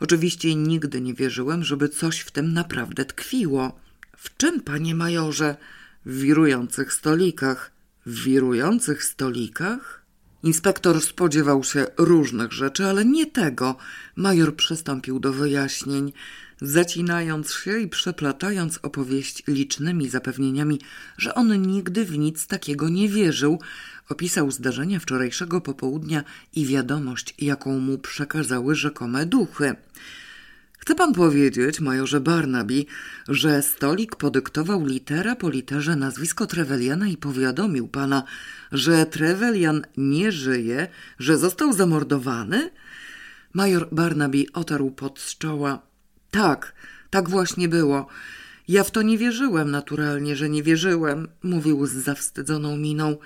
Oczywiście 0.00 0.54
nigdy 0.54 1.00
nie 1.00 1.14
wierzyłem, 1.14 1.64
żeby 1.64 1.88
coś 1.88 2.20
w 2.20 2.30
tym 2.30 2.52
naprawdę 2.52 3.04
tkwiło. 3.04 3.78
W 4.16 4.36
czym, 4.36 4.60
panie 4.60 4.94
majorze? 4.94 5.56
W 6.06 6.18
wirujących 6.18 6.92
stolikach. 6.92 7.70
W 8.06 8.24
wirujących 8.24 9.04
stolikach? 9.04 10.03
Inspektor 10.44 11.00
spodziewał 11.00 11.64
się 11.64 11.86
różnych 11.96 12.52
rzeczy, 12.52 12.84
ale 12.86 13.04
nie 13.04 13.26
tego. 13.26 13.76
Major 14.16 14.56
przystąpił 14.56 15.20
do 15.20 15.32
wyjaśnień, 15.32 16.12
zacinając 16.60 17.52
się 17.52 17.78
i 17.78 17.88
przeplatając 17.88 18.78
opowieść 18.82 19.42
licznymi 19.46 20.08
zapewnieniami, 20.08 20.80
że 21.18 21.34
on 21.34 21.62
nigdy 21.62 22.04
w 22.04 22.18
nic 22.18 22.46
takiego 22.46 22.88
nie 22.88 23.08
wierzył. 23.08 23.60
Opisał 24.08 24.50
zdarzenia 24.50 25.00
wczorajszego 25.00 25.60
popołudnia 25.60 26.24
i 26.54 26.66
wiadomość, 26.66 27.34
jaką 27.38 27.78
mu 27.78 27.98
przekazały 27.98 28.74
rzekome 28.74 29.26
duchy. 29.26 29.76
Chce 30.78 30.94
pan 30.94 31.12
powiedzieć, 31.12 31.80
majorze 31.80 32.20
Barnaby, 32.20 32.84
że 33.28 33.62
stolik 33.62 34.16
podyktował 34.16 34.86
litera 34.86 35.36
po 35.36 35.50
literze 35.50 35.96
nazwisko 35.96 36.46
Treveliana 36.46 37.08
i 37.08 37.16
powiadomił 37.16 37.88
pana, 37.88 38.22
że 38.72 39.06
Trevelian 39.06 39.82
nie 39.96 40.32
żyje, 40.32 40.88
że 41.18 41.38
został 41.38 41.72
zamordowany? 41.72 42.70
Major 43.54 43.88
Barnaby 43.92 44.44
otarł 44.52 44.90
pod 44.90 45.20
z 45.20 45.38
czoła. 45.38 45.82
Tak, 46.30 46.74
tak 47.10 47.30
właśnie 47.30 47.68
było. 47.68 48.06
Ja 48.68 48.84
w 48.84 48.90
to 48.90 49.02
nie 49.02 49.18
wierzyłem, 49.18 49.70
naturalnie, 49.70 50.36
że 50.36 50.48
nie 50.48 50.62
wierzyłem, 50.62 51.28
mówił 51.42 51.86
z 51.86 51.92
zawstydzoną 51.92 52.76
miną. 52.76 53.16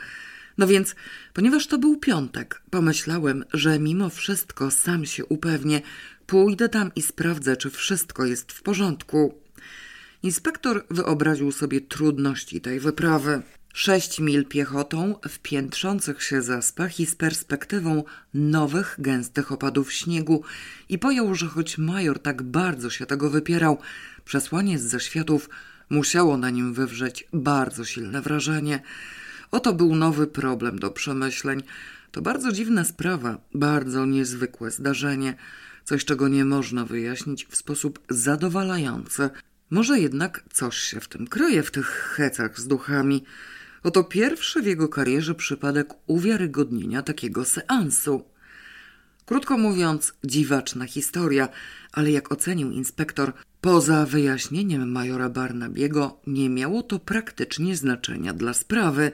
No 0.59 0.66
więc, 0.66 0.94
ponieważ 1.34 1.66
to 1.66 1.78
był 1.78 1.96
piątek, 1.96 2.62
pomyślałem, 2.70 3.44
że 3.53 3.78
mimo 3.78 4.11
wszystko 4.11 4.70
sam 4.70 5.07
się 5.07 5.24
upewnię, 5.24 5.82
Pójdę 6.29 6.68
tam 6.68 6.91
i 6.97 7.03
sprawdzę, 7.03 7.57
czy 7.57 7.70
wszystko 7.70 8.26
jest 8.26 8.53
w 8.53 8.62
porządku. 8.62 9.35
Inspektor 10.22 10.87
wyobraził 10.91 11.53
sobie 11.53 11.81
trudności 11.81 12.61
tej 12.61 12.81
wyprawy. 12.81 13.43
Sześć 13.74 14.20
mil 14.20 14.45
piechotą 14.45 15.14
w 15.29 15.39
piętrzących 15.39 16.22
się 16.22 16.43
zaspach 16.43 17.01
i 17.01 17.07
z 17.07 17.14
perspektywą 17.14 18.05
nowych, 18.35 18.97
gęstych 18.99 19.53
opadów 19.53 19.93
śniegu 19.93 20.43
i 20.89 20.99
pojął, 20.99 21.35
że 21.35 21.47
choć 21.47 21.79
major 21.79 22.18
tak 22.18 22.43
bardzo 22.43 22.91
się 22.91 23.07
tego 23.07 23.31
wypierał, 23.31 23.79
przesłanie 24.24 24.79
z 24.79 24.83
zaświatów 24.83 25.51
musiało 25.91 26.37
na 26.37 26.51
nim 26.51 26.74
wywrzeć 26.74 27.29
bardzo 27.33 27.85
silne 27.85 28.22
wrażenie. 28.22 28.83
Oto 29.51 29.72
był 29.72 29.95
nowy 29.95 30.26
problem 30.26 30.79
do 30.79 30.91
przemyśleń. 30.91 31.62
To 32.12 32.22
bardzo 32.22 32.53
dziwna 32.53 32.85
sprawa, 32.85 33.39
bardzo 33.55 34.07
niezwykłe 34.07 34.70
zdarzenie– 34.70 35.35
coś 35.89 36.05
czego 36.05 36.28
nie 36.28 36.45
można 36.45 36.84
wyjaśnić 36.84 37.47
w 37.47 37.57
sposób 37.57 38.01
zadowalający. 38.11 39.30
Może 39.70 40.01
jednak 40.01 40.45
coś 40.53 40.76
się 40.76 41.01
w 41.01 41.09
tym 41.09 41.26
kryje, 41.26 41.62
w 41.62 41.70
tych 41.70 41.86
hecach 41.86 42.61
z 42.61 42.66
duchami. 42.66 43.24
Oto 43.82 44.05
pierwszy 44.05 44.62
w 44.62 44.66
jego 44.66 44.89
karierze 44.89 45.34
przypadek 45.34 45.89
uwiarygodnienia 46.07 47.03
takiego 47.03 47.45
seansu. 47.45 48.24
Krótko 49.26 49.59
mówiąc, 49.59 50.12
dziwaczna 50.24 50.86
historia, 50.86 51.49
ale 51.93 52.11
jak 52.11 52.32
ocenił 52.32 52.70
inspektor, 52.70 53.32
poza 53.61 54.07
wyjaśnieniem 54.07 54.93
majora 54.93 55.28
Barnabiego 55.28 56.20
nie 56.26 56.49
miało 56.51 56.82
to 56.82 56.99
praktycznie 56.99 57.76
znaczenia 57.76 58.32
dla 58.32 58.55
sprawy. 58.55 59.12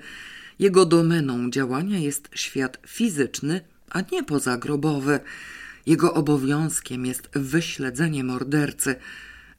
Jego 0.58 0.86
domeną 0.86 1.50
działania 1.50 1.98
jest 1.98 2.28
świat 2.34 2.78
fizyczny, 2.86 3.60
a 3.90 4.00
nie 4.12 4.22
pozagrobowy. 4.22 5.20
Jego 5.86 6.14
obowiązkiem 6.14 7.06
jest 7.06 7.28
wyśledzenie 7.32 8.24
mordercy, 8.24 8.96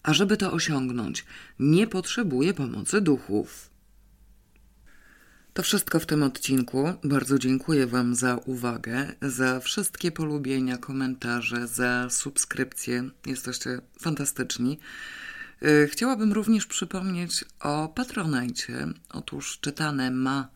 a 0.03 0.13
żeby 0.13 0.37
to 0.37 0.51
osiągnąć, 0.51 1.25
nie 1.59 1.87
potrzebuje 1.87 2.53
pomocy 2.53 3.01
duchów. 3.01 3.69
To 5.55 5.63
wszystko 5.63 5.99
w 5.99 6.05
tym 6.05 6.23
odcinku. 6.23 6.93
Bardzo 7.03 7.39
dziękuję 7.39 7.87
Wam 7.87 8.15
za 8.15 8.35
uwagę, 8.35 9.15
za 9.21 9.59
wszystkie 9.59 10.11
polubienia, 10.11 10.77
komentarze, 10.77 11.67
za 11.67 12.09
subskrypcje. 12.09 13.09
Jesteście 13.25 13.81
fantastyczni. 14.01 14.79
Y, 15.63 15.89
chciałabym 15.91 16.33
również 16.33 16.65
przypomnieć 16.65 17.45
o 17.59 17.87
Patronajcie. 17.87 18.87
Otóż 19.09 19.59
czytane 19.61 20.11
ma 20.11 20.47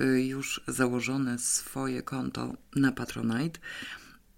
y, 0.00 0.22
już 0.22 0.60
założone 0.68 1.38
swoje 1.38 2.02
konto 2.02 2.54
na 2.76 2.92
Patronite. 2.92 3.60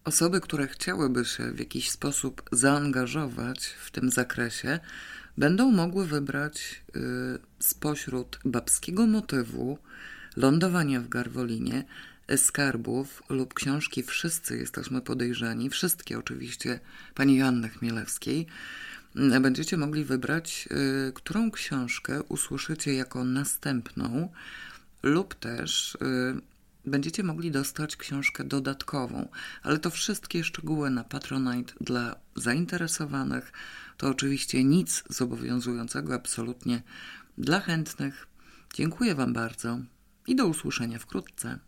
Osoby, 0.05 0.41
które 0.41 0.69
chciałyby 0.69 1.25
się 1.25 1.53
w 1.53 1.59
jakiś 1.59 1.91
sposób 1.91 2.43
zaangażować 2.53 3.67
w 3.67 3.91
tym 3.91 4.11
zakresie, 4.11 4.81
będą 5.39 5.71
mogły 5.71 6.07
wybrać 6.07 6.83
y, 6.97 7.01
spośród 7.59 8.39
babskiego 8.45 9.07
motywu, 9.07 9.79
lądowania 10.37 11.01
w 11.01 11.09
Garwolinie, 11.09 11.85
skarbów 12.37 13.23
lub 13.29 13.55
książki 13.55 14.03
Wszyscy 14.03 14.59
jesteśmy 14.59 15.01
podejrzani, 15.01 15.71
wszystkie 15.71 16.19
oczywiście 16.19 16.81
pani 17.15 17.37
Joanny 17.37 17.69
Chmielewskiej, 17.69 18.47
y, 19.37 19.41
będziecie 19.41 19.77
mogli 19.77 20.05
wybrać, 20.05 20.69
y, 21.09 21.13
którą 21.13 21.51
książkę 21.51 22.23
usłyszycie 22.23 22.95
jako 22.95 23.25
następną, 23.25 24.29
lub 25.03 25.35
też 25.35 25.99
będziecie 26.89 27.23
mogli 27.23 27.51
dostać 27.51 27.97
książkę 27.97 28.45
dodatkową, 28.45 29.29
ale 29.63 29.79
to 29.79 29.91
wszystkie 29.91 30.45
szczegóły 30.45 30.91
na 30.91 31.05
Patronite 31.05 31.75
dla 31.81 32.17
zainteresowanych. 32.37 33.53
To 33.97 34.09
oczywiście 34.09 34.65
nic 34.65 35.05
zobowiązującego 35.09 36.15
absolutnie 36.15 36.83
dla 37.39 37.61
chętnych. 37.61 38.27
Dziękuję 38.75 39.15
Wam 39.15 39.33
bardzo 39.33 39.79
i 40.27 40.37
do 40.37 40.47
usłyszenia 40.47 40.99
wkrótce. 40.99 41.59